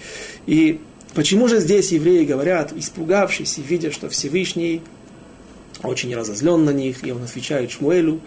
И 0.47 0.81
почему 1.15 1.49
же 1.49 1.61
здесь 1.61 1.93
евреи 1.93 2.25
говорят, 2.25 2.73
испугавшись 2.75 3.59
и 3.59 3.63
видя, 3.63 3.91
что 3.93 4.09
Всевышний 4.09 4.83
очень 5.83 6.15
разозлен 6.15 6.65
на 6.65 6.71
них, 6.71 7.05
и 7.05 7.13
он 7.13 7.23
отвечает 7.23 7.71
Шмуэлю, 7.71 8.21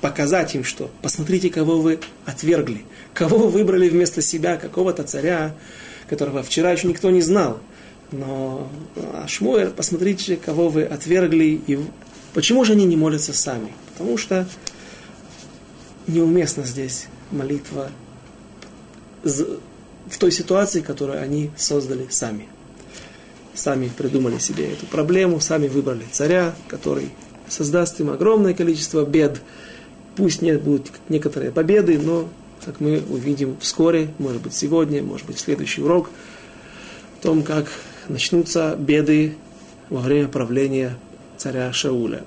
показать 0.00 0.54
им, 0.54 0.64
что 0.64 0.90
посмотрите, 1.02 1.50
кого 1.50 1.80
вы 1.80 2.00
отвергли, 2.24 2.84
кого 3.14 3.38
вы 3.38 3.48
выбрали 3.48 3.88
вместо 3.88 4.22
себя, 4.22 4.56
какого-то 4.56 5.04
царя, 5.04 5.54
которого 6.08 6.42
вчера 6.42 6.72
еще 6.72 6.88
никто 6.88 7.10
не 7.10 7.20
знал. 7.20 7.58
Но 8.12 8.68
а 8.96 9.26
посмотрите, 9.76 10.36
кого 10.36 10.68
вы 10.68 10.84
отвергли, 10.84 11.60
и 11.66 11.78
почему 12.34 12.64
же 12.64 12.72
они 12.72 12.84
не 12.84 12.96
молятся 12.96 13.32
сами? 13.32 13.72
Потому 13.92 14.16
что 14.16 14.46
неуместна 16.06 16.64
здесь 16.64 17.06
молитва 17.30 17.90
в 19.24 20.18
той 20.18 20.30
ситуации, 20.30 20.80
которую 20.80 21.20
они 21.20 21.50
создали 21.56 22.06
сами 22.10 22.48
сами 23.58 23.90
придумали 23.96 24.38
себе 24.38 24.72
эту 24.72 24.86
проблему, 24.86 25.40
сами 25.40 25.68
выбрали 25.68 26.04
царя, 26.12 26.54
который 26.68 27.10
создаст 27.48 28.00
им 28.00 28.10
огромное 28.10 28.54
количество 28.54 29.04
бед. 29.04 29.40
Пусть 30.16 30.42
не 30.42 30.56
будут 30.56 30.92
некоторые 31.08 31.50
победы, 31.50 31.98
но, 31.98 32.28
как 32.66 32.80
мы 32.80 33.00
увидим 33.08 33.56
вскоре, 33.60 34.10
может 34.18 34.42
быть 34.42 34.52
сегодня, 34.52 35.02
может 35.02 35.26
быть 35.26 35.38
следующий 35.38 35.82
урок, 35.82 36.10
о 37.20 37.22
том, 37.22 37.44
как 37.44 37.66
начнутся 38.08 38.76
беды 38.76 39.36
во 39.88 40.00
время 40.00 40.26
правления 40.26 40.98
царя 41.36 41.72
Шауля. 41.72 42.24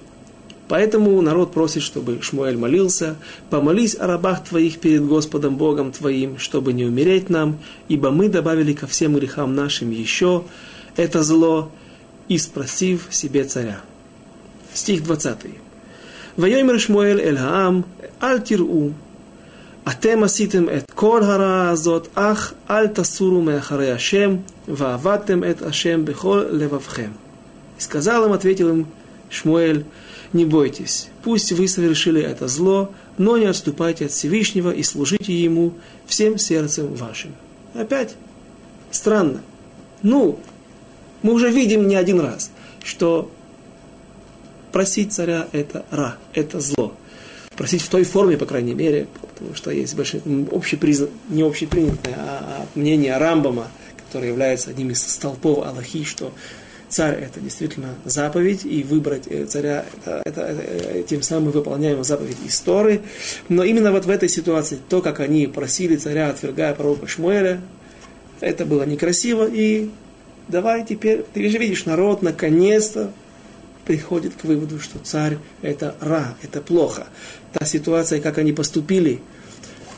Поэтому 0.70 1.20
народ 1.22 1.52
просит, 1.52 1.84
чтобы 1.84 2.22
Шмуэль 2.22 2.56
молился, 2.56 3.18
«Помолись 3.50 3.98
о 4.00 4.08
рабах 4.08 4.46
твоих 4.46 4.80
перед 4.80 5.06
Господом 5.06 5.58
Богом 5.58 5.92
твоим, 5.92 6.38
чтобы 6.38 6.72
не 6.72 6.86
умереть 6.86 7.30
нам, 7.30 7.60
ибо 7.90 8.12
мы 8.12 8.30
добавили 8.30 8.74
ко 8.74 8.88
всем 8.88 9.16
грехам 9.16 9.56
нашим 9.56 9.92
еще 9.92 10.46
это 10.96 11.22
зло, 11.22 11.72
и 12.30 12.38
спросив 12.38 13.08
себе 13.10 13.44
царя». 13.44 13.82
Стих 14.74 15.04
20. 15.04 15.38
«Вайомер 16.38 16.80
Шмуэль 16.80 17.20
эль 17.20 17.38
хаам, 17.38 17.86
аль 18.22 18.42
тиру, 18.42 18.94
אתם 19.89 20.23
עשיתם 20.23 20.69
את 20.69 20.91
כל 20.91 21.23
הרעה 21.23 21.71
הזאת, 21.71 22.09
אך 22.15 22.55
אל 22.71 22.87
תסורו 22.87 23.41
מאחרי 23.43 23.93
השם, 23.93 24.37
ועבדתם 24.69 25.45
את 25.51 25.63
השם 25.63 26.05
בכל 26.05 26.45
לבבכם. 26.51 27.11
И 27.79 27.81
сказал 27.81 28.27
им, 28.27 28.33
ответил 28.33 28.69
им 28.69 28.87
Шмуэль, 29.31 29.85
не 30.33 30.45
бойтесь, 30.45 31.09
пусть 31.23 31.53
вы 31.53 31.67
совершили 31.69 32.23
это 32.23 32.47
зло, 32.49 32.93
но 33.19 33.37
не 33.37 33.47
отступайте 33.47 34.07
от 34.07 34.13
Всевышнего 34.13 34.71
и 34.71 34.83
служите 34.83 35.33
Ему 35.33 35.75
всем 36.07 36.39
сердцем 36.39 36.95
вашим. 36.95 37.35
Опять 37.75 38.15
странно. 38.91 39.43
Ну, 40.03 40.39
мы 41.23 41.33
уже 41.33 41.51
видим 41.51 41.89
не 41.89 41.97
один 41.97 42.21
раз, 42.21 42.51
что 42.83 43.31
просить 44.73 45.13
царя 45.13 45.49
это 45.53 45.85
ра, 45.91 46.17
это 46.33 46.61
зло. 46.61 46.95
Просить 47.57 47.83
в 47.83 47.89
той 47.89 48.05
форме, 48.05 48.37
по 48.37 48.47
крайней 48.47 48.75
мере, 48.75 49.07
что 49.54 49.72
есть 49.72 49.96
большой, 49.96 50.22
общепризнан, 50.52 51.10
не 51.30 51.44
общепринятое 51.44 52.16
а, 52.18 52.66
а 52.76 52.80
мнение 52.80 53.18
Рамбама, 53.18 53.68
который 53.98 54.30
является 54.30 54.72
одним 54.72 54.92
из 54.92 55.02
столпов 55.02 55.66
Аллахи, 55.66 56.04
что 56.04 56.32
царь 56.90 57.22
это 57.22 57.40
действительно 57.40 57.96
заповедь, 58.04 58.66
и 58.66 58.84
выбрать 58.84 59.28
э, 59.28 59.46
царя 59.46 59.86
это, 59.98 60.22
это, 60.26 60.42
это 60.42 60.62
э, 60.62 61.04
тем 61.08 61.22
самым 61.22 61.52
выполняем 61.52 62.04
заповедь 62.04 62.38
истории. 62.46 63.02
Но 63.48 63.64
именно 63.64 63.92
вот 63.92 64.06
в 64.06 64.10
этой 64.10 64.28
ситуации, 64.28 64.80
то, 64.90 65.02
как 65.02 65.20
они 65.20 65.48
просили 65.48 65.96
царя, 65.96 66.30
отвергая 66.30 66.74
пророка 66.74 67.08
Шмуэля, 67.08 67.62
это 68.42 68.66
было 68.66 68.84
некрасиво, 68.84 69.48
и 69.48 69.90
давай 70.48 70.86
теперь, 70.86 71.24
ты 71.34 71.48
же 71.50 71.58
видишь, 71.58 71.86
народ 71.86 72.22
наконец-то 72.22 73.12
приходит 73.90 74.36
к 74.36 74.44
выводу, 74.44 74.80
что 74.80 75.00
царь 75.00 75.40
это 75.64 75.96
ра, 76.00 76.36
это 76.44 76.62
плохо. 76.62 77.08
Та 77.54 77.66
ситуация, 77.66 78.22
как 78.22 78.38
они 78.38 78.54
поступили 78.54 79.20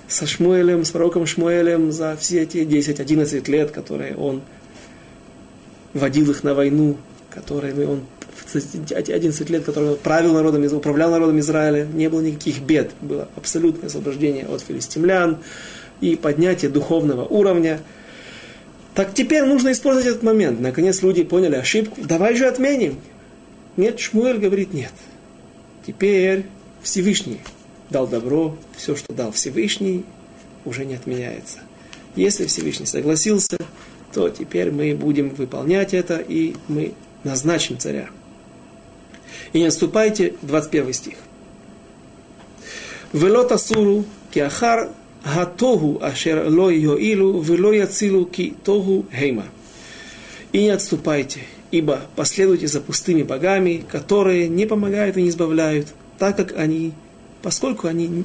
со 0.07 0.25
Шмуэлем, 0.25 0.85
с 0.85 0.91
пророком 0.91 1.27
Шмуэлем 1.27 1.91
за 1.91 2.15
все 2.15 2.43
эти 2.43 2.59
10-11 2.59 3.51
лет, 3.51 3.71
которые 3.71 4.15
он 4.15 4.43
водил 5.93 6.31
их 6.31 6.45
на 6.45 6.53
войну, 6.53 6.95
которыми 7.29 7.83
он 7.83 8.05
11 8.53 9.49
лет, 9.49 9.65
которые 9.65 9.91
он 9.91 9.97
правил 9.97 10.35
народом, 10.35 10.63
управлял 10.73 11.11
народом 11.11 11.39
Израиля, 11.39 11.83
не 11.83 12.07
было 12.07 12.21
никаких 12.21 12.61
бед, 12.61 12.91
было 13.01 13.27
абсолютное 13.35 13.87
освобождение 13.87 14.45
от 14.45 14.61
филистимлян 14.61 15.39
и 15.99 16.15
поднятие 16.15 16.71
духовного 16.71 17.25
уровня– 17.25 17.81
так 18.93 19.13
теперь 19.13 19.43
нужно 19.43 19.71
использовать 19.71 20.07
этот 20.07 20.23
момент. 20.23 20.59
Наконец 20.59 21.01
люди 21.01 21.23
поняли 21.23 21.55
ошибку. 21.55 22.01
Давай 22.03 22.35
же 22.35 22.45
отменим. 22.45 22.99
Нет, 23.81 23.99
Шмуэль 23.99 24.37
говорит 24.37 24.75
нет. 24.75 24.91
Теперь 25.87 26.45
Всевышний 26.83 27.39
дал 27.89 28.05
добро, 28.05 28.55
все, 28.77 28.95
что 28.95 29.11
дал 29.11 29.31
Всевышний, 29.31 30.05
уже 30.65 30.85
не 30.85 30.93
отменяется. 30.93 31.61
Если 32.15 32.45
Всевышний 32.45 32.85
согласился, 32.85 33.57
то 34.13 34.29
теперь 34.29 34.69
мы 34.69 34.93
будем 34.93 35.29
выполнять 35.29 35.95
это, 35.95 36.17
и 36.19 36.53
мы 36.67 36.93
назначим 37.23 37.79
царя. 37.79 38.11
И 39.51 39.57
не 39.57 39.65
отступайте, 39.65 40.35
21 40.43 40.93
стих. 40.93 41.15
Велота 43.13 43.57
суру 43.57 44.05
киахар 44.29 44.91
Гатогу 45.25 45.97
ашер 46.03 46.47
ло 46.51 46.69
йоилу, 46.69 47.41
вело 47.41 47.71
яцилу 47.71 48.25
ки 48.27 48.53
тогу 48.63 49.07
хейма. 49.11 49.45
И 50.51 50.61
не 50.61 50.69
отступайте, 50.69 51.39
ибо 51.70 52.02
последуйте 52.16 52.66
за 52.66 52.80
пустыми 52.80 53.22
богами, 53.22 53.84
которые 53.90 54.48
не 54.48 54.66
помогают 54.66 55.16
и 55.16 55.22
не 55.22 55.28
избавляют, 55.28 55.88
так 56.18 56.36
как 56.36 56.56
они, 56.56 56.92
поскольку 57.42 57.86
они 57.88 58.24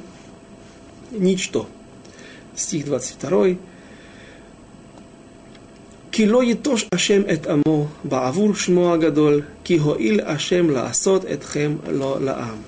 ничто. 1.10 1.66
Стих 2.54 2.84
22. 2.84 3.56
כי 6.12 6.26
לא 6.26 6.44
יטוש 6.44 6.86
השם 6.94 7.22
את 7.32 7.46
עמו 7.46 7.86
בעבור 8.04 8.54
שמו 8.54 8.92
הגדול, 8.92 9.42
כי 9.64 9.78
הואיל 9.78 10.20
השם 10.20 10.70
לעשות 10.70 11.24
אתכם 11.24 11.76
לא 11.90 12.20
לעם. 12.20 12.58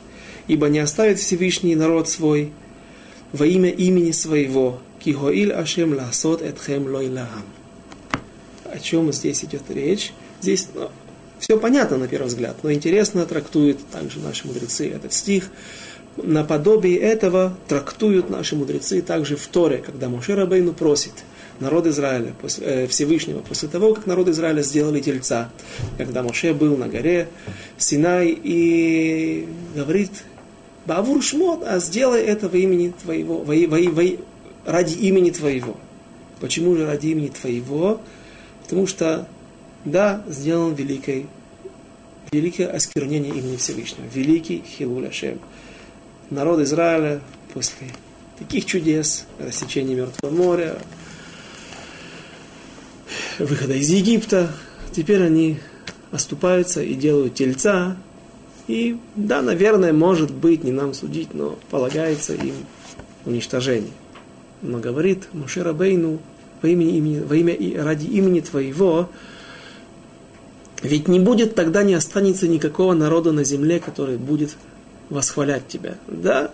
Ибо 0.47 0.69
не 0.69 0.79
оставит 0.79 1.19
Всевышний 1.19 1.75
народ 1.75 2.07
свой, 2.09 2.53
во 3.33 3.47
имя 3.47 3.71
имени 3.71 4.13
своего, 4.13 4.79
кихоиль 5.03 5.53
ашем 5.53 5.95
ласот 5.95 6.43
этхем 6.43 6.87
лойлахам. 6.87 7.45
О 8.65 8.79
чем 8.79 9.13
здесь 9.13 9.45
идет 9.45 9.63
речь? 9.71 10.13
Здесь 10.42 10.68
ну, 10.74 10.90
все 11.40 11.60
понятно 11.60 11.98
на 11.98 12.08
первый 12.08 12.28
взгляд, 12.28 12.58
но 12.64 12.72
интересно 12.72 13.26
трактуют 13.26 13.86
также 13.88 14.20
наши 14.20 14.48
мудрецы 14.48 14.90
этот 14.90 15.14
стих. 15.14 15.50
Наподобие 16.18 16.98
этого 16.98 17.56
трактуют 17.68 18.30
наши 18.30 18.56
мудрецы 18.56 19.02
также 19.02 19.36
в 19.36 19.48
Торе, 19.48 19.78
когда 19.78 20.10
Моше 20.10 20.36
Рабейну 20.36 20.74
просит 20.74 21.14
народ 21.60 21.88
Израиля, 21.88 22.34
после, 22.42 22.66
э, 22.66 22.88
Всевышнего, 22.88 23.40
после 23.40 23.70
того, 23.70 23.94
как 23.94 24.06
народ 24.06 24.28
Израиля 24.30 24.62
сделали 24.62 25.00
тельца, 25.00 25.50
когда 25.98 26.24
Моше 26.24 26.54
был 26.54 26.78
на 26.78 26.88
горе 26.88 27.28
Синай 27.78 28.38
и 28.44 29.48
говорит 29.76 30.12
Бавур 30.86 31.22
шмот, 31.22 31.64
а 31.66 31.80
сделай 31.80 32.22
это 32.24 32.50
во 32.50 32.58
имени 32.58 32.94
твоего, 33.02 33.40
во, 33.40 33.54
во, 33.54 33.78
во, 33.78 34.04
ради 34.66 34.94
имени 34.96 35.30
твоего. 35.30 35.78
Почему 36.40 36.76
же 36.76 36.86
ради 36.86 37.08
имени 37.08 37.28
твоего? 37.28 38.02
Потому 38.64 38.88
что, 38.88 39.28
да, 39.86 40.24
сделан 40.28 40.74
великой, 40.74 41.28
великое 42.32 42.68
осквернение 42.68 43.34
имени 43.34 43.58
Всевышнего, 43.58 44.06
великий 44.14 44.64
Хилуль 44.66 45.08
Ашем. 45.08 45.40
Народ 46.30 46.60
Израиля 46.62 47.22
после 47.54 47.88
таких 48.38 48.66
чудес, 48.66 49.26
рассечения 49.40 49.96
Мертвого 49.96 50.32
моря, 50.32 50.78
выхода 53.40 53.74
из 53.74 53.90
Египта, 53.90 54.52
теперь 54.92 55.24
они 55.24 55.58
оступаются 56.12 56.82
и 56.82 56.94
делают 56.96 57.36
тельца, 57.36 57.98
И 58.68 58.98
да, 59.16 59.42
наверное, 59.42 59.94
может 59.94 60.32
быть, 60.32 60.64
не 60.64 60.72
нам 60.72 60.94
судить, 60.94 61.34
но 61.34 61.58
полагается 61.72 62.34
им 62.36 62.54
уничтожение. 63.26 63.92
Но 64.62 64.80
говорит 64.80 65.28
Мушера 65.34 65.74
Бейну 65.74 66.20
во 66.62 66.70
имя, 66.70 66.86
имени, 66.86 67.20
во 67.20 67.36
имя 67.36 67.54
и 67.54 67.76
ради 67.76 68.06
имени 68.06 68.42
Твоего, 68.42 69.10
ведь 70.82 71.08
не 71.08 71.20
будет, 71.20 71.56
тогда 71.56 71.84
не 71.84 71.94
останется 71.94 72.48
никакого 72.48 72.94
народа 72.94 73.32
на 73.32 73.44
земле, 73.44 73.80
который 73.80 74.18
будет 74.18 74.56
восхвалять 75.10 75.68
тебя. 75.68 75.96
Да, 76.08 76.52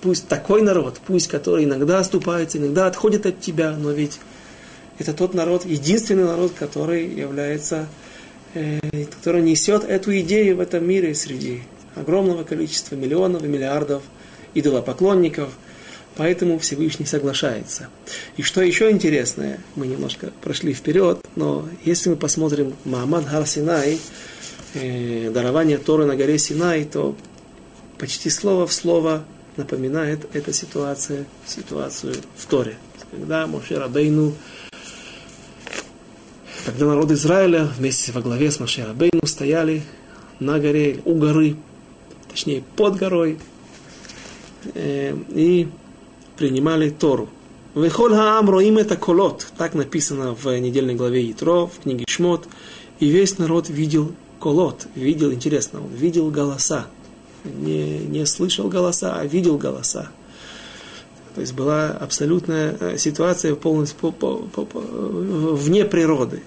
пусть 0.00 0.28
такой 0.28 0.62
народ, 0.62 1.00
пусть 1.06 1.28
который 1.28 1.64
иногда 1.64 1.98
оступается, 1.98 2.58
иногда 2.58 2.86
отходит 2.86 3.26
от 3.26 3.40
тебя, 3.40 3.76
но 3.76 3.90
ведь 3.90 4.20
это 4.98 5.12
тот 5.12 5.34
народ, 5.34 5.64
единственный 5.64 6.24
народ, 6.24 6.52
который 6.58 7.08
является, 7.08 7.88
э, 8.54 8.78
который 9.10 9.42
несет 9.42 9.84
эту 9.84 10.18
идею 10.20 10.56
в 10.56 10.60
этом 10.60 10.86
мире 10.86 11.14
среди 11.14 11.62
огромного 11.94 12.44
количества 12.44 12.94
миллионов 12.94 13.42
и 13.44 13.48
миллиардов 13.48 14.02
идолопоклонников, 14.54 15.50
поэтому 16.16 16.58
Всевышний 16.58 17.06
соглашается. 17.06 17.88
И 18.36 18.42
что 18.42 18.62
еще 18.62 18.90
интересное, 18.90 19.60
мы 19.76 19.86
немножко 19.86 20.30
прошли 20.42 20.72
вперед, 20.72 21.18
но 21.36 21.68
если 21.84 22.10
мы 22.10 22.16
посмотрим 22.16 22.74
Маамад 22.84 23.28
Гар 23.30 23.46
Синай, 23.46 23.98
э, 24.74 25.30
дарование 25.30 25.78
Торы 25.78 26.04
на 26.04 26.16
горе 26.16 26.38
Синай, 26.38 26.84
то 26.84 27.16
почти 27.98 28.30
слово 28.30 28.66
в 28.66 28.72
слово 28.72 29.24
напоминает 29.56 30.26
эта 30.32 30.52
ситуация 30.52 31.26
ситуацию 31.46 32.14
в 32.36 32.46
Торе. 32.46 32.76
Когда 33.10 33.46
Моше 33.46 33.78
Рабейну 33.78 34.34
когда 36.64 36.86
народ 36.86 37.10
Израиля 37.10 37.64
вместе 37.76 38.12
во 38.12 38.20
главе 38.20 38.50
с 38.50 38.60
Маше 38.60 38.86
Рабейну 38.86 39.26
стояли 39.26 39.82
на 40.38 40.60
горе, 40.60 41.00
у 41.04 41.16
горы, 41.16 41.56
точнее 42.28 42.62
под 42.76 42.96
горой, 42.96 43.38
э, 44.74 45.16
и 45.30 45.68
принимали 46.42 46.90
Тору. 46.90 47.28
Вехоль 47.76 48.16
хаам 48.16 48.58
им 48.58 48.76
это 48.76 48.96
колот, 48.96 49.46
так 49.56 49.74
написано 49.74 50.34
в 50.34 50.46
недельной 50.58 50.96
главе 50.96 51.22
Ятро, 51.22 51.66
в 51.68 51.78
книге 51.84 52.04
Шмот, 52.08 52.48
и 52.98 53.08
весь 53.08 53.38
народ 53.38 53.68
видел 53.68 54.12
колот, 54.40 54.88
видел, 54.96 55.32
интересно, 55.32 55.78
он 55.80 55.94
видел 55.94 56.32
голоса, 56.32 56.88
не, 57.44 57.98
не 57.98 58.26
слышал 58.26 58.68
голоса, 58.68 59.14
а 59.14 59.24
видел 59.24 59.56
голоса. 59.56 60.10
То 61.36 61.42
есть 61.42 61.52
была 61.52 61.90
абсолютная 61.90 62.76
э, 62.80 62.98
ситуация 62.98 63.54
полностью 63.54 63.98
по, 64.00 64.10
по, 64.10 64.36
по, 64.38 64.64
по, 64.64 64.80
вне 64.80 65.84
природы. 65.84 66.42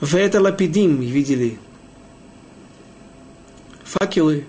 В 0.00 0.16
это 0.16 0.40
лапидим 0.40 0.98
видели 1.00 1.60
факелы, 3.84 4.46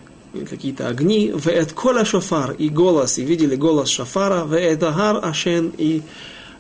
какие-то 0.50 0.88
огни, 0.88 1.32
в 1.32 1.48
эт 1.48 1.74
кола 1.74 2.06
шофар 2.06 2.52
и 2.52 2.70
голос, 2.70 3.18
и 3.18 3.24
видели 3.24 3.56
голос 3.56 3.90
шофара, 3.90 4.44
в 4.44 4.58
это 4.58 4.92
гар 4.92 5.20
ашен 5.24 5.72
и 5.78 6.02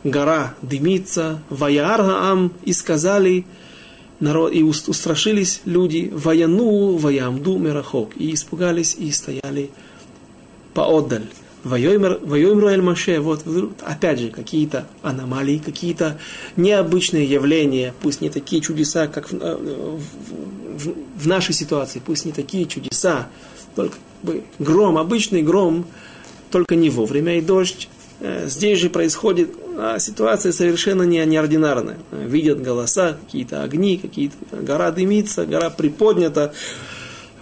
гора 0.03 0.55
дымится, 0.61 1.41
ваяар 1.49 2.01
гаам, 2.01 2.53
и 2.63 2.73
сказали 2.73 3.45
народ, 4.19 4.53
и 4.53 4.63
устрашились 4.63 5.61
люди, 5.65 6.11
ваяну, 6.13 6.97
ваямду 6.97 7.57
мерахок, 7.57 8.11
и 8.17 8.33
испугались, 8.33 8.95
и 8.95 9.11
стояли 9.11 9.71
поодаль. 10.73 11.27
Вайомру 11.63 12.67
эль 12.69 12.81
Маше, 12.81 13.19
вот 13.19 13.43
опять 13.85 14.19
же 14.19 14.29
какие-то 14.29 14.87
аномалии, 15.03 15.61
какие-то 15.63 16.19
необычные 16.55 17.25
явления, 17.25 17.93
пусть 18.01 18.19
не 18.19 18.31
такие 18.31 18.63
чудеса, 18.63 19.05
как 19.05 19.31
в, 19.31 19.35
э, 19.35 19.57
в, 20.75 20.93
в 21.17 21.27
нашей 21.27 21.53
ситуации, 21.53 22.01
пусть 22.03 22.25
не 22.25 22.31
такие 22.31 22.65
чудеса, 22.65 23.27
только 23.75 23.97
бы 24.23 24.43
гром, 24.59 24.97
обычный 24.97 25.41
гром, 25.41 25.85
только 26.51 26.75
не 26.75 26.89
вовремя 26.89 27.37
и 27.37 27.41
дождь. 27.41 27.89
Э, 28.19 28.47
здесь 28.47 28.79
же 28.79 28.89
происходит 28.89 29.51
а 29.77 29.99
ситуация 29.99 30.51
совершенно 30.51 31.03
не, 31.03 31.25
неординарная. 31.25 31.97
Видят 32.11 32.61
голоса, 32.61 33.17
какие-то 33.25 33.63
огни, 33.63 33.97
какие-то 33.97 34.35
гора 34.51 34.91
дымится, 34.91 35.45
гора 35.45 35.69
приподнята, 35.69 36.53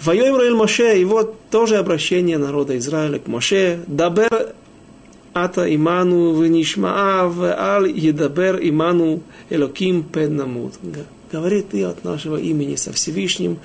Воем 0.01 0.37
Эль 0.37 0.53
Моше, 0.53 1.01
и 1.01 1.03
вот 1.03 1.35
тоже 1.49 1.75
обращение 1.75 2.37
народа 2.37 2.77
Израиля 2.77 3.19
к 3.19 3.27
Моше. 3.27 3.81
Дабер 3.87 4.53
ата 5.33 5.75
иману 5.75 6.41
венишмаав 6.41 7.33
ал 7.41 7.83
едабер 7.83 8.59
иману 8.61 9.21
элоким 9.49 10.03
педнамут. 10.03 10.75
Говорит 11.31 11.71
ты 11.71 11.83
от 11.83 12.05
нашего 12.05 12.37
имени 12.37 12.75
со 12.75 12.93
Всевышним, 12.93 13.59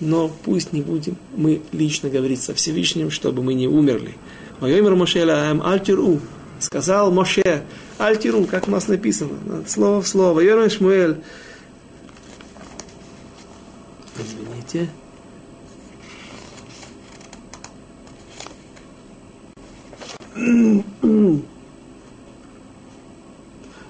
но 0.00 0.30
пусть 0.44 0.72
не 0.72 0.82
будем 0.82 1.16
мы 1.36 1.60
лично 1.72 2.08
говорить 2.08 2.42
со 2.42 2.54
Всевышним, 2.54 3.10
чтобы 3.10 3.42
мы 3.42 3.54
не 3.54 3.68
умерли. 3.68 4.14
Воем 4.60 4.96
Моше 4.96 5.24
альтиру. 5.64 6.20
Сказал 6.60 7.12
Моше, 7.12 7.62
альтиру, 7.98 8.44
как 8.44 8.66
у 8.66 8.70
нас 8.72 8.88
написано, 8.88 9.64
слово 9.66 10.02
в 10.02 10.08
слово. 10.08 10.34
Воем 10.34 10.68
Шмуэль. 10.68 11.18
Извините. 14.18 14.88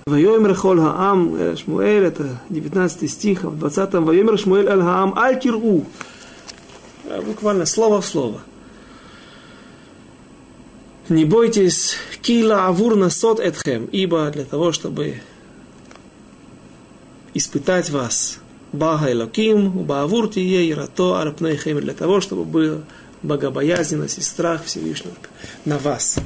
Вайомер 0.09 0.55
холь 0.55 0.81
хаам, 0.81 1.57
Шмуэль, 1.57 2.05
это 2.05 2.41
19 2.49 3.11
стих, 3.11 3.45
в 3.45 3.65
20-м, 3.65 4.05
Вайомер 4.05 4.39
Шмуэль 4.39 4.69
аль 4.69 4.83
хаам, 4.83 5.19
аль 5.19 5.39
тиру. 5.39 5.85
Буквально 7.25 7.67
слово 7.67 8.01
в 8.01 8.07
слово. 8.07 8.41
Не 11.09 11.25
бойтесь, 11.25 11.97
кила 12.21 12.67
авур 12.67 12.97
насот 12.97 13.41
этхем, 13.41 13.87
ибо 13.87 14.31
для 14.31 14.45
того, 14.45 14.73
чтобы 14.73 15.23
испытать 17.33 17.89
вас, 17.91 18.41
бага 18.73 19.11
элоким, 19.11 19.71
баавур 19.71 20.29
тие 20.29 20.69
ирато 20.71 21.21
арапнейхем, 21.21 21.81
для 21.81 21.95
того, 21.95 22.21
чтобы 22.21 22.45
было 22.45 22.83
богобоязненность 23.23 24.19
и 24.19 24.23
страх 24.23 24.65
Всевышнего 24.65 25.15
на 25.65 25.79
вас. 25.79 26.19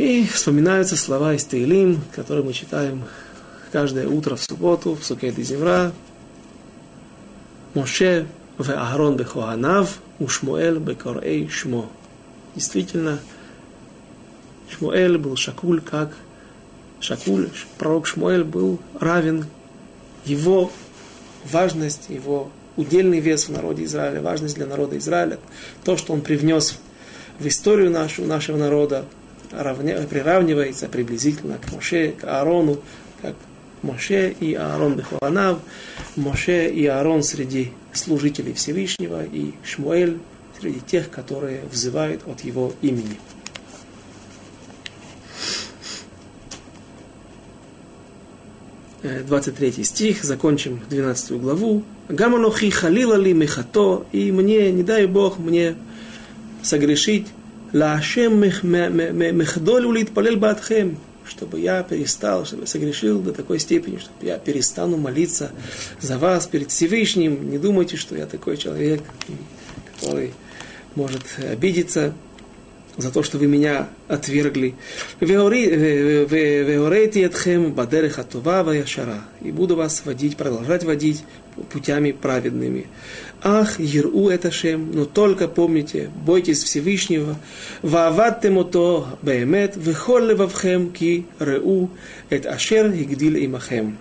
И 0.00 0.24
вспоминаются 0.24 0.96
слова 0.96 1.34
из 1.34 1.44
Таилим, 1.44 2.00
которые 2.16 2.42
мы 2.42 2.54
читаем 2.54 3.04
каждое 3.70 4.08
утро 4.08 4.34
в 4.34 4.42
субботу, 4.42 4.94
в 4.94 5.04
Сукет 5.04 5.38
и 5.38 5.42
Земра. 5.42 5.92
Моше 7.74 8.26
в 8.56 8.70
Аарон 8.70 9.18
бехоанав, 9.18 9.98
Ушмуэль 10.18 10.78
бекорей 10.78 11.50
шмо. 11.50 11.86
Действительно, 12.54 13.18
Шмуэль 14.70 15.18
был 15.18 15.36
Шакуль, 15.36 15.82
как 15.82 16.16
Шакуль, 17.00 17.50
пророк 17.76 18.06
Шмуэль 18.06 18.44
был 18.44 18.80
равен 18.98 19.44
его 20.24 20.72
важность, 21.44 22.08
его 22.08 22.50
удельный 22.76 23.20
вес 23.20 23.48
в 23.48 23.52
народе 23.52 23.84
Израиля, 23.84 24.22
важность 24.22 24.54
для 24.54 24.64
народа 24.64 24.96
Израиля, 24.96 25.38
то, 25.84 25.98
что 25.98 26.14
он 26.14 26.22
привнес 26.22 26.78
в 27.38 27.46
историю 27.46 27.90
нашу, 27.90 28.24
нашего 28.24 28.56
народа, 28.56 29.04
равня, 29.50 30.00
приравнивается 30.08 30.88
приблизительно 30.88 31.58
к 31.58 31.72
Моше, 31.72 32.12
к 32.12 32.24
Аарону, 32.24 32.80
как 33.22 33.34
Моше 33.82 34.34
и 34.38 34.54
Аарон 34.54 34.94
Бехуанав, 34.94 35.58
Моше 36.16 36.70
и 36.70 36.86
Аарон 36.86 37.22
среди 37.22 37.72
служителей 37.92 38.52
Всевышнего, 38.54 39.24
и 39.24 39.52
Шмуэль 39.64 40.18
среди 40.58 40.80
тех, 40.80 41.10
которые 41.10 41.62
взывают 41.70 42.22
от 42.26 42.40
его 42.40 42.72
имени. 42.82 43.18
23 49.02 49.82
стих, 49.82 50.24
закончим 50.24 50.80
12 50.90 51.40
главу. 51.40 51.82
Гаманохи 52.08 52.68
халила 52.70 53.14
ли 53.14 53.32
мехато, 53.32 54.04
и 54.12 54.30
мне, 54.30 54.70
не 54.72 54.82
дай 54.82 55.06
Бог, 55.06 55.38
мне 55.38 55.76
согрешить, 56.62 57.28
лашем 57.72 58.42
улит 58.42 60.10
палел 60.12 60.36
батхем, 60.36 60.98
чтобы 61.24 61.60
я 61.60 61.82
перестал, 61.82 62.44
чтобы 62.44 62.62
я 62.62 62.66
согрешил 62.66 63.20
до 63.20 63.32
такой 63.32 63.58
степени, 63.58 63.98
чтобы 63.98 64.26
я 64.26 64.38
перестану 64.38 64.96
молиться 64.96 65.52
за 66.00 66.18
вас 66.18 66.46
перед 66.46 66.70
Всевышним. 66.70 67.50
Не 67.50 67.58
думайте, 67.58 67.96
что 67.96 68.16
я 68.16 68.26
такой 68.26 68.56
человек, 68.56 69.02
который 69.94 70.32
может 70.94 71.22
обидеться 71.38 72.14
за 72.96 73.10
то, 73.10 73.22
что 73.22 73.38
вы 73.38 73.46
меня 73.46 73.88
отвергли. 74.08 74.74
И 79.40 79.52
буду 79.52 79.76
вас 79.76 80.02
водить, 80.04 80.36
продолжать 80.36 80.84
водить 80.84 81.24
путями 81.70 82.12
праведными. 82.12 82.86
Ах, 83.42 83.80
Еру 83.80 84.28
это 84.28 84.50
шем, 84.50 84.92
но 84.92 85.06
только 85.06 85.48
помните, 85.48 86.10
бойтесь 86.14 86.62
Всевышнего, 86.62 87.36
вааваттем 87.80 88.58
ото 88.58 89.18
беемет, 89.22 89.76
вехол 89.76 90.18
левавхем 90.18 90.92
ки 90.92 91.26
реу 91.38 91.90
эт 92.28 92.44
ашер 92.44 92.88
игдил 92.88 93.36
имахем. 93.36 93.96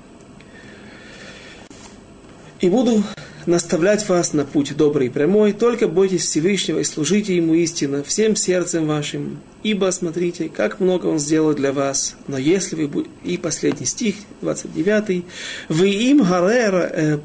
И 2.60 2.70
буду 2.70 3.04
наставлять 3.50 4.08
вас 4.08 4.34
на 4.34 4.46
путь 4.46 4.76
добрый 4.78 5.08
и 5.08 5.10
прямой, 5.10 5.54
только 5.54 5.88
бойтесь 5.88 6.24
Всевышнего 6.24 6.80
и 6.80 6.84
служите 6.84 7.36
Ему 7.36 7.54
истинно 7.56 8.04
всем 8.04 8.36
сердцем 8.36 8.88
вашим, 8.88 9.40
ибо 9.64 9.92
смотрите, 9.92 10.50
как 10.50 10.80
много 10.80 11.08
Он 11.08 11.20
сделал 11.20 11.54
для 11.54 11.74
вас. 11.74 12.16
Но 12.28 12.38
если 12.38 12.76
вы 12.76 12.88
будете... 12.88 13.12
И 13.24 13.38
последний 13.38 13.86
стих, 13.86 14.16
29. 14.42 15.26
«Вы 15.68 15.90
им 15.90 16.24
гарер 16.24 16.76
э, 16.76 17.20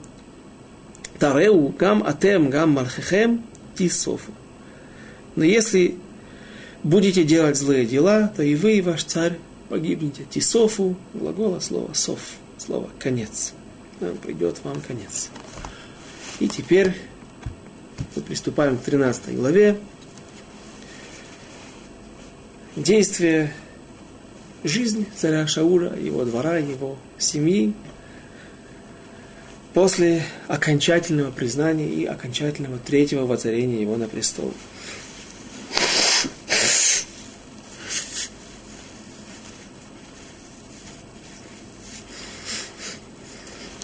тареу 1.19 1.69
гам 1.79 2.03
атем 2.05 2.51
гам 2.51 2.71
малхехем 2.71 3.45
тисофу». 3.77 4.33
Но 5.37 5.45
если 5.45 5.97
будете 6.83 7.25
делать 7.25 7.57
злые 7.57 7.87
дела, 7.87 8.33
то 8.37 8.43
и 8.43 8.55
вы, 8.55 8.79
и 8.79 8.81
ваш 8.81 9.05
царь 9.05 9.39
погибнете. 9.69 10.25
Тисофу, 10.31 10.97
глагола 11.13 11.61
слова 11.61 11.93
сов, 11.95 12.21
слово 12.59 12.89
конец. 12.99 13.53
Придет 14.23 14.61
вам 14.65 14.81
конец. 14.81 15.31
И 16.41 16.49
теперь 16.49 16.95
мы 18.17 18.23
приступаем 18.23 18.77
к 18.77 18.83
13 18.83 19.37
главе. 19.37 19.79
Действие, 22.77 23.55
жизнь 24.65 25.07
царя 25.17 25.47
Шаура, 25.47 25.95
его 25.97 26.25
двора, 26.25 26.57
его 26.57 26.97
семьи 27.19 27.73
после 29.75 30.23
окончательного 30.49 31.31
признания 31.31 31.89
и 31.89 32.05
окончательного 32.05 32.79
третьего 32.79 33.27
воцарения 33.27 33.81
его 33.81 33.97
на 33.97 34.09
престол. 34.09 34.53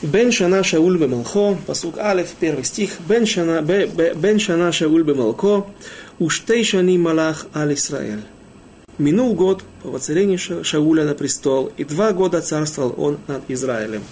Бен 0.02 0.32
Шана 0.32 0.64
Шауль 0.64 0.96
Бемалхо, 0.96 1.58
посук 1.66 1.98
Алеф, 1.98 2.30
первый 2.40 2.64
стих. 2.64 2.92
Бен 3.06 3.26
Шана, 3.26 3.60
бен 3.60 4.38
шана 4.38 4.72
Шауль 4.72 5.02
Бемалхо, 5.02 5.66
Уштей 6.18 6.64
Шани 6.64 6.96
Малах 6.96 7.46
Аль 7.54 7.74
Исраэль. 7.74 8.22
Минул 8.96 9.34
год 9.34 9.62
по 9.82 9.90
воцарению 9.90 10.38
Шауля 10.38 11.04
на 11.04 11.14
престол, 11.14 11.70
и 11.76 11.84
два 11.84 12.12
года 12.12 12.40
царствовал 12.40 12.94
он 12.96 13.18
над 13.26 13.42
Израилем. 13.48 14.02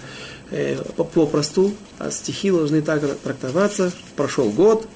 Э, 0.50 0.76
попросту, 0.94 1.72
а 1.98 2.10
стихи 2.10 2.50
должны 2.50 2.82
так 2.82 3.02
трактоваться. 3.20 3.90
Прошел 4.14 4.50
год, 4.50 4.86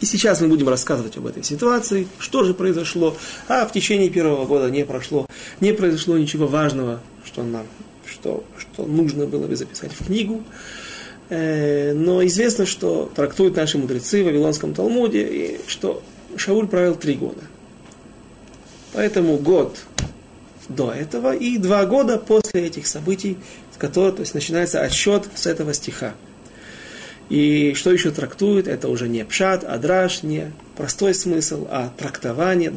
и 0.00 0.04
сейчас 0.04 0.42
мы 0.42 0.48
будем 0.48 0.68
рассказывать 0.68 1.16
об 1.16 1.26
этой 1.26 1.42
ситуации, 1.42 2.06
что 2.18 2.44
же 2.44 2.52
произошло. 2.52 3.16
А 3.48 3.64
в 3.64 3.72
течение 3.72 4.10
первого 4.10 4.44
года 4.44 4.70
не 4.70 4.84
прошло, 4.84 5.26
не 5.60 5.72
произошло 5.72 6.18
ничего 6.18 6.46
важного, 6.46 7.00
что 7.24 7.42
нам 7.42 7.64
что, 8.08 8.44
что 8.76 8.84
нужно 8.84 9.26
было 9.26 9.46
бы 9.46 9.56
записать 9.56 9.92
в 9.92 10.06
книгу. 10.06 10.44
Э, 11.30 11.94
но 11.94 12.24
известно, 12.26 12.66
что 12.66 13.10
трактуют 13.14 13.56
наши 13.56 13.78
мудрецы 13.78 14.22
в 14.22 14.26
Вавилонском 14.26 14.74
Талмуде, 14.74 15.26
и 15.26 15.60
что 15.66 16.02
Шауль 16.36 16.68
правил 16.68 16.94
три 16.94 17.14
года. 17.14 17.40
Поэтому 18.92 19.38
год 19.38 19.78
до 20.68 20.92
этого 20.92 21.34
и 21.34 21.56
два 21.56 21.86
года 21.86 22.18
после 22.18 22.66
этих 22.66 22.86
событий, 22.86 23.38
с 23.74 23.78
которых 23.78 24.16
то 24.16 24.20
есть, 24.20 24.34
начинается 24.34 24.82
отсчет 24.82 25.26
с 25.34 25.46
этого 25.46 25.72
стиха. 25.72 26.14
И 27.30 27.72
что 27.74 27.92
еще 27.92 28.10
трактует, 28.10 28.68
это 28.68 28.88
уже 28.88 29.08
не 29.08 29.24
пшат, 29.24 29.64
а 29.64 29.78
драж, 29.78 30.22
не 30.22 30.52
простой 30.76 31.14
смысл, 31.14 31.66
а 31.70 31.90
трактование, 31.96 32.72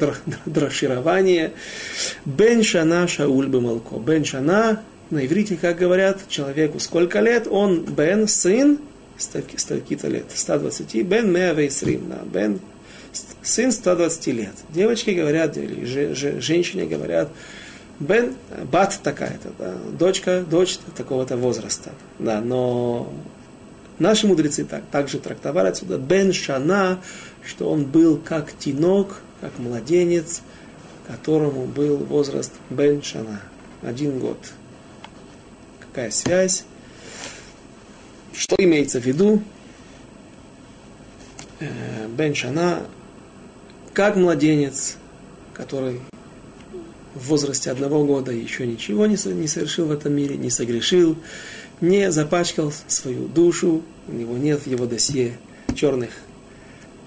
драширование. 0.46 1.54
Бен 2.26 2.64
шана 2.64 3.08
шауль 3.08 3.48
бемалко. 3.48 3.98
Бен 3.98 4.26
шана 4.26 4.82
на 5.12 5.26
иврите, 5.26 5.58
как 5.58 5.78
говорят, 5.78 6.28
человеку 6.28 6.80
сколько 6.80 7.20
лет, 7.20 7.48
он 7.50 7.84
бен, 7.84 8.28
сын, 8.28 8.80
столько-то 9.18 10.08
лет, 10.08 10.26
120, 10.34 11.04
бен 11.04 11.32
меавейсрим, 11.32 12.10
да, 12.10 12.22
бен, 12.26 12.60
сын 13.42 13.72
120 13.72 14.28
лет. 14.28 14.54
Девочки 14.70 15.12
говорят, 15.12 15.58
или 15.58 15.86
же, 15.86 16.14
же, 16.14 16.40
женщине 16.40 16.86
говорят, 16.86 17.30
бен, 18.00 18.36
бат 18.72 19.00
такая-то, 19.02 19.52
да, 19.58 19.74
дочка, 19.98 20.44
дочь 20.48 20.78
такого-то 20.96 21.38
возраста. 21.38 21.92
Да, 22.20 22.40
но 22.40 23.12
наши 23.98 24.28
мудрецы 24.28 24.64
так, 24.64 24.84
также 24.92 25.18
трактовали 25.18 25.70
отсюда 25.70 25.98
бен 25.98 26.34
шана, 26.34 27.00
что 27.44 27.70
он 27.70 27.86
был 27.86 28.18
как 28.18 28.54
тинок, 28.58 29.22
как 29.42 29.58
младенец, 29.58 30.42
которому 31.08 31.66
был 31.66 31.98
возраст 31.98 32.54
бен 32.70 33.02
шана, 33.02 33.42
один 33.82 34.20
год– 34.20 34.38
какая 36.00 36.12
связь, 36.12 36.64
что 38.32 38.56
имеется 38.58 39.02
в 39.02 39.06
виду. 39.06 39.44
Э, 41.60 42.08
бен 42.08 42.34
Шана, 42.34 42.84
как 43.92 44.16
младенец, 44.16 44.96
который 45.54 46.00
в 47.16 47.28
возрасте 47.28 47.70
одного 47.70 48.06
года 48.06 48.32
еще 48.32 48.66
ничего 48.66 49.08
не 49.08 49.18
совершил 49.18 49.88
в 49.88 49.92
этом 49.92 50.14
мире, 50.14 50.38
не 50.38 50.50
согрешил, 50.50 51.18
не 51.82 52.10
запачкал 52.12 52.72
свою 52.88 53.28
душу, 53.28 53.82
у 54.08 54.14
него 54.14 54.38
нет 54.38 54.62
в 54.62 54.68
его 54.68 54.86
досье 54.86 55.34
черных 55.76 56.12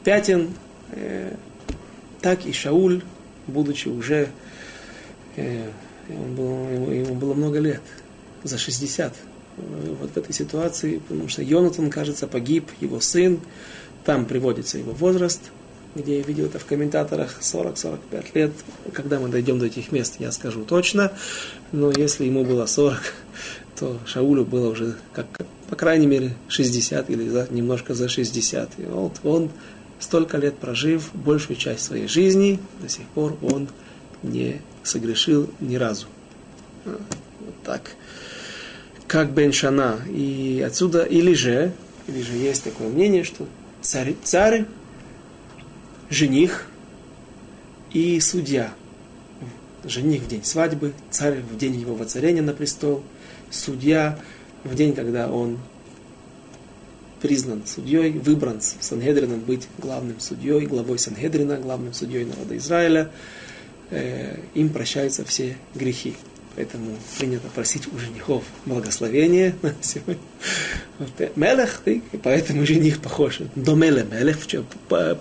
пятен, 0.05 0.51
э, 0.90 1.34
так 2.20 2.45
и 2.45 2.53
Шауль, 2.53 3.03
будучи 3.47 3.88
уже, 3.88 4.28
э, 5.36 5.70
ему, 6.11 6.34
было, 6.34 6.90
ему 6.90 7.14
было 7.14 7.32
много 7.32 7.59
лет– 7.59 7.80
за 8.45 8.59
60. 8.59 9.14
Вот 9.57 10.11
в 10.11 10.16
этой 10.16 10.32
ситуации, 10.32 10.99
потому 10.99 11.28
что 11.28 11.43
Йонатан, 11.43 11.90
кажется, 11.90 12.26
погиб, 12.26 12.70
его 12.80 13.01
сын, 13.01 13.40
там 14.05 14.24
приводится 14.24 14.78
его 14.78 14.93
возраст, 14.93 15.40
где 15.95 16.18
я 16.18 16.22
видел 16.22 16.47
это 16.47 16.59
в 16.59 16.64
комментаторах 16.64 17.38
40-45 17.40 18.24
лет. 18.34 18.53
Когда 18.93 19.20
мы 19.20 19.28
дойдем 19.28 19.59
до 19.59 19.66
этих 19.66 19.93
мест, 19.93 20.16
я 20.18 20.32
скажу 20.32 20.64
точно. 20.64 21.12
Но 21.70 21.90
если 21.90 22.24
ему 22.24 22.45
было 22.45 22.66
40, 22.66 23.01
то 23.78 23.99
Шаулю 24.07 24.45
было 24.45 24.70
уже, 24.70 24.97
как, 25.12 25.26
по 25.68 25.76
крайней 25.76 26.07
мере, 26.07 26.34
60 26.49 27.11
или 27.11 27.28
за, 27.28 27.47
немножко 27.51 27.95
за 27.95 28.09
60. 28.09 28.70
И 28.78 28.82
вот 28.84 29.20
он, 29.22 29.51
столько 29.99 30.38
лет 30.38 30.57
прожив, 30.57 31.11
большую 31.14 31.57
часть 31.57 31.84
своей 31.84 32.09
жизни, 32.09 32.59
до 32.80 32.88
сих 32.88 33.07
пор 33.09 33.36
он 33.43 33.68
не 34.22 34.62
согрешил 34.82 35.51
ни 35.61 35.76
разу. 35.76 36.07
Вот 36.84 37.55
так 37.64 37.93
как 39.12 39.32
Бен 39.32 39.52
Шана. 39.52 40.00
И 40.08 40.64
отсюда, 40.66 41.02
или 41.02 41.34
же, 41.34 41.72
или 42.08 42.22
же 42.22 42.32
есть 42.32 42.64
такое 42.64 42.88
мнение, 42.88 43.24
что 43.24 43.46
царь, 43.82 44.14
царь 44.24 44.64
жених 46.08 46.66
и 47.92 48.18
судья. 48.20 48.72
Жених 49.84 50.22
в 50.22 50.28
день 50.28 50.42
свадьбы, 50.42 50.94
царь 51.10 51.40
в 51.40 51.58
день 51.58 51.78
его 51.78 51.94
воцарения 51.94 52.40
на 52.40 52.54
престол, 52.54 53.02
судья 53.50 54.18
в 54.64 54.74
день, 54.74 54.94
когда 54.94 55.30
он 55.30 55.58
признан 57.20 57.66
судьей, 57.66 58.12
выбран 58.12 58.62
Сангедрином 58.62 59.40
быть 59.40 59.68
главным 59.76 60.20
судьей, 60.20 60.64
главой 60.64 60.98
Сангедрина, 60.98 61.58
главным 61.58 61.92
судьей 61.92 62.24
народа 62.24 62.56
Израиля, 62.56 63.10
э, 63.90 64.38
им 64.54 64.70
прощаются 64.70 65.22
все 65.26 65.58
грехи. 65.74 66.16
Поэтому 66.55 66.98
принято 67.18 67.48
просить 67.48 67.90
у 67.92 67.98
женихов 67.98 68.44
благословения 68.66 69.55
на 69.62 69.74
сегодня. 69.80 70.22
Мелех, 71.34 71.80
ты, 71.82 72.03
поэтому 72.22 72.66
жених 72.66 73.00
похож. 73.00 73.40
До 73.57 73.74
Меле 73.74 74.05
Мелех, 74.05 74.38
в 74.38 74.46
чем, 74.46 74.66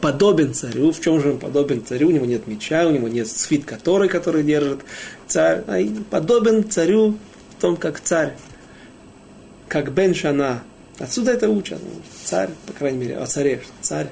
подобен 0.01 0.53
царю. 0.53 0.91
В 0.91 0.99
чем 0.99 1.21
же 1.21 1.31
он 1.31 1.39
подобен 1.39 1.85
царю? 1.85 2.09
У 2.09 2.11
него 2.11 2.25
нет 2.25 2.47
меча, 2.47 2.85
у 2.85 2.91
него 2.91 3.07
нет 3.07 3.29
свит 3.29 3.63
который, 3.63 4.09
который 4.09 4.43
держит 4.43 4.81
царь. 5.27 5.63
А 5.67 5.79
подобен 6.09 6.69
царю 6.69 7.17
в 7.57 7.61
том, 7.61 7.77
как 7.77 8.01
царь, 8.01 8.33
как 9.69 9.93
Бен. 9.93 10.13
Отсюда 10.99 11.31
это 11.31 11.49
учат. 11.49 11.79
Царь, 12.25 12.49
по 12.67 12.73
крайней 12.73 12.99
мере, 12.99 13.17
о 13.17 13.25
царе, 13.25 13.61
царь, 13.79 14.09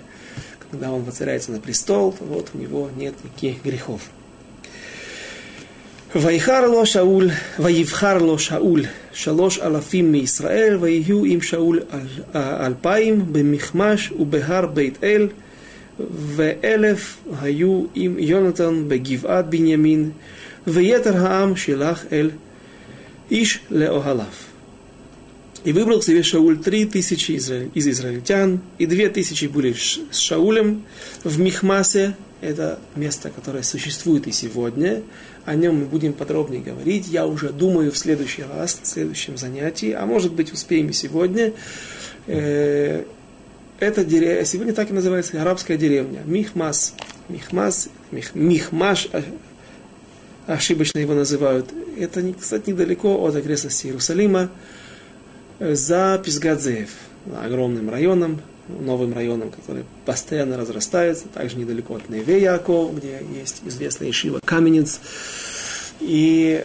когда 0.71 0.91
он 0.91 1.03
воцаряется 1.03 1.51
на 1.51 1.59
престол, 1.59 2.13
то 2.13 2.23
вот 2.23 2.51
у 2.53 2.57
него 2.57 2.89
нет 2.95 3.13
никаких 3.23 3.63
грехов. 3.63 4.01
ויחר 6.16 6.68
לו 6.68 6.86
שאול, 6.86 7.30
ויבחר 7.58 8.18
לו 8.18 8.38
שאול 8.38 8.84
שלוש 9.12 9.58
אלפים 9.58 10.12
מישראל, 10.12 10.76
ויהיו 10.80 11.24
עם 11.24 11.40
שאול 11.40 11.80
אלפיים 12.34 13.24
במכמש 13.32 14.12
ובהר 14.18 14.66
בית 14.66 14.98
אל, 15.04 15.28
ואלף 16.10 17.16
היו 17.42 17.84
עם 17.94 18.16
יונתן 18.18 18.84
בגבעת 18.88 19.50
בנימין, 19.50 20.10
ויתר 20.66 21.26
העם 21.26 21.56
שלח 21.56 22.04
אל 22.12 22.30
איש 23.30 23.58
לאוהליו. 23.70 24.34
И 25.64 25.72
выбрал 25.72 26.02
себе 26.02 26.22
Шауль 26.22 26.58
три 26.58 26.84
тысячи 26.84 27.32
из 27.32 27.88
израильтян, 27.88 28.60
и 28.78 28.84
две 28.84 29.08
тысячи 29.08 29.46
были 29.46 29.72
с 29.72 30.18
Шаулем 30.18 30.82
в 31.24 31.40
Михмасе, 31.40 32.14
это 32.41 32.79
место, 32.95 33.29
которое 33.29 33.63
существует 33.63 34.27
и 34.27 34.31
сегодня, 34.31 35.03
о 35.45 35.55
нем 35.55 35.79
мы 35.79 35.85
будем 35.85 36.13
подробнее 36.13 36.61
говорить. 36.61 37.07
Я 37.07 37.25
уже 37.25 37.49
думаю 37.49 37.91
в 37.91 37.97
следующий 37.97 38.43
раз, 38.43 38.79
в 38.81 38.87
следующем 38.87 39.37
занятии, 39.37 39.91
а 39.91 40.05
может 40.05 40.33
быть 40.33 40.53
успеем 40.53 40.89
и 40.89 40.93
сегодня. 40.93 41.53
Э, 42.27 43.03
это 43.79 44.05
деревня, 44.05 44.45
сегодня 44.45 44.73
так 44.73 44.89
и 44.89 44.93
называется 44.93 45.41
арабская 45.41 45.77
деревня. 45.77 46.21
Михмас. 46.25 46.93
Михмас, 47.29 47.89
мих, 48.11 48.33
Михмаш, 48.33 49.07
а, 49.13 49.21
ошибочно 50.47 50.99
его 50.99 51.13
называют. 51.13 51.71
Это, 51.97 52.23
кстати, 52.33 52.71
недалеко 52.71 53.23
от 53.23 53.35
окрестности 53.35 53.87
Иерусалима, 53.87 54.49
э, 55.59 55.75
за 55.75 56.21
Пизгадзеев, 56.23 56.89
огромным 57.43 57.89
районом, 57.89 58.41
новым 58.79 59.13
районом, 59.13 59.51
который 59.51 59.85
постоянно 60.05 60.57
разрастается, 60.57 61.27
также 61.27 61.57
недалеко 61.57 61.95
от 61.95 62.09
Неве 62.09 62.41
Яков, 62.41 62.95
где 62.95 63.21
есть 63.37 63.61
известный 63.65 64.09
Ишива 64.11 64.39
Каменец. 64.43 64.99
И 65.99 66.63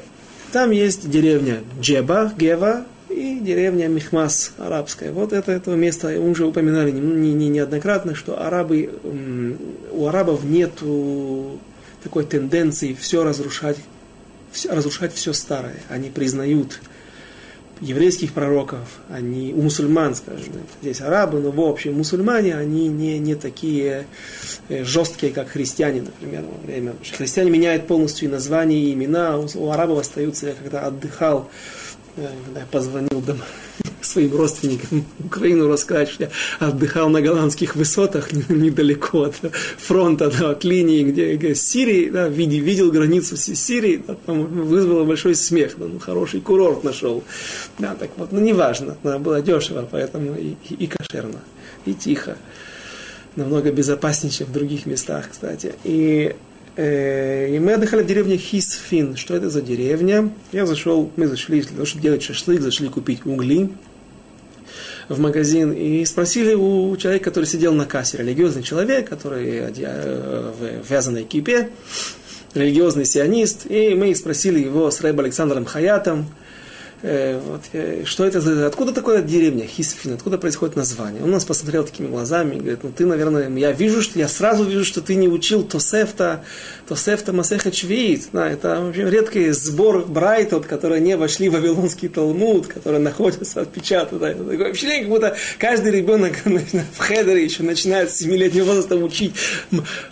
там 0.53 0.71
есть 0.71 1.09
деревня 1.11 1.61
Джеба, 1.81 2.33
Гева, 2.39 2.85
и 3.09 3.39
деревня 3.41 3.87
Михмас 3.87 4.53
арабская. 4.59 5.13
Вот 5.13 5.33
это, 5.33 5.53
это 5.53 5.71
место, 5.73 6.09
мы 6.09 6.31
уже 6.31 6.47
упоминали 6.47 6.91
не, 6.91 7.33
не, 7.33 7.49
неоднократно, 7.49 8.15
что 8.15 8.45
арабы, 8.45 8.91
у 9.93 10.07
арабов 10.07 10.45
нет 10.45 10.73
такой 12.03 12.25
тенденции 12.25 12.95
все 12.95 13.25
разрушать, 13.25 13.79
все, 14.53 14.71
разрушать 14.71 15.15
все 15.15 15.33
старое. 15.33 15.77
Они 15.89 16.11
признают 16.11 16.81
еврейских 17.81 18.33
пророков, 18.33 19.01
они 19.09 19.53
у 19.53 19.63
мусульман, 19.63 20.15
скажем, 20.15 20.53
здесь 20.81 21.01
арабы, 21.01 21.41
но 21.41 21.51
в 21.51 21.61
общем 21.61 21.95
мусульмане, 21.95 22.57
они 22.57 22.89
не, 22.89 23.19
не 23.19 23.35
такие 23.35 24.07
э, 24.69 24.85
жесткие, 24.85 25.33
как 25.33 25.49
христиане, 25.49 26.03
например, 26.03 26.43
во 26.43 26.67
время. 26.67 26.95
Христиане 27.17 27.51
меняют 27.51 27.87
полностью 27.87 28.29
и 28.29 28.33
названия, 28.33 28.79
и 28.79 28.93
имена, 28.93 29.39
у, 29.39 29.47
у 29.55 29.71
арабов 29.71 30.01
остаются, 30.01 30.49
я 30.49 30.55
когда 30.55 30.87
отдыхал, 30.87 31.51
э, 32.17 32.29
когда 32.47 32.61
я 32.61 32.67
позвонил 32.67 33.21
домой, 33.21 33.43
своим 34.05 34.37
родственникам 34.37 35.05
Украину 35.25 35.69
рассказать, 35.69 36.09
что 36.11 36.25
я 36.25 36.31
отдыхал 36.59 37.09
на 37.09 37.21
голландских 37.21 37.77
высотах 37.77 38.33
недалеко 38.49 39.25
от 39.25 39.37
фронта, 39.79 40.31
да, 40.31 40.51
от 40.51 40.65
линии, 40.65 41.05
где, 41.05 41.37
где 41.37 41.55
Сирии, 41.55 42.11
да, 42.11 42.29
видел, 42.29 42.65
видел 42.65 42.93
границу 42.93 43.37
Сирии, 43.37 44.03
да, 44.07 44.17
там 44.27 44.45
вызвало 44.45 45.05
большой 45.05 45.35
смех, 45.35 45.75
да, 45.77 45.87
ну, 45.87 45.99
хороший 45.99 46.41
курорт 46.41 46.85
нашел. 46.85 47.23
Да, 47.79 47.95
так 47.95 48.11
вот, 48.17 48.33
ну, 48.33 48.41
неважно, 48.41 48.97
да, 49.03 49.19
было 49.19 49.41
дешево, 49.43 49.87
поэтому 49.91 50.35
и, 50.37 50.55
и, 50.69 50.75
и 50.75 50.87
кошерно, 50.87 51.41
и 51.87 51.95
тихо. 51.95 52.37
Намного 53.37 53.73
безопаснее, 53.73 54.31
чем 54.31 54.47
в 54.47 54.53
других 54.53 54.87
местах, 54.87 55.29
кстати. 55.31 55.75
И 55.83 56.37
э, 56.77 57.55
и 57.57 57.59
мы 57.59 57.73
отдыхали 57.73 58.03
в 58.03 58.07
деревне 58.07 58.37
Хисфин. 58.37 59.17
Что 59.17 59.35
это 59.35 59.51
за 59.51 59.61
деревня? 59.61 60.31
Я 60.53 60.67
зашел, 60.67 61.11
мы 61.17 61.27
зашли 61.27 61.61
для 61.63 61.71
того, 61.71 61.85
чтобы 61.85 62.03
делать 62.03 62.23
шашлык, 62.23 62.61
зашли 62.61 62.89
купить 62.89 63.27
угли 63.27 63.71
в 65.09 65.21
магазин 65.21 65.73
и 65.73 66.05
спросили 66.05 66.55
у 66.55 66.97
человека, 66.97 67.27
который 67.27 67.47
сидел 67.47 67.75
на 67.75 67.87
кассе, 67.87 68.19
религиозный 68.19 68.63
человек, 68.63 69.09
который 69.09 69.73
э, 69.77 70.53
в 70.59 70.91
вязаной 70.91 71.25
кипе, 71.25 71.71
религиозный 72.55 73.05
сионист, 73.05 73.67
и 73.69 73.95
мы 73.95 74.15
спросили 74.15 74.61
его 74.61 74.91
с 74.91 75.01
Рэб 75.01 75.21
Александром 75.21 75.65
Хаятом, 75.65 76.27
Э, 77.07 77.39
вот, 77.39 77.61
э, 77.75 78.05
что 78.07 78.25
это 78.25 78.41
за, 78.41 78.67
откуда 78.67 78.91
такая 78.91 79.21
деревня 79.21 79.67
Хисфин, 79.67 80.15
откуда 80.15 80.39
происходит 80.39 80.75
название. 80.75 81.23
Он 81.23 81.31
нас 81.31 81.45
посмотрел 81.45 81.85
такими 81.85 82.07
глазами 82.07 82.55
и 82.55 82.59
говорит, 82.61 82.83
ну 82.83 82.93
ты, 82.97 83.05
наверное, 83.05 83.51
я 83.59 83.73
вижу, 83.73 84.01
что 84.01 84.19
я 84.19 84.27
сразу 84.27 84.65
вижу, 84.65 84.87
что 84.87 85.03
ты 85.03 85.15
не 85.15 85.29
учил 85.29 85.65
Тосефта, 85.65 86.45
Тосефта 86.89 87.35
Масеха 87.35 87.71
Чвеит. 87.71 88.29
Да, 88.33 88.49
это 88.49 88.81
вообще 88.81 89.11
редкий 89.11 89.51
сбор 89.51 90.07
брайтот, 90.07 90.65
которые 90.65 91.03
не 91.03 91.19
вошли 91.19 91.51
в 91.51 91.53
Вавилонский 91.53 92.09
Талмуд, 92.09 92.69
которые 92.69 93.01
находятся 93.01 93.61
отпечатаны. 93.61 94.19
Да, 94.19 94.33
такое 94.33 94.71
впечатление, 94.71 95.03
как 95.03 95.11
будто 95.11 95.37
каждый 95.59 95.93
ребенок 95.93 96.33
в 96.45 96.99
хедере 97.01 97.45
еще 97.45 97.65
начинает 97.65 98.13
с 98.13 98.23
7-летнего 98.23 98.65
возраста 98.65 98.97
учить 98.97 99.35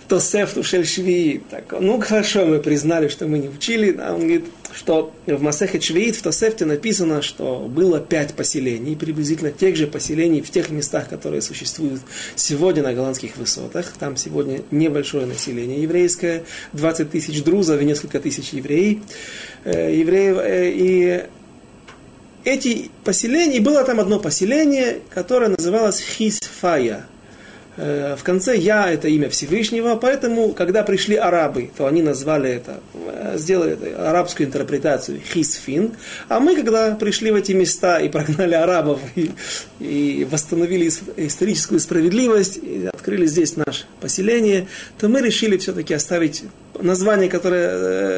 Тосефту 0.08 0.62
Шельшвиит. 0.62 1.48
Так, 1.48 1.72
ну 1.80 1.98
хорошо, 2.02 2.44
мы 2.44 2.58
признали, 2.58 3.08
что 3.08 3.26
мы 3.26 3.38
не 3.38 3.48
учили. 3.48 3.92
Да, 3.92 4.12
он 4.12 4.20
говорит, 4.20 4.44
что 4.74 5.12
в 5.26 5.42
Масехе 5.42 5.80
Швеит 5.80 6.16
в 6.16 6.22
Тосефте 6.22 6.64
написано, 6.64 7.22
что 7.22 7.66
было 7.68 8.00
пять 8.00 8.34
поселений, 8.34 8.96
приблизительно 8.96 9.50
тех 9.50 9.76
же 9.76 9.86
поселений 9.86 10.40
в 10.40 10.50
тех 10.50 10.70
местах, 10.70 11.08
которые 11.08 11.42
существуют 11.42 12.00
сегодня 12.36 12.82
на 12.82 12.92
голландских 12.92 13.36
высотах. 13.36 13.92
Там 13.98 14.16
сегодня 14.16 14.62
небольшое 14.70 15.26
население 15.26 15.82
еврейское, 15.82 16.44
20 16.72 17.10
тысяч 17.10 17.42
друзов 17.42 17.80
и 17.80 17.84
несколько 17.84 18.20
тысяч 18.20 18.50
евреев. 18.50 19.00
Э, 19.64 19.94
евреев 19.94 20.38
э, 20.38 20.70
и 20.70 21.24
эти 22.44 22.90
поселения, 23.04 23.58
и 23.58 23.60
было 23.60 23.84
там 23.84 24.00
одно 24.00 24.18
поселение, 24.18 24.98
которое 25.10 25.48
называлось 25.48 26.00
Хисфая– 26.00 27.06
в 27.76 28.22
конце 28.22 28.56
«я»– 28.58 28.90
это 28.92 29.08
имя 29.08 29.30
Всевышнего, 29.30 29.96
поэтому, 29.96 30.52
когда 30.52 30.82
пришли 30.82 31.16
арабы, 31.16 31.70
то 31.74 31.86
они 31.86 32.02
назвали 32.02 32.50
это, 32.50 32.80
э, 32.94 33.38
сделали 33.38 33.78
арабскую 33.96 34.46
интерпретацию 34.46 35.20
«хисфин», 35.20 35.92
а 36.28 36.38
мы, 36.38 36.54
когда 36.54 36.94
пришли 36.94 37.30
в 37.30 37.36
эти 37.36 37.52
места 37.52 37.98
и 37.98 38.10
прогнали 38.10 38.54
арабов, 38.54 39.00
и, 39.14 39.30
и 39.80 40.26
восстановили 40.30 40.90
историческую 41.16 41.80
справедливость, 41.80 42.58
и 42.58 42.90
открыли 42.92 43.26
здесь 43.26 43.56
наше 43.56 43.86
поселение, 44.00 44.66
то 44.98 45.08
мы 45.08 45.22
решили 45.22 45.56
все-таки 45.56 45.94
оставить 45.94 46.44
название, 46.80 47.28
которое 47.28 47.68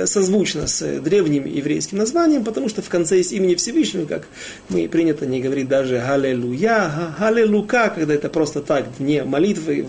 э, 0.03 0.07
созвучно 0.07 0.67
с 0.67 1.01
древним 1.01 1.45
еврейским 1.45 1.99
названием, 1.99 2.45
потому 2.45 2.69
что 2.69 2.83
в 2.83 2.89
конце 2.89 3.17
есть 3.17 3.33
имени 3.33 3.55
Всевышнего, 3.55 4.07
как 4.07 4.27
мы 4.69 4.89
принято 4.89 5.27
не 5.27 5.41
говорить 5.41 5.69
даже 5.69 6.01
«Халелуя», 6.01 7.15
«Халелука», 7.19 7.91
когда 7.91 8.15
это 8.15 8.29
просто 8.29 8.61
так, 8.61 8.87
вне 8.99 9.25
молитвы, 9.25 9.87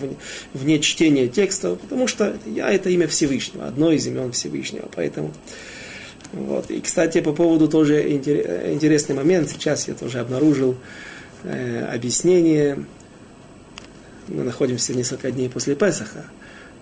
вне 0.52 0.80
чтения 0.80 1.28
текста, 1.28 1.76
потому 1.76 2.06
что 2.06 2.36
я 2.46 2.70
это 2.70 2.90
имя 2.90 3.06
Всевышнего, 3.06 3.66
одно 3.66 3.92
из 3.92 4.06
имен 4.06 4.32
Всевышнего, 4.32 4.88
поэтому... 4.94 5.32
Вот. 6.32 6.70
И, 6.70 6.80
кстати, 6.80 7.20
по 7.20 7.32
поводу 7.32 7.68
тоже 7.68 8.12
интересный 8.12 9.14
момент, 9.14 9.48
сейчас 9.48 9.86
я 9.86 9.94
тоже 9.94 10.18
обнаружил 10.18 10.76
э, 11.44 11.86
объяснение, 11.94 12.84
мы 14.28 14.42
находимся 14.42 14.92
несколько 14.92 15.30
дней 15.30 15.48
после 15.48 15.76
Песаха, 15.76 16.24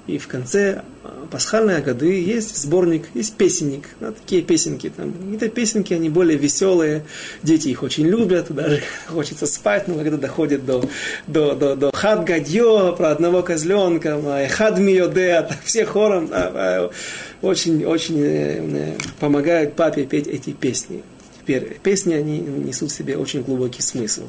и 0.07 0.19
в 0.19 0.29
конце 0.29 0.83
а, 1.03 1.27
пасхальной 1.31 1.81
годы 1.81 2.21
есть 2.21 2.57
сборник, 2.57 3.07
есть 3.15 3.37
песенник. 3.37 3.89
Да, 4.01 4.13
такие 4.13 4.43
песенки. 4.43 4.93
Там, 4.95 5.13
какие-то 5.13 5.49
песенки, 5.49 5.95
они 5.95 6.11
более 6.11 6.37
веселые. 6.37 7.05
Дети 7.43 7.69
их 7.69 7.83
очень 7.83 8.07
любят. 8.07 8.55
Даже 8.55 8.83
хочется 9.09 9.47
спать, 9.47 9.89
но 9.89 9.95
когда 9.95 10.19
доходит 10.19 10.67
до, 10.67 10.85
до, 11.27 11.55
до, 11.55 11.75
до 11.75 11.91
хад 11.93 12.25
гадьо, 12.25 12.93
про 12.93 13.13
одного 13.13 13.43
козленка, 13.43 14.21
хад 14.51 14.79
миоде, 14.79 15.49
все 15.65 15.87
хором, 15.87 16.29
да, 16.29 16.91
очень, 17.41 17.85
очень 17.87 18.21
э, 18.21 18.61
э, 18.61 18.93
помогают 19.21 19.75
папе 19.75 20.05
петь 20.05 20.27
эти 20.27 20.51
песни. 20.51 21.03
Теперь, 21.41 21.79
песни, 21.83 22.13
они 22.13 22.41
несут 22.41 22.91
в 22.91 22.95
себе 22.95 23.17
очень 23.17 23.43
глубокий 23.43 23.83
смысл. 23.83 24.25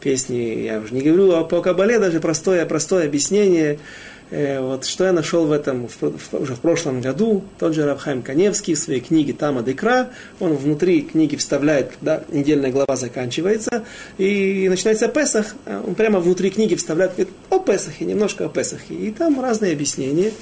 Песни, 0.00 0.64
я 0.64 0.80
уже 0.80 0.94
не 0.94 1.02
говорю 1.02 1.32
а 1.32 1.44
по 1.44 1.60
кабале, 1.60 1.98
даже 1.98 2.20
простое, 2.20 2.64
простое 2.64 3.04
объяснение– 3.04 3.78
Э, 4.30 4.60
вот 4.60 4.84
что 4.84 5.04
я 5.04 5.12
нашел 5.12 5.46
в 5.46 5.52
этом 5.52 5.88
в, 5.88 6.00
в, 6.00 6.34
уже 6.34 6.54
в 6.54 6.60
прошлом 6.60 7.00
году, 7.00 7.44
тот 7.58 7.74
же 7.74 7.84
Равхайм 7.84 8.22
Каневский 8.22 8.74
в 8.74 8.78
своей 8.78 9.00
книге 9.00 9.32
Тама 9.32 9.62
Декра, 9.62 10.10
он 10.38 10.54
внутри 10.54 11.02
книги 11.02 11.36
вставляет, 11.36 11.92
когда 11.98 12.22
недельная 12.30 12.70
глава 12.70 12.96
заканчивается, 12.96 13.84
и 14.18 14.68
начинается 14.68 15.08
Песах, 15.08 15.54
а 15.66 15.82
он 15.86 15.94
прямо 15.94 16.20
внутри 16.20 16.50
книги 16.50 16.76
вставляет, 16.76 17.12
говорит, 17.12 17.34
о 17.50 17.58
Песахе, 17.58 18.04
немножко 18.04 18.46
о 18.46 18.48
Песахе, 18.48 18.94
и 18.94 19.10
там 19.10 19.40
разные 19.40 19.72
объяснения 19.72 20.32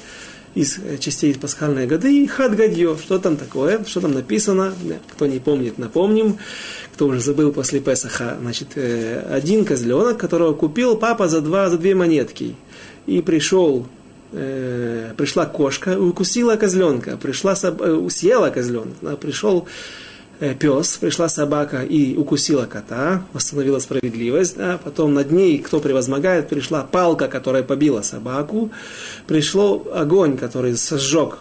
из 0.55 0.79
э, 0.79 0.99
частей 0.99 1.35
пасхальной 1.35 1.87
годы, 1.87 2.13
и 2.13 2.27
Хадгадьё, 2.27 2.99
что 2.99 3.19
там 3.19 3.37
такое, 3.39 3.85
что 3.85 4.03
там 4.03 4.13
написано, 4.13 4.75
кто 5.13 5.27
не 5.27 5.39
помнит, 5.39 5.79
напомним, 5.79 6.39
кто 6.93 7.07
уже 7.07 7.21
забыл 7.21 7.53
после 7.53 7.81
Песаха, 7.81 8.37
значит, 8.41 8.69
э, 8.75 9.25
один 9.31 9.65
козленок, 9.65 10.19
которого 10.19 10.53
купил 10.53 10.97
папа 10.97 11.29
за, 11.29 11.41
два, 11.41 11.71
за 11.71 11.79
две 11.79 11.95
монетки, 11.95 12.55
и 13.09 13.23
пришел, 13.23 13.87
э, 14.33 15.13
пришла 15.17 15.47
кошка, 15.47 15.99
укусила 15.99 16.57
козленка, 16.57 17.17
пришла, 17.17 17.55
э, 17.61 18.09
съела 18.11 18.51
козленка, 18.51 19.17
пришел 19.17 19.67
э, 20.41 20.55
пес, 20.55 20.99
пришла 20.99 21.29
собака 21.29 21.83
и 21.83 22.17
укусила 22.17 22.67
кота, 22.67 23.23
восстановила 23.33 23.79
справедливость, 23.79 24.59
да, 24.59 24.79
потом 24.85 25.15
над 25.15 25.33
ней, 25.33 25.59
кто 25.59 25.81
превозмогает, 25.81 26.49
пришла 26.49 26.83
палка, 26.85 27.29
которая 27.29 27.63
побила 27.63 28.03
собаку, 28.03 28.71
пришло 29.27 29.87
огонь, 29.95 30.37
который 30.37 30.77
сожег 30.77 31.39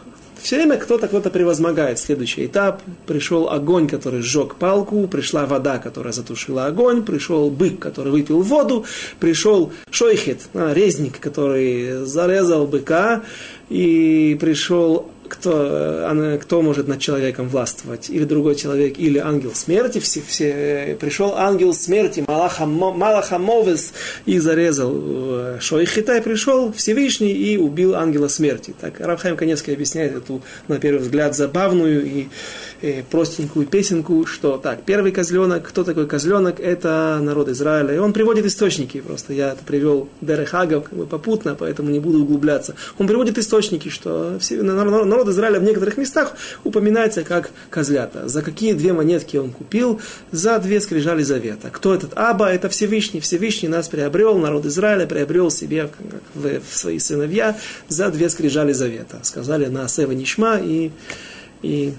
все 0.47 0.55
время 0.55 0.77
кто-то 0.77 1.09
кто-то 1.09 1.29
превозмогает. 1.29 1.99
Следующий 1.99 2.45
этап. 2.45 2.81
Пришел 3.05 3.49
огонь, 3.49 3.89
который 3.89 4.21
сжег 4.21 4.55
палку, 4.55 5.05
пришла 5.09 5.45
вода, 5.45 5.77
которая 5.77 6.13
затушила 6.13 6.67
огонь, 6.67 7.03
пришел 7.03 7.49
бык, 7.51 7.79
который 7.79 8.13
выпил 8.13 8.41
воду, 8.41 8.85
пришел 9.19 9.73
шойхет, 9.91 10.43
а, 10.53 10.71
резник, 10.73 11.19
который 11.19 12.05
зарезал 12.05 12.65
быка, 12.65 13.23
и 13.67 14.37
пришел 14.39 15.11
кто, 15.27 15.51
э, 16.11 16.39
кто 16.41 16.61
может 16.61 16.87
над 16.87 16.99
человеком 16.99 17.49
властвовать, 17.49 18.09
или 18.09 18.23
другой 18.23 18.55
человек, 18.55 18.97
или 18.97 19.17
ангел 19.17 19.53
смерти. 19.53 19.99
Все, 19.99 20.21
все, 20.25 20.49
э, 20.49 20.95
пришел 20.95 21.35
ангел 21.35 21.73
смерти, 21.73 22.23
Малахамовес, 22.27 23.93
и 24.25 24.39
зарезал 24.39 24.93
э, 24.95 25.57
Шоихитай, 25.59 26.21
пришел 26.21 26.71
Всевышний 26.73 27.31
и 27.31 27.57
убил 27.57 27.95
ангела 27.95 28.27
смерти. 28.27 28.73
Так 28.79 28.99
Равхайм 28.99 29.37
Каневский 29.37 29.73
объясняет 29.73 30.15
эту, 30.15 30.41
на 30.67 30.79
первый 30.79 30.99
взгляд, 30.99 31.35
забавную 31.35 32.05
и 32.05 32.27
э, 32.81 33.03
простенькую 33.03 33.65
песенку, 33.65 34.25
что 34.25 34.57
так, 34.57 34.83
первый 34.83 35.11
козленок, 35.11 35.67
кто 35.67 35.83
такой 35.83 36.07
козленок, 36.07 36.59
это 36.59 37.19
народ 37.21 37.49
Израиля. 37.49 37.95
И 37.95 37.97
он 37.97 38.13
приводит 38.13 38.45
источники, 38.45 39.01
просто 39.01 39.33
я 39.33 39.51
это 39.51 39.63
привел 39.63 40.09
Дерехагов 40.21 40.85
как 40.85 40.97
бы 40.97 41.05
попутно, 41.05 41.55
поэтому 41.55 41.89
не 41.89 41.99
буду 41.99 42.21
углубляться. 42.21 42.75
Он 42.97 43.07
приводит 43.07 43.37
источники, 43.37 43.89
что 43.89 44.37
все, 44.39 44.61
народ 44.61 45.27
Израиля 45.29 45.59
в 45.59 45.63
некоторых 45.63 45.97
местах 45.97 46.33
упоминается 46.63 47.23
как 47.23 47.51
козлята. 47.69 48.27
За 48.27 48.41
какие 48.41 48.73
две 48.73 48.93
монетки 48.93 49.37
он 49.37 49.51
купил? 49.51 50.01
За 50.31 50.59
две 50.59 50.79
скрижали 50.81 51.23
завета. 51.23 51.69
Кто 51.71 51.93
этот 51.93 52.17
Аба? 52.17 52.49
Это 52.49 52.69
Всевышний. 52.69 53.19
Всевышний 53.19 53.69
нас 53.69 53.87
приобрел, 53.87 54.37
народ 54.37 54.65
Израиля 54.65 55.05
приобрел 55.05 55.51
себе 55.51 55.89
в, 56.33 56.59
в 56.59 56.75
свои 56.75 56.99
сыновья 56.99 57.57
за 57.87 58.09
две 58.09 58.29
скрижали 58.29 58.73
завета. 58.73 59.19
Сказали 59.23 59.65
на 59.67 59.87
Сева 59.87 60.11
Нишма 60.11 60.59
и, 60.59 60.91
и 61.61 61.93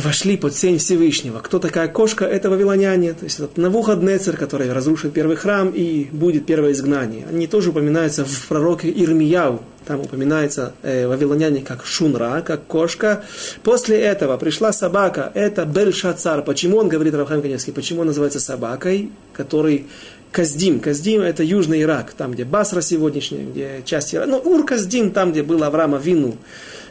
вошли 0.00 0.36
под 0.36 0.54
сень 0.54 0.78
Всевышнего. 0.78 1.40
Кто 1.40 1.58
такая 1.58 1.88
кошка? 1.88 2.24
Это 2.24 2.50
вавилоняне. 2.50 3.12
То 3.12 3.24
есть 3.24 3.40
это 3.40 3.60
Навуходнецер, 3.60 4.36
который 4.36 4.72
разрушит 4.72 5.12
первый 5.12 5.36
храм 5.36 5.70
и 5.70 6.08
будет 6.12 6.46
первое 6.46 6.72
изгнание. 6.72 7.26
Они 7.28 7.46
тоже 7.46 7.70
упоминаются 7.70 8.24
в 8.24 8.46
пророке 8.48 8.90
Ирмияу. 8.90 9.62
Там 9.86 10.00
упоминается 10.00 10.72
э, 10.82 11.06
вавилоняне 11.06 11.60
как 11.60 11.84
шунра, 11.84 12.42
как 12.44 12.66
кошка. 12.66 13.22
После 13.62 14.00
этого 14.00 14.36
пришла 14.38 14.72
собака. 14.72 15.30
Это 15.34 15.66
Бельшацар. 15.66 16.42
Почему 16.42 16.78
он 16.78 16.88
говорит 16.88 17.14
Равхам 17.14 17.42
Каневский? 17.42 17.72
Почему 17.72 18.00
он 18.00 18.06
называется 18.06 18.40
собакой, 18.40 19.10
который 19.32 19.86
Каздим. 20.34 20.80
Каздим 20.80 21.20
это 21.20 21.44
Южный 21.44 21.82
Ирак, 21.82 22.12
там, 22.12 22.32
где 22.32 22.44
Басра 22.44 22.80
сегодняшняя, 22.80 23.44
где 23.44 23.82
часть 23.84 24.12
Ирака. 24.16 24.30
Ну, 24.32 24.38
Ур-Каздим, 24.38 25.12
там, 25.12 25.30
где 25.30 25.44
был 25.44 25.62
Авраама 25.62 25.98
Вину. 25.98 26.36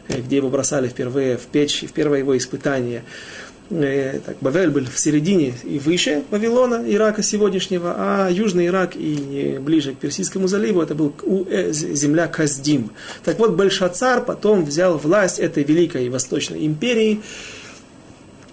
Э, 0.07 0.19
где 0.19 0.37
его 0.37 0.49
бросали 0.49 0.87
впервые 0.87 1.37
в 1.37 1.45
печь, 1.45 1.83
в 1.83 1.93
первое 1.93 2.19
его 2.19 2.37
испытание. 2.37 3.03
Э, 3.69 4.19
так, 4.25 4.37
Бавель 4.41 4.69
был 4.69 4.85
в 4.85 4.99
середине 4.99 5.53
и 5.63 5.79
выше 5.79 6.23
Вавилона, 6.29 6.83
Ирака 6.85 7.23
сегодняшнего, 7.23 7.95
а 7.97 8.29
Южный 8.29 8.67
Ирак 8.67 8.95
и 8.95 9.59
ближе 9.61 9.93
к 9.93 9.97
Персидскому 9.97 10.47
заливу 10.47 10.81
это 10.81 10.93
был 10.93 11.13
э, 11.49 11.71
земля 11.71 12.27
Каздим. 12.27 12.91
Так 13.23 13.39
вот, 13.39 13.51
Большацар 13.51 14.23
потом 14.23 14.65
взял 14.65 14.97
власть 14.97 15.39
этой 15.39 15.63
великой 15.63 16.09
Восточной 16.09 16.65
империи 16.65 17.21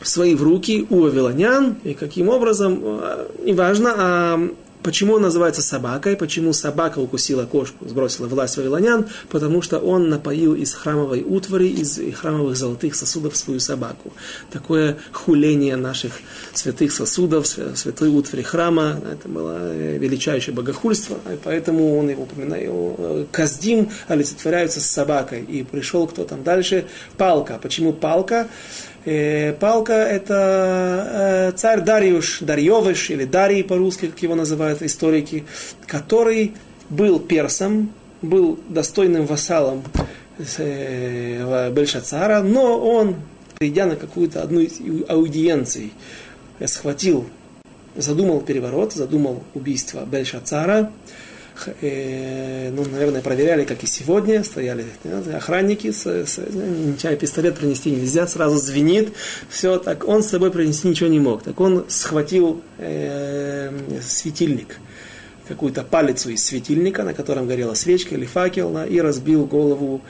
свои 0.03 0.35
в 0.35 0.43
руки 0.43 0.87
у 0.89 1.01
вавилонян, 1.01 1.77
и 1.85 1.93
каким 1.93 2.31
образом, 2.31 3.03
неважно, 3.45 3.95
а 3.99 4.51
Почему 4.83 5.15
он 5.15 5.23
называется 5.23 5.63
собакой? 5.63 6.17
Почему 6.17 6.53
собака 6.53 6.99
укусила 6.99 7.45
кошку, 7.45 7.87
сбросила 7.87 8.27
власть 8.27 8.57
вавилонян? 8.57 9.07
Потому 9.29 9.61
что 9.61 9.79
он 9.79 10.09
напоил 10.09 10.55
из 10.55 10.73
храмовой 10.73 11.23
утвари, 11.23 11.69
из 11.69 12.01
храмовых 12.15 12.57
золотых 12.57 12.95
сосудов 12.95 13.37
свою 13.37 13.61
собаку. 13.61 14.13
Такое 14.51 14.97
хуление 15.13 15.77
наших 15.77 16.13
святых 16.55 16.93
сосудов, 16.93 17.47
святой 17.47 18.09
утвари 18.09 18.43
храма, 18.43 19.01
это 19.13 19.29
было 19.29 19.59
э, 19.73 19.99
величайшее 19.99 20.55
богохульство, 20.55 21.19
и 21.31 21.37
поэтому 21.43 21.99
он 21.99 22.09
его 22.09 22.23
упоминает. 22.23 22.71
Э, 22.71 23.27
Каздим 23.31 23.91
олицетворяются 24.09 24.81
с 24.81 24.87
собакой. 24.87 25.43
И 25.43 25.63
пришел 25.63 26.07
кто 26.07 26.25
там 26.25 26.43
дальше? 26.43 26.87
Палка. 27.17 27.59
Почему 27.63 27.93
палка? 27.93 28.49
Э, 29.05 29.55
палка– 29.55 29.93
это 29.95 31.53
э, 31.53 31.57
царь 31.57 31.81
Дариуш, 31.81 32.41
Дарьевыш, 32.41 33.11
или 33.11 33.25
Дарий 33.25 33.63
по-русски, 33.63 34.09
как 34.09 34.23
его 34.23 34.35
называют 34.35 34.83
историки, 34.83 35.45
который 35.87 36.53
был 36.91 37.19
персом, 37.19 37.93
был 38.21 38.61
достойным 38.69 39.25
вассалом 39.25 39.83
э, 40.59 41.71
Бельшацара, 41.73 42.43
но 42.43 42.79
он, 42.79 43.17
придя 43.59 43.87
на 43.87 43.97
какую-то 43.97 44.43
одну 44.43 44.61
из 44.61 44.79
аудиенций, 45.09 45.95
схватил, 46.67 47.27
задумал 47.97 48.43
переворот, 48.43 48.93
задумал 48.93 49.43
убийство 49.55 50.05
Бельшацара, 50.05 50.93
э, 51.81 52.71
ну, 52.71 52.85
наверное, 52.85 53.21
проверяли, 53.21 53.65
как 53.65 53.83
и 53.83 53.87
сегодня, 53.87 54.43
стояли 54.45 54.85
охранники, 55.35 55.91
с, 55.91 56.07
с, 56.07 56.39
нечаянно 56.39 57.19
пистолет 57.19 57.57
принести 57.57 57.91
нельзя, 57.91 58.27
сразу 58.27 58.57
звенит, 58.57 59.13
все, 59.49 59.79
так 59.79 60.07
он 60.07 60.23
с 60.23 60.29
собой 60.29 60.51
принести 60.51 60.89
ничего 60.89 61.09
не 61.09 61.21
мог. 61.21 61.43
Так 61.43 61.61
он 61.61 61.85
схватил 61.89 62.63
э, 62.79 63.71
светильник, 64.03 64.79
какую-то 65.49 65.83
палицу 65.83 66.31
из 66.31 66.45
светильника, 66.45 67.03
на 67.03 67.15
котором 67.15 67.47
горела 67.47 67.75
свечка 67.75 68.15
или 68.15 68.25
факел, 68.25 68.71
да, 68.73 68.87
и 68.87 69.01
разбил 69.01 69.47
голову, 69.47 70.01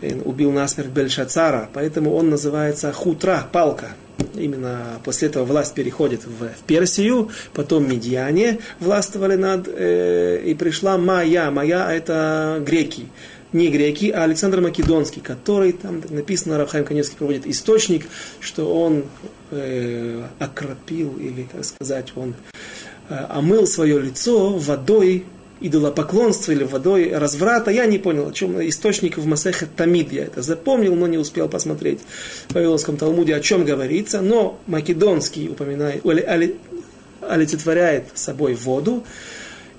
э, 0.00 0.20
убил 0.24 0.50
насмерть 0.52 0.88
Бельшацара, 0.88 1.68
поэтому 1.72 2.14
он 2.14 2.30
называется 2.30 2.92
хутра, 2.92 3.46
палка, 3.52 3.88
именно 4.34 5.00
после 5.04 5.28
этого 5.28 5.44
власть 5.44 5.74
переходит 5.74 6.22
в 6.24 6.50
Персию, 6.66 7.30
потом 7.52 7.88
медиане 7.88 8.58
властвовали 8.80 9.36
над, 9.36 9.68
э, 9.68 10.42
и 10.44 10.54
пришла 10.54 10.98
Майя. 10.98 11.50
Майя 11.50 11.88
это 11.88 12.62
греки. 12.64 13.06
Не 13.52 13.68
греки, 13.68 14.10
а 14.10 14.24
Александр 14.24 14.60
Македонский, 14.60 15.20
который, 15.20 15.72
там 15.72 16.02
написано, 16.10 16.58
Рафхайм 16.58 16.84
Каневский 16.84 17.16
проводит 17.16 17.46
источник, 17.46 18.06
что 18.40 18.74
он 18.74 19.04
э, 19.50 20.22
окропил, 20.38 21.16
или, 21.18 21.48
как 21.50 21.64
сказать, 21.64 22.12
он 22.14 22.34
э, 23.08 23.14
омыл 23.30 23.66
свое 23.66 24.00
лицо 24.00 24.50
водой 24.50 25.24
идолопоклонства 25.60 26.52
или 26.52 26.64
водой 26.64 27.12
разврата. 27.12 27.70
Я 27.70 27.86
не 27.86 27.98
понял, 27.98 28.28
о 28.28 28.32
чем 28.32 28.60
источник 28.68 29.18
в 29.18 29.26
Масехе 29.26 29.66
Тамид. 29.66 30.12
Я 30.12 30.24
это 30.24 30.42
запомнил, 30.42 30.94
но 30.94 31.06
не 31.06 31.18
успел 31.18 31.48
посмотреть 31.48 32.00
в 32.48 32.54
Вавилонском 32.54 32.96
Талмуде, 32.96 33.34
о 33.34 33.40
чем 33.40 33.64
говорится. 33.64 34.20
Но 34.20 34.58
македонский 34.66 35.48
упоминает, 35.48 36.04
олицетворяет 37.20 38.04
собой 38.14 38.54
воду. 38.54 39.04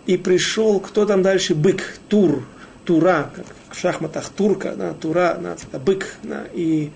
И 0.05 0.17
пришел, 0.17 0.79
кто 0.79 1.05
там 1.05 1.21
дальше? 1.21 1.53
Бык, 1.53 1.83
Тур, 2.07 2.43
Тура, 2.85 3.31
как 3.35 3.45
в 3.71 3.79
шахматах 3.79 4.29
Турка, 4.29 4.73
да, 4.75 4.93
Тура, 4.93 5.39
да, 5.41 5.55
бык, 5.77 6.15
да, 6.23 6.45
и 6.53 6.89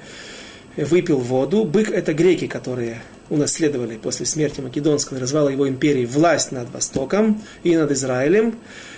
выпил 0.76 1.20
воду. 1.20 1.64
Бык 1.64 1.92
это 1.92 2.14
греки, 2.14 2.48
которые 2.48 3.02
унаследовали 3.34 3.98
после 3.98 4.26
смерти 4.26 4.62
Македонского 4.62 5.18
и 5.18 5.22
развала 5.22 5.50
его 5.50 5.68
империи 5.68 6.06
власть 6.06 6.52
над 6.52 6.72
Востоком 6.72 7.42
и 7.64 7.76
над 7.76 7.92
Израилем. 7.92 8.56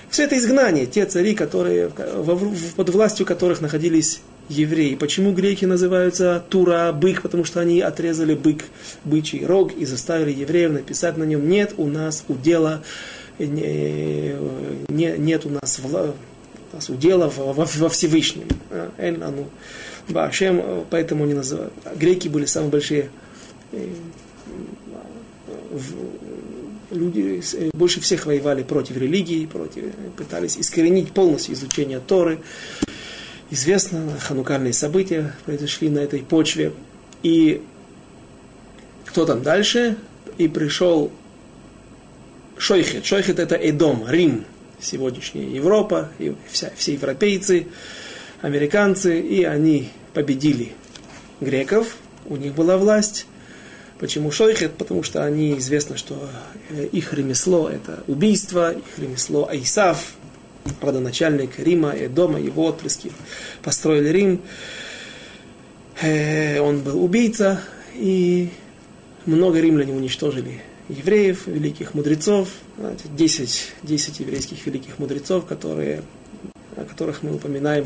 Все 0.09 0.23
это 0.23 0.37
изгнание, 0.37 0.85
те 0.85 1.05
цари, 1.05 1.33
которые, 1.33 1.89
под 1.89 2.89
властью 2.89 3.25
которых 3.25 3.61
находились 3.61 4.21
евреи. 4.49 4.95
Почему 4.95 5.31
греки 5.31 5.65
называются 5.65 6.43
Тура, 6.49 6.91
бык? 6.91 7.21
Потому 7.21 7.45
что 7.45 7.59
они 7.59 7.81
отрезали 7.81 8.35
бык, 8.35 8.65
бычий 9.03 9.45
рог 9.45 9.75
и 9.75 9.85
заставили 9.85 10.31
евреев 10.31 10.71
написать 10.71 11.17
на 11.17 11.23
нем 11.23 11.49
«Нет 11.49 11.73
у 11.77 11.87
нас 11.87 12.23
удела, 12.27 12.83
не, 13.39 14.35
не, 14.87 15.17
нет 15.17 15.45
у 15.45 15.49
нас, 15.49 15.79
вла, 15.79 16.13
у 16.71 16.75
нас 16.75 16.89
удела 16.89 17.29
во, 17.35 17.53
во, 17.53 17.65
во 17.65 17.89
Всевышнем». 17.89 18.47
Эль, 18.97 19.17
ну, 19.17 19.47
Башем, 20.07 20.85
поэтому 20.91 21.23
они 21.23 21.33
называют. 21.33 21.73
Греки 21.95 22.27
были 22.27 22.45
самые 22.45 22.69
большие 22.69 23.09
э, 23.71 23.87
люди 26.91 27.41
э, 27.53 27.69
больше 27.73 28.01
всех 28.01 28.25
воевали 28.25 28.63
против 28.63 28.97
религии, 28.97 29.45
против, 29.45 29.83
пытались 30.17 30.57
искоренить 30.57 31.11
полностью 31.11 31.53
изучение 31.53 31.99
Торы. 31.99 32.39
Известно, 33.51 34.17
ханукальные 34.19 34.73
события 34.73 35.35
произошли 35.45 35.89
на 35.89 35.99
этой 35.99 36.19
почве. 36.19 36.73
И 37.23 37.61
кто 39.05 39.25
там 39.25 39.43
дальше? 39.43 39.97
И 40.37 40.47
пришел 40.47 41.11
Шойхет. 42.57 43.05
Шойхет 43.05 43.39
это 43.39 43.55
Эдом, 43.55 44.05
Рим, 44.07 44.45
сегодняшняя 44.79 45.47
Европа, 45.47 46.09
и 46.19 46.35
вся, 46.49 46.71
все 46.75 46.93
европейцы, 46.93 47.67
американцы, 48.41 49.19
и 49.19 49.43
они 49.43 49.89
победили 50.13 50.73
греков, 51.41 51.97
у 52.25 52.37
них 52.37 52.55
была 52.55 52.77
власть, 52.77 53.27
Почему 53.99 54.29
шойхет? 54.29 54.73
Потому 54.73 55.03
что 55.03 55.23
они 55.23 55.57
известно, 55.57 55.95
что 55.95 56.29
э, 56.69 56.87
их 56.91 57.13
ремесло 57.13 57.69
это 57.69 58.03
убийство, 58.07 58.73
их 58.73 58.99
ремесло 58.99 59.47
Айсав, 59.47 60.15
родоначальник 60.81 61.59
Рима, 61.59 61.91
и 61.91 62.07
дома 62.07 62.39
его 62.39 62.65
отпрыски 62.65 63.11
построили 63.63 64.09
Рим. 64.09 64.41
Э, 66.01 66.59
он 66.59 66.81
был 66.81 67.03
убийца, 67.03 67.61
и 67.93 68.49
много 69.25 69.61
римляне 69.61 69.93
уничтожили 69.93 70.61
евреев, 70.89 71.47
великих 71.47 71.93
мудрецов, 71.93 72.49
10, 73.05 73.73
10 73.81 74.19
еврейских 74.19 74.65
великих 74.65 74.99
мудрецов, 74.99 75.45
которые, 75.45 76.03
о 76.75 76.83
которых 76.83 77.23
мы 77.23 77.33
упоминаем 77.33 77.85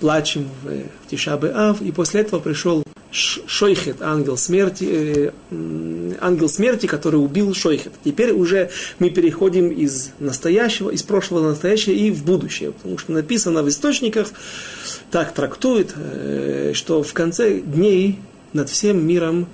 плачем 0.00 0.48
в 0.62 1.10
Тишабе 1.10 1.52
Ав, 1.54 1.80
и 1.82 1.92
после 1.92 2.22
этого 2.22 2.40
пришел 2.40 2.82
Шойхет, 3.12 4.00
ангел 4.00 4.38
смерти, 4.38 4.86
э, 4.88 6.12
ангел 6.20 6.48
смерти, 6.48 6.86
который 6.86 7.16
убил 7.16 7.54
Шойхет. 7.54 7.92
Теперь 8.02 8.32
уже 8.32 8.70
мы 8.98 9.10
переходим 9.10 9.68
из 9.68 10.10
настоящего, 10.18 10.88
из 10.88 11.02
прошлого 11.02 11.42
на 11.42 11.48
настоящее 11.50 11.96
и 11.96 12.10
в 12.10 12.24
будущее. 12.24 12.72
Потому 12.72 12.96
что 12.96 13.12
написано 13.12 13.62
в 13.62 13.68
источниках, 13.68 14.28
так 15.10 15.34
трактует, 15.34 15.92
э, 15.94 16.72
что 16.74 17.02
в 17.02 17.12
конце 17.12 17.60
дней 17.60 18.18
над 18.54 18.70
всем 18.70 19.06
миром 19.06 19.46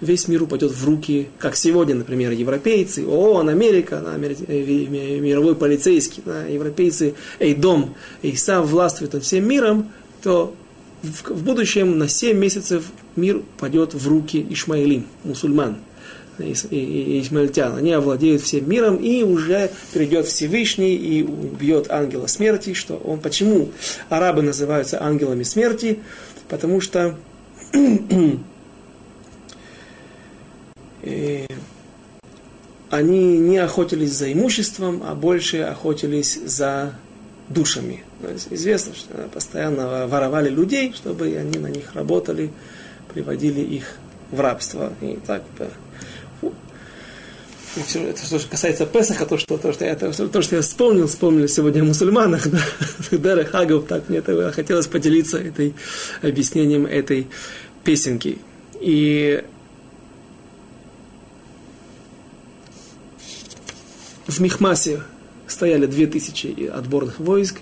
весь 0.00 0.28
мир 0.28 0.42
упадет 0.42 0.72
в 0.72 0.84
руки, 0.84 1.28
как 1.38 1.56
сегодня, 1.56 1.94
например, 1.94 2.32
европейцы, 2.32 3.06
ООН, 3.06 3.48
Америка, 3.48 4.02
да, 4.04 4.16
э, 4.16 5.18
мировой 5.20 5.54
полицейский, 5.54 6.22
да, 6.24 6.44
европейцы, 6.44 7.14
Эйдом, 7.38 7.94
Исав 8.22 8.66
властвует 8.66 9.12
над 9.12 9.24
всем 9.24 9.48
миром, 9.48 9.92
то 10.22 10.54
в, 11.02 11.30
в 11.30 11.44
будущем 11.44 11.98
на 11.98 12.08
7 12.08 12.36
месяцев 12.36 12.84
мир 13.16 13.42
пойдет 13.58 13.94
в 13.94 14.08
руки 14.08 14.44
Ишмаилим, 14.50 15.06
мусульман, 15.22 15.76
и, 16.38 16.54
и, 16.70 16.76
и 16.76 17.20
исмаильтян. 17.22 17.76
Они 17.76 17.92
овладеют 17.92 18.42
всем 18.42 18.68
миром, 18.68 18.96
и 18.96 19.22
уже 19.22 19.70
придет 19.92 20.26
Всевышний 20.26 20.96
и 20.96 21.22
убьет 21.22 21.90
ангела 21.90 22.26
смерти. 22.26 22.72
Что 22.72 22.96
он, 22.96 23.20
почему 23.20 23.70
арабы 24.08 24.42
называются 24.42 25.02
ангелами 25.02 25.44
смерти? 25.44 26.00
Потому 26.48 26.80
что 26.80 27.16
э, 27.72 28.32
они 32.90 33.38
не 33.38 33.58
охотились 33.58 34.12
за 34.12 34.32
имуществом, 34.32 35.02
а 35.04 35.14
больше 35.14 35.58
охотились 35.58 36.38
за 36.44 36.94
душами. 37.48 38.04
Известно, 38.50 38.94
что 38.94 39.28
постоянно 39.32 40.06
воровали 40.06 40.48
людей, 40.48 40.92
чтобы 40.94 41.26
они 41.26 41.58
на 41.58 41.66
них 41.66 41.94
работали, 41.94 42.50
приводили 43.12 43.60
их 43.60 43.96
в 44.30 44.40
рабство. 44.40 44.92
И 45.00 45.18
так 45.26 45.42
и 47.76 47.82
все, 47.82 48.02
это 48.04 48.24
что 48.24 48.38
касается 48.48 48.86
Песаха, 48.86 49.26
то, 49.26 49.36
что, 49.36 49.58
то, 49.58 49.72
что, 49.72 49.84
я, 49.84 49.96
то, 49.96 50.12
то, 50.12 50.42
что 50.42 50.56
я 50.56 50.62
вспомнил, 50.62 51.08
вспомнил 51.08 51.48
сегодня 51.48 51.80
о 51.80 51.84
мусульманах, 51.84 52.46
да, 53.10 53.44
Хагов, 53.44 53.86
так 53.88 54.08
мне 54.08 54.18
это 54.18 54.52
хотелось 54.52 54.86
поделиться 54.86 55.38
этой, 55.38 55.74
объяснением 56.22 56.86
этой 56.86 57.26
песенки. 57.82 58.38
И 58.80 59.42
в 64.26 64.40
Михмасе 64.40 65.02
стояли 65.46 65.86
две 65.86 66.06
тысячи 66.06 66.66
отборных 66.66 67.18
войск, 67.20 67.60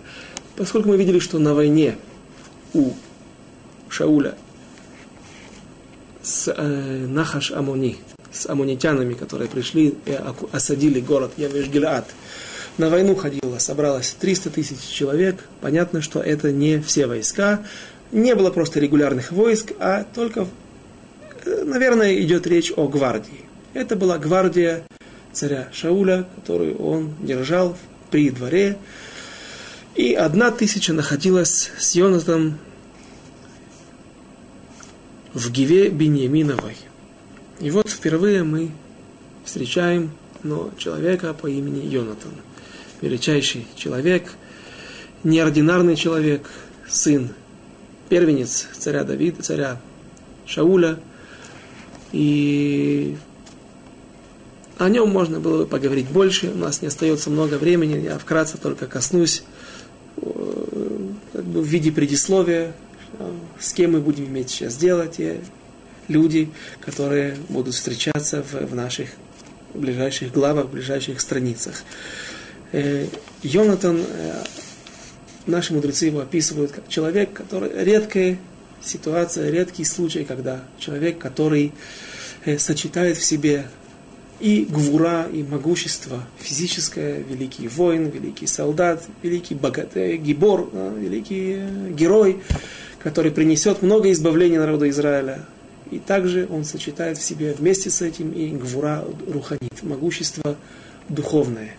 поскольку 0.57 0.89
мы 0.89 0.97
видели, 0.97 1.19
что 1.19 1.39
на 1.39 1.55
войне 1.55 1.97
у 2.75 2.93
Шауля 3.89 4.35
с 6.23 6.53
э, 6.57 7.07
Нахаш 7.09 7.51
Амони, 7.53 7.99
с 8.31 8.47
амонитянами, 8.47 9.15
которые 9.15 9.49
пришли 9.49 9.95
и 10.07 10.19
осадили 10.53 11.01
город 11.01 11.33
Явеш-Гилаад, 11.37 12.05
на 12.79 12.89
войну 12.89 13.15
ходило, 13.15 13.59
собралось 13.59 14.17
300 14.19 14.51
тысяч 14.51 14.81
человек. 14.81 15.45
Понятно, 15.61 16.01
что 16.01 16.21
это 16.21 16.53
не 16.53 16.81
все 16.81 17.07
войска. 17.07 17.63
Не 18.13 18.35
было 18.35 18.51
просто 18.51 18.81
регулярных 18.81 19.33
войск, 19.33 19.73
а 19.79 20.05
только, 20.15 20.47
э, 21.45 21.65
наверное, 21.65 22.19
идет 22.21 22.47
речь 22.47 22.73
о 22.75 22.89
гвардии. 22.89 23.45
Это 23.75 23.97
была 23.97 24.19
гвардия 24.19 24.85
царя 25.33 25.69
Шауля, 25.73 26.27
которую 26.37 26.77
он 26.79 27.15
держал 27.21 27.77
при 28.11 28.31
дворе. 28.31 28.79
И 29.95 30.15
одна 30.15 30.51
тысяча 30.51 30.93
находилась 30.93 31.71
с 31.79 31.95
Йонатаном 31.95 32.59
в 35.35 35.51
Гиве 35.51 35.89
Беньяминовой. 35.89 36.77
И 37.61 37.71
вот 37.71 37.89
впервые 37.89 38.43
мы 38.43 38.71
встречаем 39.45 40.13
но 40.43 40.71
человека 40.77 41.35
по 41.35 41.47
имени 41.47 41.87
Йонатан. 41.87 42.33
Величайший 43.01 43.67
человек, 43.77 44.33
неординарный 45.25 45.97
человек, 45.97 46.51
сын, 46.89 47.29
первенец 48.09 48.67
царя 48.79 49.05
Давида, 49.05 49.43
царя 49.43 49.81
Шауля. 50.47 50.99
И 52.13 53.17
о 54.79 54.89
нем 54.89 55.11
можно 55.11 55.39
было 55.39 55.59
бы 55.59 55.67
поговорить 55.67 56.09
больше, 56.09 56.51
у 56.51 56.57
нас 56.57 56.83
не 56.83 56.89
остается 56.89 57.31
много 57.31 57.55
времени, 57.55 58.03
я 58.03 58.19
вкратце 58.19 58.59
только 58.59 58.87
коснусь 58.87 59.43
э, 60.17 61.09
как 61.33 61.45
бы 61.45 61.61
в 61.61 61.67
виде 61.67 61.93
предисловия, 61.93 62.75
с 63.61 63.73
кем 63.73 63.93
мы 63.93 64.01
будем 64.01 64.27
иметь 64.27 64.51
сейчас 64.51 64.77
делать, 64.77 65.17
и 65.19 65.41
люди, 66.09 66.51
которые 66.81 67.37
будут 67.49 67.75
встречаться 67.75 68.43
в, 68.43 68.55
в 68.55 68.75
наших 68.75 69.11
ближайших 69.75 70.33
главах, 70.33 70.69
ближайших 70.69 71.21
страницах. 71.21 71.83
Э, 72.73 73.07
Йонатан, 73.43 74.01
э, 74.01 74.45
наши 75.47 75.75
мудрецы 75.75 76.07
его 76.07 76.21
описывают 76.21 76.73
как 76.73 76.89
человек, 76.89 77.33
который 77.33 77.71
редкая 77.85 78.39
ситуация, 78.83 79.51
редкий 79.51 79.85
случай, 79.85 80.25
когда 80.25 80.65
человек, 80.79 81.19
который 81.19 81.73
сочетает 82.59 83.17
в 83.17 83.25
себе 83.25 83.67
и 84.43 84.65
гвура, 84.65 85.29
и 85.33 85.45
могущество 85.45 86.27
физическое, 86.37 87.23
великий 87.23 87.69
воин, 87.69 88.09
великий 88.11 88.49
солдат, 88.49 89.05
великий 89.23 89.55
богатый, 89.55 90.17
гибор, 90.17 90.69
великий 90.99 91.55
э, 91.59 91.91
герой, 91.91 92.43
который 92.99 93.31
принесет 93.31 93.83
много 93.83 94.11
избавлений 94.11 94.59
народу 94.59 94.89
Израиля. 94.89 95.47
И 95.93 96.01
также 96.01 96.49
он 96.51 96.65
сочетает 96.65 97.19
в 97.19 97.23
себе 97.23 97.55
вместе 97.55 97.89
с 97.89 98.03
этим 98.03 98.33
и 98.33 98.49
гвура 98.49 99.05
руханит, 99.29 99.81
могущество 99.83 100.57
духовное. 101.09 101.77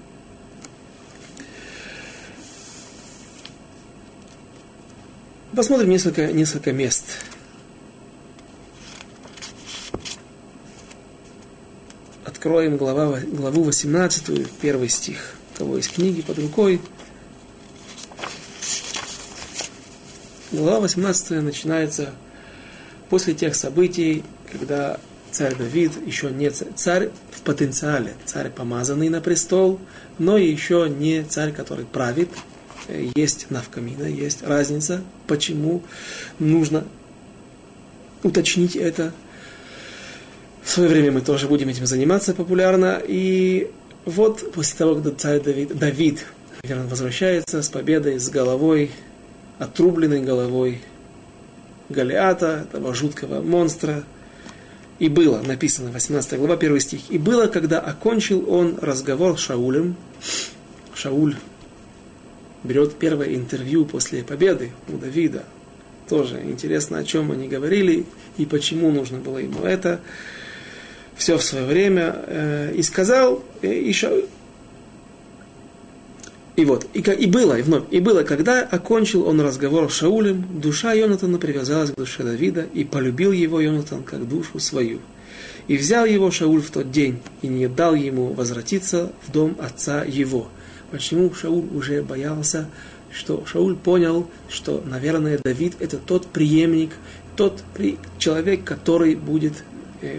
Посмотрим 5.53 5.89
несколько, 5.89 6.32
несколько 6.32 6.72
мест 6.72 7.03
откроем 12.44 12.76
глава, 12.76 13.22
главу 13.22 13.64
18, 13.64 14.52
первый 14.60 14.89
стих. 14.89 15.36
У 15.56 15.60
кого 15.60 15.78
есть 15.78 15.94
книги 15.94 16.22
под 16.22 16.39
рукой. 16.39 16.82
Глава 20.52 20.82
18 20.82 21.41
начинается 21.41 22.10
после 23.10 23.34
тех 23.34 23.56
событий, 23.56 24.26
когда 24.52 25.00
царь 25.32 25.56
Давид 25.56 25.94
еще 26.06 26.32
не 26.32 26.50
царь, 26.50 26.68
царь 26.76 27.10
в 27.32 27.44
потенциале, 27.44 28.14
царь 28.26 28.50
помазанный 28.50 29.08
на 29.08 29.22
престол, 29.22 29.80
но 30.20 30.38
еще 30.38 30.89
не 30.89 31.24
царь, 31.24 31.54
который 31.54 31.86
правит. 31.86 32.28
Есть 33.16 33.52
навкамина, 33.52 34.04
есть 34.04 34.44
разница, 34.44 35.02
почему 35.28 35.82
нужно 36.39 36.84
уточнить 38.22 38.76
это, 38.76 39.14
в 40.64 40.70
свое 40.70 40.89
время 40.89 41.11
мы 41.11 41.22
тоже 41.22 41.47
будем 41.47 41.70
этим 41.70 41.86
заниматься 41.86 42.34
популярно. 42.34 43.01
И 43.05 43.70
вот 44.05 44.51
после 44.53 44.78
того, 44.78 44.95
когда 44.95 45.11
царь 45.11 45.41
Давид, 45.41 45.78
Давид 45.78 46.26
наверное, 46.64 46.88
возвращается 46.88 47.61
с 47.61 47.68
победой, 47.68 48.20
с 48.20 48.30
головой, 48.30 48.91
отрубленной 49.59 50.22
головой 50.22 50.82
Голиата, 51.89 52.66
этого 52.70 52.95
жуткого 52.95 53.41
монстра, 53.41 54.05
и 54.99 55.09
было, 55.09 55.41
написано, 55.41 55.91
18 55.91 56.39
глава, 56.39 56.53
1 56.53 56.80
стих, 56.80 57.01
и 57.09 57.18
было, 57.18 57.47
когда 57.47 57.80
окончил 57.80 58.49
он 58.49 58.78
разговор 58.82 59.38
с 59.38 59.41
Шаулем, 59.41 59.97
Шауль 60.95 61.36
берет 62.64 62.95
первое 62.95 63.36
интервью 63.36 63.84
после 63.84 64.24
победы 64.24 64.72
у 64.88 64.97
Давида, 64.97 65.43
тоже 66.07 66.41
интересно, 66.45 66.99
о 66.99 67.03
чем 67.03 67.32
они 67.32 67.49
говорили 67.49 68.05
и 68.38 68.45
почему 68.45 68.91
нужно 68.91 69.18
было 69.18 69.39
ему 69.39 69.64
это 69.64 69.99
все 71.16 71.38
в 71.38 71.43
свое 71.43 71.66
время, 71.66 72.16
э, 72.28 72.74
и 72.76 72.82
сказал, 72.84 73.43
э, 73.61 73.74
и, 73.74 73.93
и 76.55 76.66
вот, 76.66 76.86
и, 76.93 76.99
и 76.99 77.26
было, 77.26 77.57
и 77.57 77.61
вновь, 77.64 77.84
и 77.89 77.99
было, 77.99 78.24
когда 78.24 78.61
окончил 78.61 79.28
он 79.28 79.41
разговор 79.41 79.91
с 79.91 79.95
Шаулем, 79.95 80.45
душа 80.61 80.93
Йонатана 80.93 81.39
привязалась 81.39 81.91
к 81.91 81.95
душе 81.95 82.24
Давида, 82.24 82.66
и 82.74 82.84
полюбил 82.84 83.32
его 83.32 83.59
Йонатан 83.59 84.03
как 84.03 84.28
душу 84.28 84.59
свою. 84.59 84.99
И 85.68 85.78
взял 85.78 86.05
его 86.05 86.30
Шауль 86.30 86.61
в 86.61 86.70
тот 86.70 86.91
день, 86.91 87.20
и 87.41 87.47
не 87.47 87.68
дал 87.68 87.95
ему 87.95 88.34
возвратиться 88.34 89.11
в 89.26 89.32
дом 89.32 89.55
отца 89.59 90.03
его. 90.03 90.47
Почему 90.91 91.34
Шауль 91.34 91.66
уже 91.74 92.03
боялся, 92.03 92.70
что 93.11 93.43
Шауль 93.45 93.76
понял, 93.76 94.30
что, 94.49 94.84
наверное, 94.86 95.39
Давид 95.43 95.74
это 95.80 95.97
тот 95.97 96.28
преемник, 96.28 96.91
тот 97.36 97.64
человек, 98.20 98.64
который 98.64 99.16
будет 99.16 99.64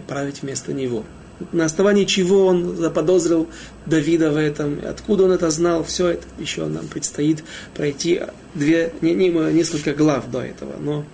править 0.06 0.42
вместо 0.42 0.72
него. 0.72 1.04
на 1.52 1.64
основании 1.64 2.04
чего 2.04 2.46
он 2.46 2.76
заподозрил 2.76 3.48
Давида 3.86 4.30
в 4.30 4.36
этом, 4.36 4.80
откуда 4.84 5.24
он 5.24 5.32
это 5.32 5.50
знал, 5.50 5.84
все 5.84 6.08
это 6.10 6.26
еще 6.38 6.66
нам 6.66 6.86
предстоит 6.86 7.42
пройти 7.74 8.22
две, 8.54 8.92
не, 9.00 9.14
не, 9.14 9.28
несколько 9.28 9.94
глав 9.94 10.30
до 10.30 10.40
этого. 10.40 10.74
Но 10.78 11.04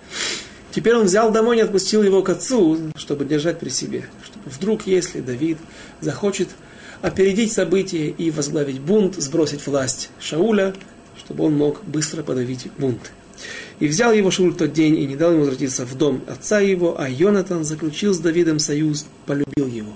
теперь 0.71 0.95
он 0.95 1.05
взял 1.05 1.31
домой 1.31 1.57
и 1.57 1.61
отпустил 1.61 2.03
его 2.03 2.21
к 2.21 2.29
отцу, 2.29 2.77
чтобы 2.95 3.25
держать 3.25 3.59
при 3.59 3.69
себе. 3.69 4.05
Чтобы 4.23 4.49
вдруг, 4.49 4.87
если 4.87 5.21
Давид 5.21 5.57
захочет 6.01 6.49
опередить 7.01 7.51
события 7.51 8.09
и 8.09 8.31
возглавить 8.31 8.79
бунт, 8.79 9.15
сбросить 9.15 9.65
власть 9.65 10.09
Шауля, 10.19 10.73
чтобы 11.17 11.45
он 11.45 11.57
мог 11.57 11.83
быстро 11.83 12.23
подавить 12.23 12.67
бунт. 12.77 13.11
И 13.81 13.87
взял 13.87 14.13
его 14.13 14.29
Шауль 14.29 14.51
в 14.51 14.57
тот 14.57 14.73
день 14.73 14.95
и 14.95 15.07
не 15.07 15.15
дал 15.15 15.31
ему 15.31 15.39
возвратиться 15.39 15.87
в 15.87 15.97
дом 15.97 16.21
отца 16.27 16.59
его, 16.59 17.01
а 17.01 17.09
Йонатан 17.09 17.63
заключил 17.63 18.13
с 18.13 18.19
Давидом 18.19 18.59
союз, 18.59 19.07
полюбил 19.25 19.65
его. 19.65 19.93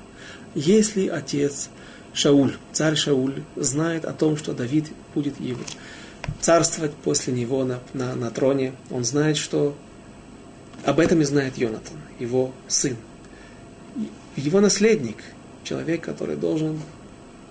Если 0.55 1.07
отец 1.07 1.69
Шауль, 2.11 2.55
царь 2.73 2.95
Шауль, 2.95 3.43
знает 3.55 4.05
о 4.05 4.13
том, 4.13 4.37
что 4.37 4.53
Давид 4.53 4.87
будет 5.13 5.39
его 5.39 5.59
царствовать 6.41 6.93
после 6.93 7.31
него 7.31 7.63
на, 7.63 7.79
на, 7.93 8.15
на 8.15 8.31
троне, 8.31 8.73
он 8.89 9.05
знает, 9.05 9.37
что 9.37 9.77
об 10.83 10.99
этом 10.99 11.21
и 11.21 11.25
знает 11.25 11.55
Йонатан, 11.55 11.97
его 12.17 12.53
сын. 12.67 12.97
Его 14.35 14.61
наследник, 14.61 15.17
человек, 15.63 16.01
который 16.01 16.37
должен, 16.37 16.81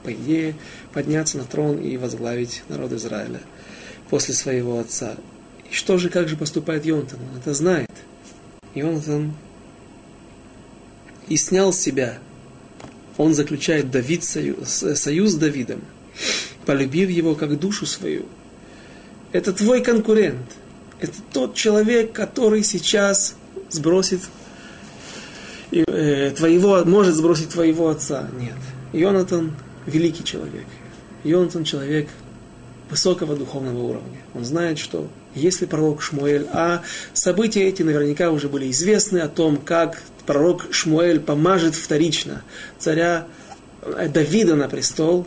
по 0.03 0.13
идее, 0.13 0.57
подняться 0.93 1.39
на 1.39 1.45
трон 1.45 1.79
и 1.79 1.97
возглавить 1.97 2.65
народ 2.69 2.91
Израиля 2.91 3.41
после 4.11 4.35
своего 4.35 4.81
отца. 4.81 5.15
И 5.71 5.75
что 5.75 5.99
же, 5.99 6.09
как 6.09 6.29
же 6.29 6.37
поступает 6.37 6.85
Йонатан? 6.85 7.19
Он 7.21 7.39
это 7.39 7.55
знает. 7.55 7.91
Йонатан 8.75 9.35
и 11.29 11.37
снял 11.37 11.73
себя, 11.73 12.19
он 13.17 13.35
заключает 13.35 13.91
Давид 13.91 14.25
союз, 14.25 14.85
союз 14.95 15.33
с 15.33 15.35
Давидом, 15.37 15.81
полюбив 16.67 17.09
его 17.11 17.35
как 17.35 17.59
душу 17.59 17.87
свою. 17.87 18.27
Это 19.33 19.53
твой 19.53 19.83
конкурент. 19.83 20.47
Это 21.01 21.15
тот 21.33 21.55
человек, 21.55 22.13
который 22.13 22.63
сейчас 22.63 23.35
сбросит 23.69 24.21
э, 25.71 26.31
твоего, 26.31 26.85
может 26.85 27.15
сбросить 27.15 27.51
твоего 27.51 27.89
отца. 27.89 28.29
Нет. 28.39 28.55
Йонатан 28.93 29.57
великий 29.87 30.25
человек. 30.25 30.67
Йонатан 31.25 31.65
человек 31.65 32.09
высокого 32.91 33.37
духовного 33.37 33.83
уровня. 33.83 34.19
Он 34.35 34.45
знает, 34.45 34.79
что 34.79 35.09
если 35.35 35.67
пророк 35.67 36.03
Шмуэль, 36.03 36.47
а 36.53 36.83
события 37.13 37.65
эти 37.65 37.83
наверняка 37.83 38.31
уже 38.31 38.49
были 38.49 38.71
известны 38.71 39.19
о 39.19 39.29
том, 39.29 39.57
как 39.57 40.03
пророк 40.27 40.67
Шмуэль 40.71 41.21
помажет 41.21 41.75
вторично 41.75 42.43
царя 42.79 43.27
э, 43.83 44.09
Давида 44.09 44.55
на 44.55 44.69
престол, 44.69 45.27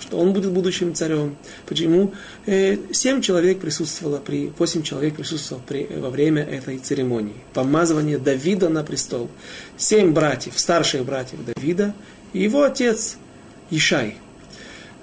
что 0.00 0.18
он 0.18 0.32
будет 0.32 0.52
будущим 0.52 0.94
царем. 0.94 1.36
Почему? 1.66 2.12
Э, 2.46 2.76
семь 2.92 3.20
человек 3.20 3.60
присутствовало 3.60 4.18
при, 4.18 4.52
восемь 4.58 4.82
человек 4.82 5.16
присутствовало 5.16 5.62
при, 5.66 5.86
во 5.96 6.10
время 6.10 6.42
этой 6.42 6.78
церемонии. 6.78 7.36
Помазывание 7.54 8.18
Давида 8.18 8.68
на 8.68 8.82
престол. 8.82 9.30
Семь 9.76 10.12
братьев, 10.12 10.58
старших 10.58 11.04
братьев 11.04 11.40
Давида 11.44 11.94
и 12.32 12.42
его 12.42 12.62
отец 12.62 13.16
Ишай– 13.70 14.16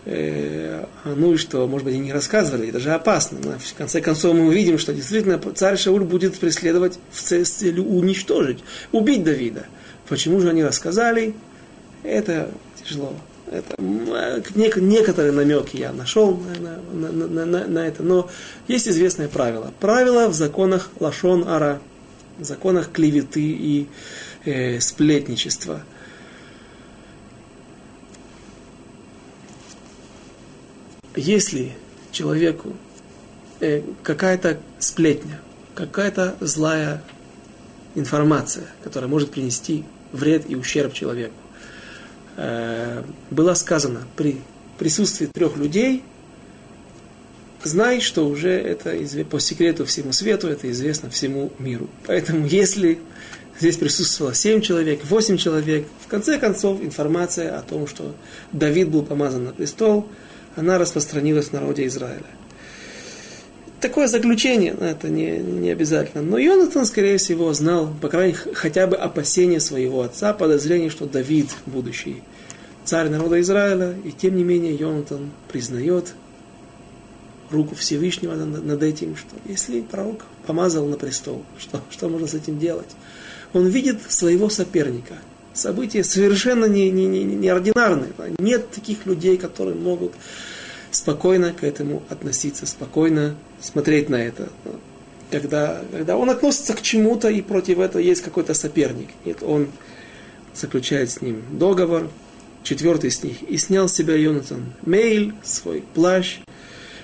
э, 0.06 0.86
ну 1.06 1.34
и 1.34 1.38
что, 1.38 1.68
может 1.68 1.86
быть, 1.86 1.96
и 1.96 2.00
не 2.00 2.14
рассказывали, 2.14 2.70
это 2.70 2.80
же 2.80 2.92
опасно. 2.92 3.40
Но 3.44 3.52
в 3.58 3.74
конце 3.76 4.02
концов 4.02 4.36
мы 4.36 4.48
увидим, 4.48 4.78
что 4.78 4.94
действительно 4.94 5.40
царь 5.56 5.78
Шауль 5.78 6.04
будет 6.04 6.38
преследовать 6.40 7.00
в 7.12 7.22
целью 7.22 7.86
уничтожить, 7.86 8.64
убить 8.92 9.24
Давида. 9.24 9.66
Почему 10.08 10.40
же 10.40 10.50
они 10.50 10.64
рассказали? 10.64 11.36
Это 12.04 12.50
тяжело. 12.84 13.14
Это, 13.52 13.76
некоторые 13.78 15.32
намеки 15.32 15.78
я 15.78 15.94
нашел 15.94 16.40
на, 16.60 17.12
на, 17.12 17.28
на, 17.28 17.46
на, 17.46 17.68
на 17.68 17.80
это, 17.88 18.02
но 18.02 18.30
есть 18.68 18.88
известное 18.88 19.28
правило. 19.28 19.72
Правило 19.80 20.28
в 20.28 20.34
законах 20.34 20.90
Лашон 21.00 21.48
Ара, 21.48 21.80
в 22.40 22.44
законах 22.46 22.92
клеветы 22.92 23.42
и 23.42 23.88
э, 24.46 24.80
сплетничества– 24.80 25.84
если 31.16 31.74
человеку 32.12 32.74
э, 33.60 33.82
какая-то 34.04 34.60
сплетня, 34.80 35.40
какая-то 35.76 36.36
злая 36.40 37.04
информация, 37.96 38.68
которая 38.84 39.10
может 39.10 39.32
принести 39.32 39.84
вред 40.12 40.50
и 40.50 40.56
ущерб 40.56 40.94
человеку, 40.94 41.36
э, 42.38 43.04
была 43.30 43.56
сказана 43.56 44.02
при 44.16 44.42
присутствии 44.78 45.28
трех 45.28 45.58
людей, 45.58 46.04
знай, 47.64 48.02
что 48.02 48.28
уже 48.28 48.50
это 48.50 48.96
по 49.26 49.40
секрету 49.40 49.86
всему 49.86 50.12
свету, 50.12 50.48
это 50.48 50.70
известно 50.72 51.10
всему 51.10 51.52
миру. 51.60 51.90
Поэтому 52.06 52.46
если 52.46 53.00
здесь 53.60 53.78
присутствовало 53.78 54.34
семь 54.34 54.62
человек, 54.62 55.06
восемь 55.06 55.38
человек, 55.38 55.88
в 56.02 56.08
конце 56.08 56.40
концов 56.40 56.82
информация 56.82 57.58
о 57.58 57.62
том, 57.62 57.88
что 57.88 58.16
Давид 58.52 58.90
был 58.90 59.04
помазан 59.04 59.46
на 59.46 59.52
престол– 59.54 60.08
она 60.56 60.78
распространилась 60.78 61.48
в 61.48 61.54
народе 61.54 61.86
Израиля. 61.88 62.26
Такое 63.80 64.08
заключение, 64.08 64.76
это 64.80 65.10
не, 65.10 65.40
не 65.40 65.70
обязательно. 65.70 66.24
Но 66.24 66.38
Йонатан, 66.38 66.86
скорее 66.86 67.18
всего, 67.18 67.52
знал, 67.54 67.94
по 68.02 68.08
крайней 68.08 68.34
мере, 68.34 68.56
хотя 68.56 68.88
бы 68.88 68.96
опасения 68.96 69.60
своего 69.60 70.02
отца, 70.02 70.34
подозрение, 70.34 70.90
что 70.90 71.06
Давид 71.06 71.50
будущий 71.66 72.24
царь 72.86 73.10
народа 73.10 73.42
Израиля, 73.42 73.94
и 74.06 74.12
тем 74.12 74.38
не 74.38 74.44
менее 74.44 74.74
Йонатан 74.74 75.32
признает 75.52 76.14
руку 77.52 77.76
Всевышнего 77.76 78.36
над 78.36 78.82
этим, 78.82 79.18
что 79.18 79.36
если 79.46 79.82
пророк 79.82 80.26
помазал 80.48 80.86
на 80.86 80.96
престол, 80.96 81.44
что, 81.58 81.82
что 81.92 82.08
можно 82.08 82.28
с 82.28 82.34
этим 82.34 82.60
делать? 82.60 82.90
Он 83.52 83.68
видит 83.68 84.00
своего 84.10 84.50
соперника– 84.50 85.16
события 85.54 86.04
совершенно 86.04 86.66
не, 86.66 86.90
не, 86.90 87.06
не, 87.06 87.24
неординарные. 87.24 88.12
Нет 88.40 88.72
таких 88.72 89.06
людей, 89.06 89.38
которые 89.38 89.76
могут 89.76 90.14
спокойно 90.92 91.54
к 91.54 91.64
этому 91.64 92.04
относиться, 92.10 92.66
спокойно 92.66 93.36
смотреть 93.62 94.10
на 94.10 94.16
это. 94.16 94.50
Когда, 95.32 95.82
когда 95.92 96.18
он 96.18 96.30
относится 96.30 96.74
к 96.74 96.82
чему-то 96.82 97.30
и 97.30 97.42
против 97.42 97.80
этого 97.80 98.02
есть 98.02 98.22
какой-то 98.22 98.54
соперник. 98.54 99.10
Нет, 99.26 99.42
он 99.42 99.68
заключает 100.54 101.10
с 101.10 101.22
ним 101.22 101.42
договор, 101.52 102.10
четвертый 102.62 103.10
стих, 103.10 103.42
и 103.44 103.58
снял 103.58 103.90
с 103.90 103.94
себя 103.94 104.16
Йонатан 104.16 104.74
мейль, 104.86 105.34
свой 105.44 105.84
плащ, 105.94 106.40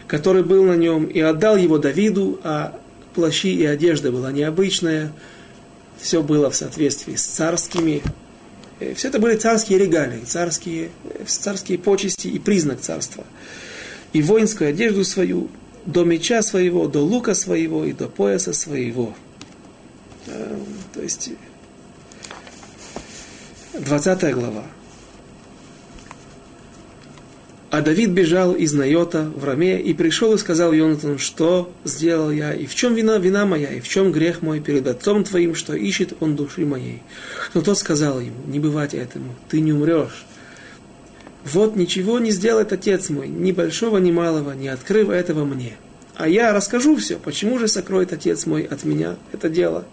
который 0.08 0.44
был 0.44 0.64
на 0.64 0.76
нем, 0.76 1.06
и 1.06 1.20
отдал 1.20 1.58
его 1.58 1.80
Давиду, 1.80 2.40
а 2.44 2.80
плащи 3.16 3.54
и 3.54 3.66
одежда 3.66 4.12
была 4.12 4.32
необычная, 4.32 5.12
все 6.00 6.22
было 6.22 6.50
в 6.50 6.56
соответствии 6.56 7.16
с 7.16 7.24
царскими 7.24 8.02
все 8.96 9.10
это 9.10 9.20
были 9.20 9.36
царские 9.36 9.78
регалии, 9.78 10.24
царские, 10.26 10.90
царские 11.26 11.78
почести 11.78 12.28
и 12.28 12.40
признак 12.40 12.80
царства. 12.80 13.26
И 14.14 14.22
воинскую 14.22 14.70
одежду 14.70 15.04
свою, 15.04 15.50
до 15.86 16.04
меча 16.04 16.42
своего, 16.42 16.88
до 16.88 17.00
лука 17.00 17.34
своего 17.34 17.86
и 17.86 17.94
до 17.94 18.08
пояса 18.08 18.54
своего. 18.54 19.14
Э, 20.28 20.58
то 20.94 21.02
есть, 21.02 21.32
20 23.74 24.34
глава. 24.34 24.64
А 27.72 27.82
Давид 27.82 28.10
бежал 28.10 28.54
из 28.54 28.74
Найота 28.74 29.32
в 29.36 29.44
Раме 29.44 29.80
и 29.80 29.94
пришел 29.94 30.34
и 30.34 30.40
сказал 30.40 30.74
Йонатану, 30.74 31.20
что 31.20 31.72
сделал 31.84 32.32
я, 32.32 32.52
и 32.52 32.66
в 32.66 32.74
чем 32.74 32.96
вина, 32.96 33.20
вина 33.20 33.46
моя, 33.46 33.70
и 33.70 33.80
в 33.80 33.88
чем 33.88 34.12
грех 34.12 34.42
мой 34.42 34.60
перед 34.60 34.88
отцом 34.88 35.24
твоим, 35.24 35.54
что 35.54 35.76
ищет 35.76 36.14
он 36.20 36.36
души 36.36 36.66
моей. 36.66 37.04
Но 37.54 37.62
тот 37.62 37.78
сказал 37.78 38.20
ему, 38.20 38.38
не 38.48 38.60
бывать 38.60 38.96
этому, 38.96 39.36
ты 39.50 39.62
не 39.62 39.72
умрешь. 39.72 40.26
Вот 41.46 41.76
ничего 41.76 42.18
не 42.18 42.32
сделает 42.32 42.74
отец 42.74 43.10
мой, 43.10 43.28
ни 43.28 43.52
большого, 43.52 44.00
ни 44.00 44.12
малого, 44.12 44.54
не 44.54 44.70
открыв 44.70 45.10
этого 45.10 45.46
мне. 45.46 45.78
А 46.16 46.28
я 46.28 46.54
расскажу 46.54 46.96
все, 46.96 47.18
почему 47.18 47.60
же 47.60 47.68
сокроет 47.68 48.12
отец 48.12 48.48
мой 48.48 48.64
от 48.64 48.84
меня 48.84 49.16
это 49.32 49.48
дело. 49.48 49.86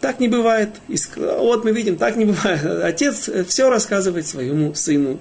Так 0.00 0.20
не 0.20 0.28
бывает. 0.28 0.70
Вот 1.16 1.64
мы 1.64 1.72
видим, 1.72 1.96
так 1.96 2.16
не 2.16 2.24
бывает. 2.24 2.64
Отец 2.84 3.28
все 3.48 3.68
рассказывает 3.68 4.26
своему 4.26 4.74
сыну. 4.74 5.18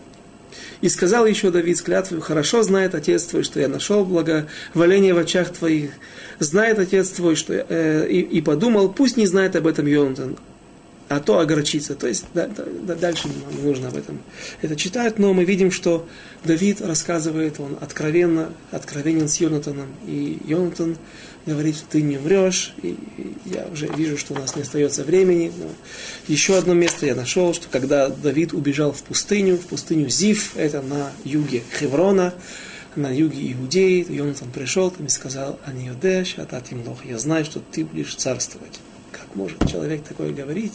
И 0.85 0.89
сказал 0.89 1.25
еще 1.25 1.49
Давид 1.49 1.79
с 1.79 1.81
клятвой, 1.81 2.21
хорошо 2.21 2.61
знает 2.61 2.93
Отец 2.93 3.23
твой, 3.23 3.41
что 3.41 3.59
я 3.59 3.67
нашел 3.67 4.05
благоволение 4.05 5.15
в 5.15 5.17
очах 5.17 5.49
твоих. 5.49 5.89
Знает 6.37 6.77
Отец 6.77 7.09
твой, 7.09 7.35
что 7.35 7.55
э, 7.55 8.07
и, 8.07 8.19
и 8.19 8.39
подумал, 8.39 8.89
пусть 8.89 9.17
не 9.17 9.25
знает 9.25 9.55
об 9.55 9.65
этом 9.65 9.87
Йонатан. 9.87 10.37
а 11.09 11.19
то 11.19 11.39
огорчиться. 11.39 11.95
То 11.95 12.05
есть 12.05 12.25
да, 12.35 12.47
да, 12.83 12.93
дальше 12.93 13.29
не 13.29 13.63
нужно 13.63 13.87
об 13.87 13.97
этом 13.97 14.19
это 14.61 14.75
читать, 14.75 15.17
но 15.17 15.33
мы 15.33 15.43
видим, 15.43 15.71
что 15.71 16.07
Давид 16.43 16.81
рассказывает, 16.81 17.59
он 17.59 17.79
откровенно, 17.81 18.49
откровенен 18.69 19.27
с 19.27 19.37
Йонатаном, 19.37 19.87
и 20.05 20.37
Йонатан 20.45 20.97
говорит, 21.45 21.83
ты 21.89 22.01
не 22.01 22.17
умрешь, 22.17 22.73
и 22.81 22.97
я 23.45 23.67
уже 23.71 23.87
вижу, 23.87 24.17
что 24.17 24.33
у 24.33 24.37
нас 24.37 24.55
не 24.55 24.63
остается 24.63 25.03
времени. 25.03 25.51
Но 25.57 25.69
еще 26.27 26.57
одно 26.57 26.73
место 26.73 27.05
я 27.05 27.15
нашел, 27.15 27.53
что 27.53 27.67
когда 27.69 28.09
Давид 28.09 28.53
убежал 28.53 28.91
в 28.91 29.03
пустыню, 29.03 29.57
в 29.57 29.65
пустыню 29.67 30.09
Зив, 30.09 30.55
это 30.55 30.81
на 30.81 31.11
юге 31.23 31.63
Хеврона, 31.79 32.33
на 32.95 33.13
юге 33.13 33.53
Иудеи, 33.53 34.05
Йонатан 34.09 34.51
пришел 34.51 34.89
там 34.89 35.05
и 35.05 35.09
сказал, 35.09 35.59
Аниодеш, 35.65 36.37
Ататим 36.37 36.87
Лох, 36.87 37.05
я 37.05 37.19
знаю, 37.19 37.45
что 37.45 37.59
ты 37.59 37.85
будешь 37.85 38.15
царствовать 38.15 38.79
может 39.35 39.69
человек 39.69 40.03
такое 40.03 40.31
говорить. 40.31 40.73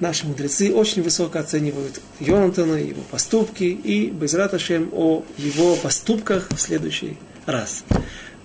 Наши 0.00 0.26
мудрецы 0.26 0.72
очень 0.72 1.02
высоко 1.02 1.40
оценивают 1.40 2.00
Йонатана, 2.20 2.76
его 2.76 3.02
поступки, 3.10 3.64
и 3.64 4.10
без 4.10 4.34
Раташем 4.34 4.88
о 4.92 5.24
его 5.36 5.76
поступках 5.76 6.48
в 6.50 6.58
следующий 6.58 7.18
раз. 7.46 7.84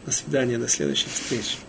До 0.10 0.16
свидания, 0.16 0.58
до 0.58 0.68
следующих 0.68 1.12
встреч. 1.12 1.60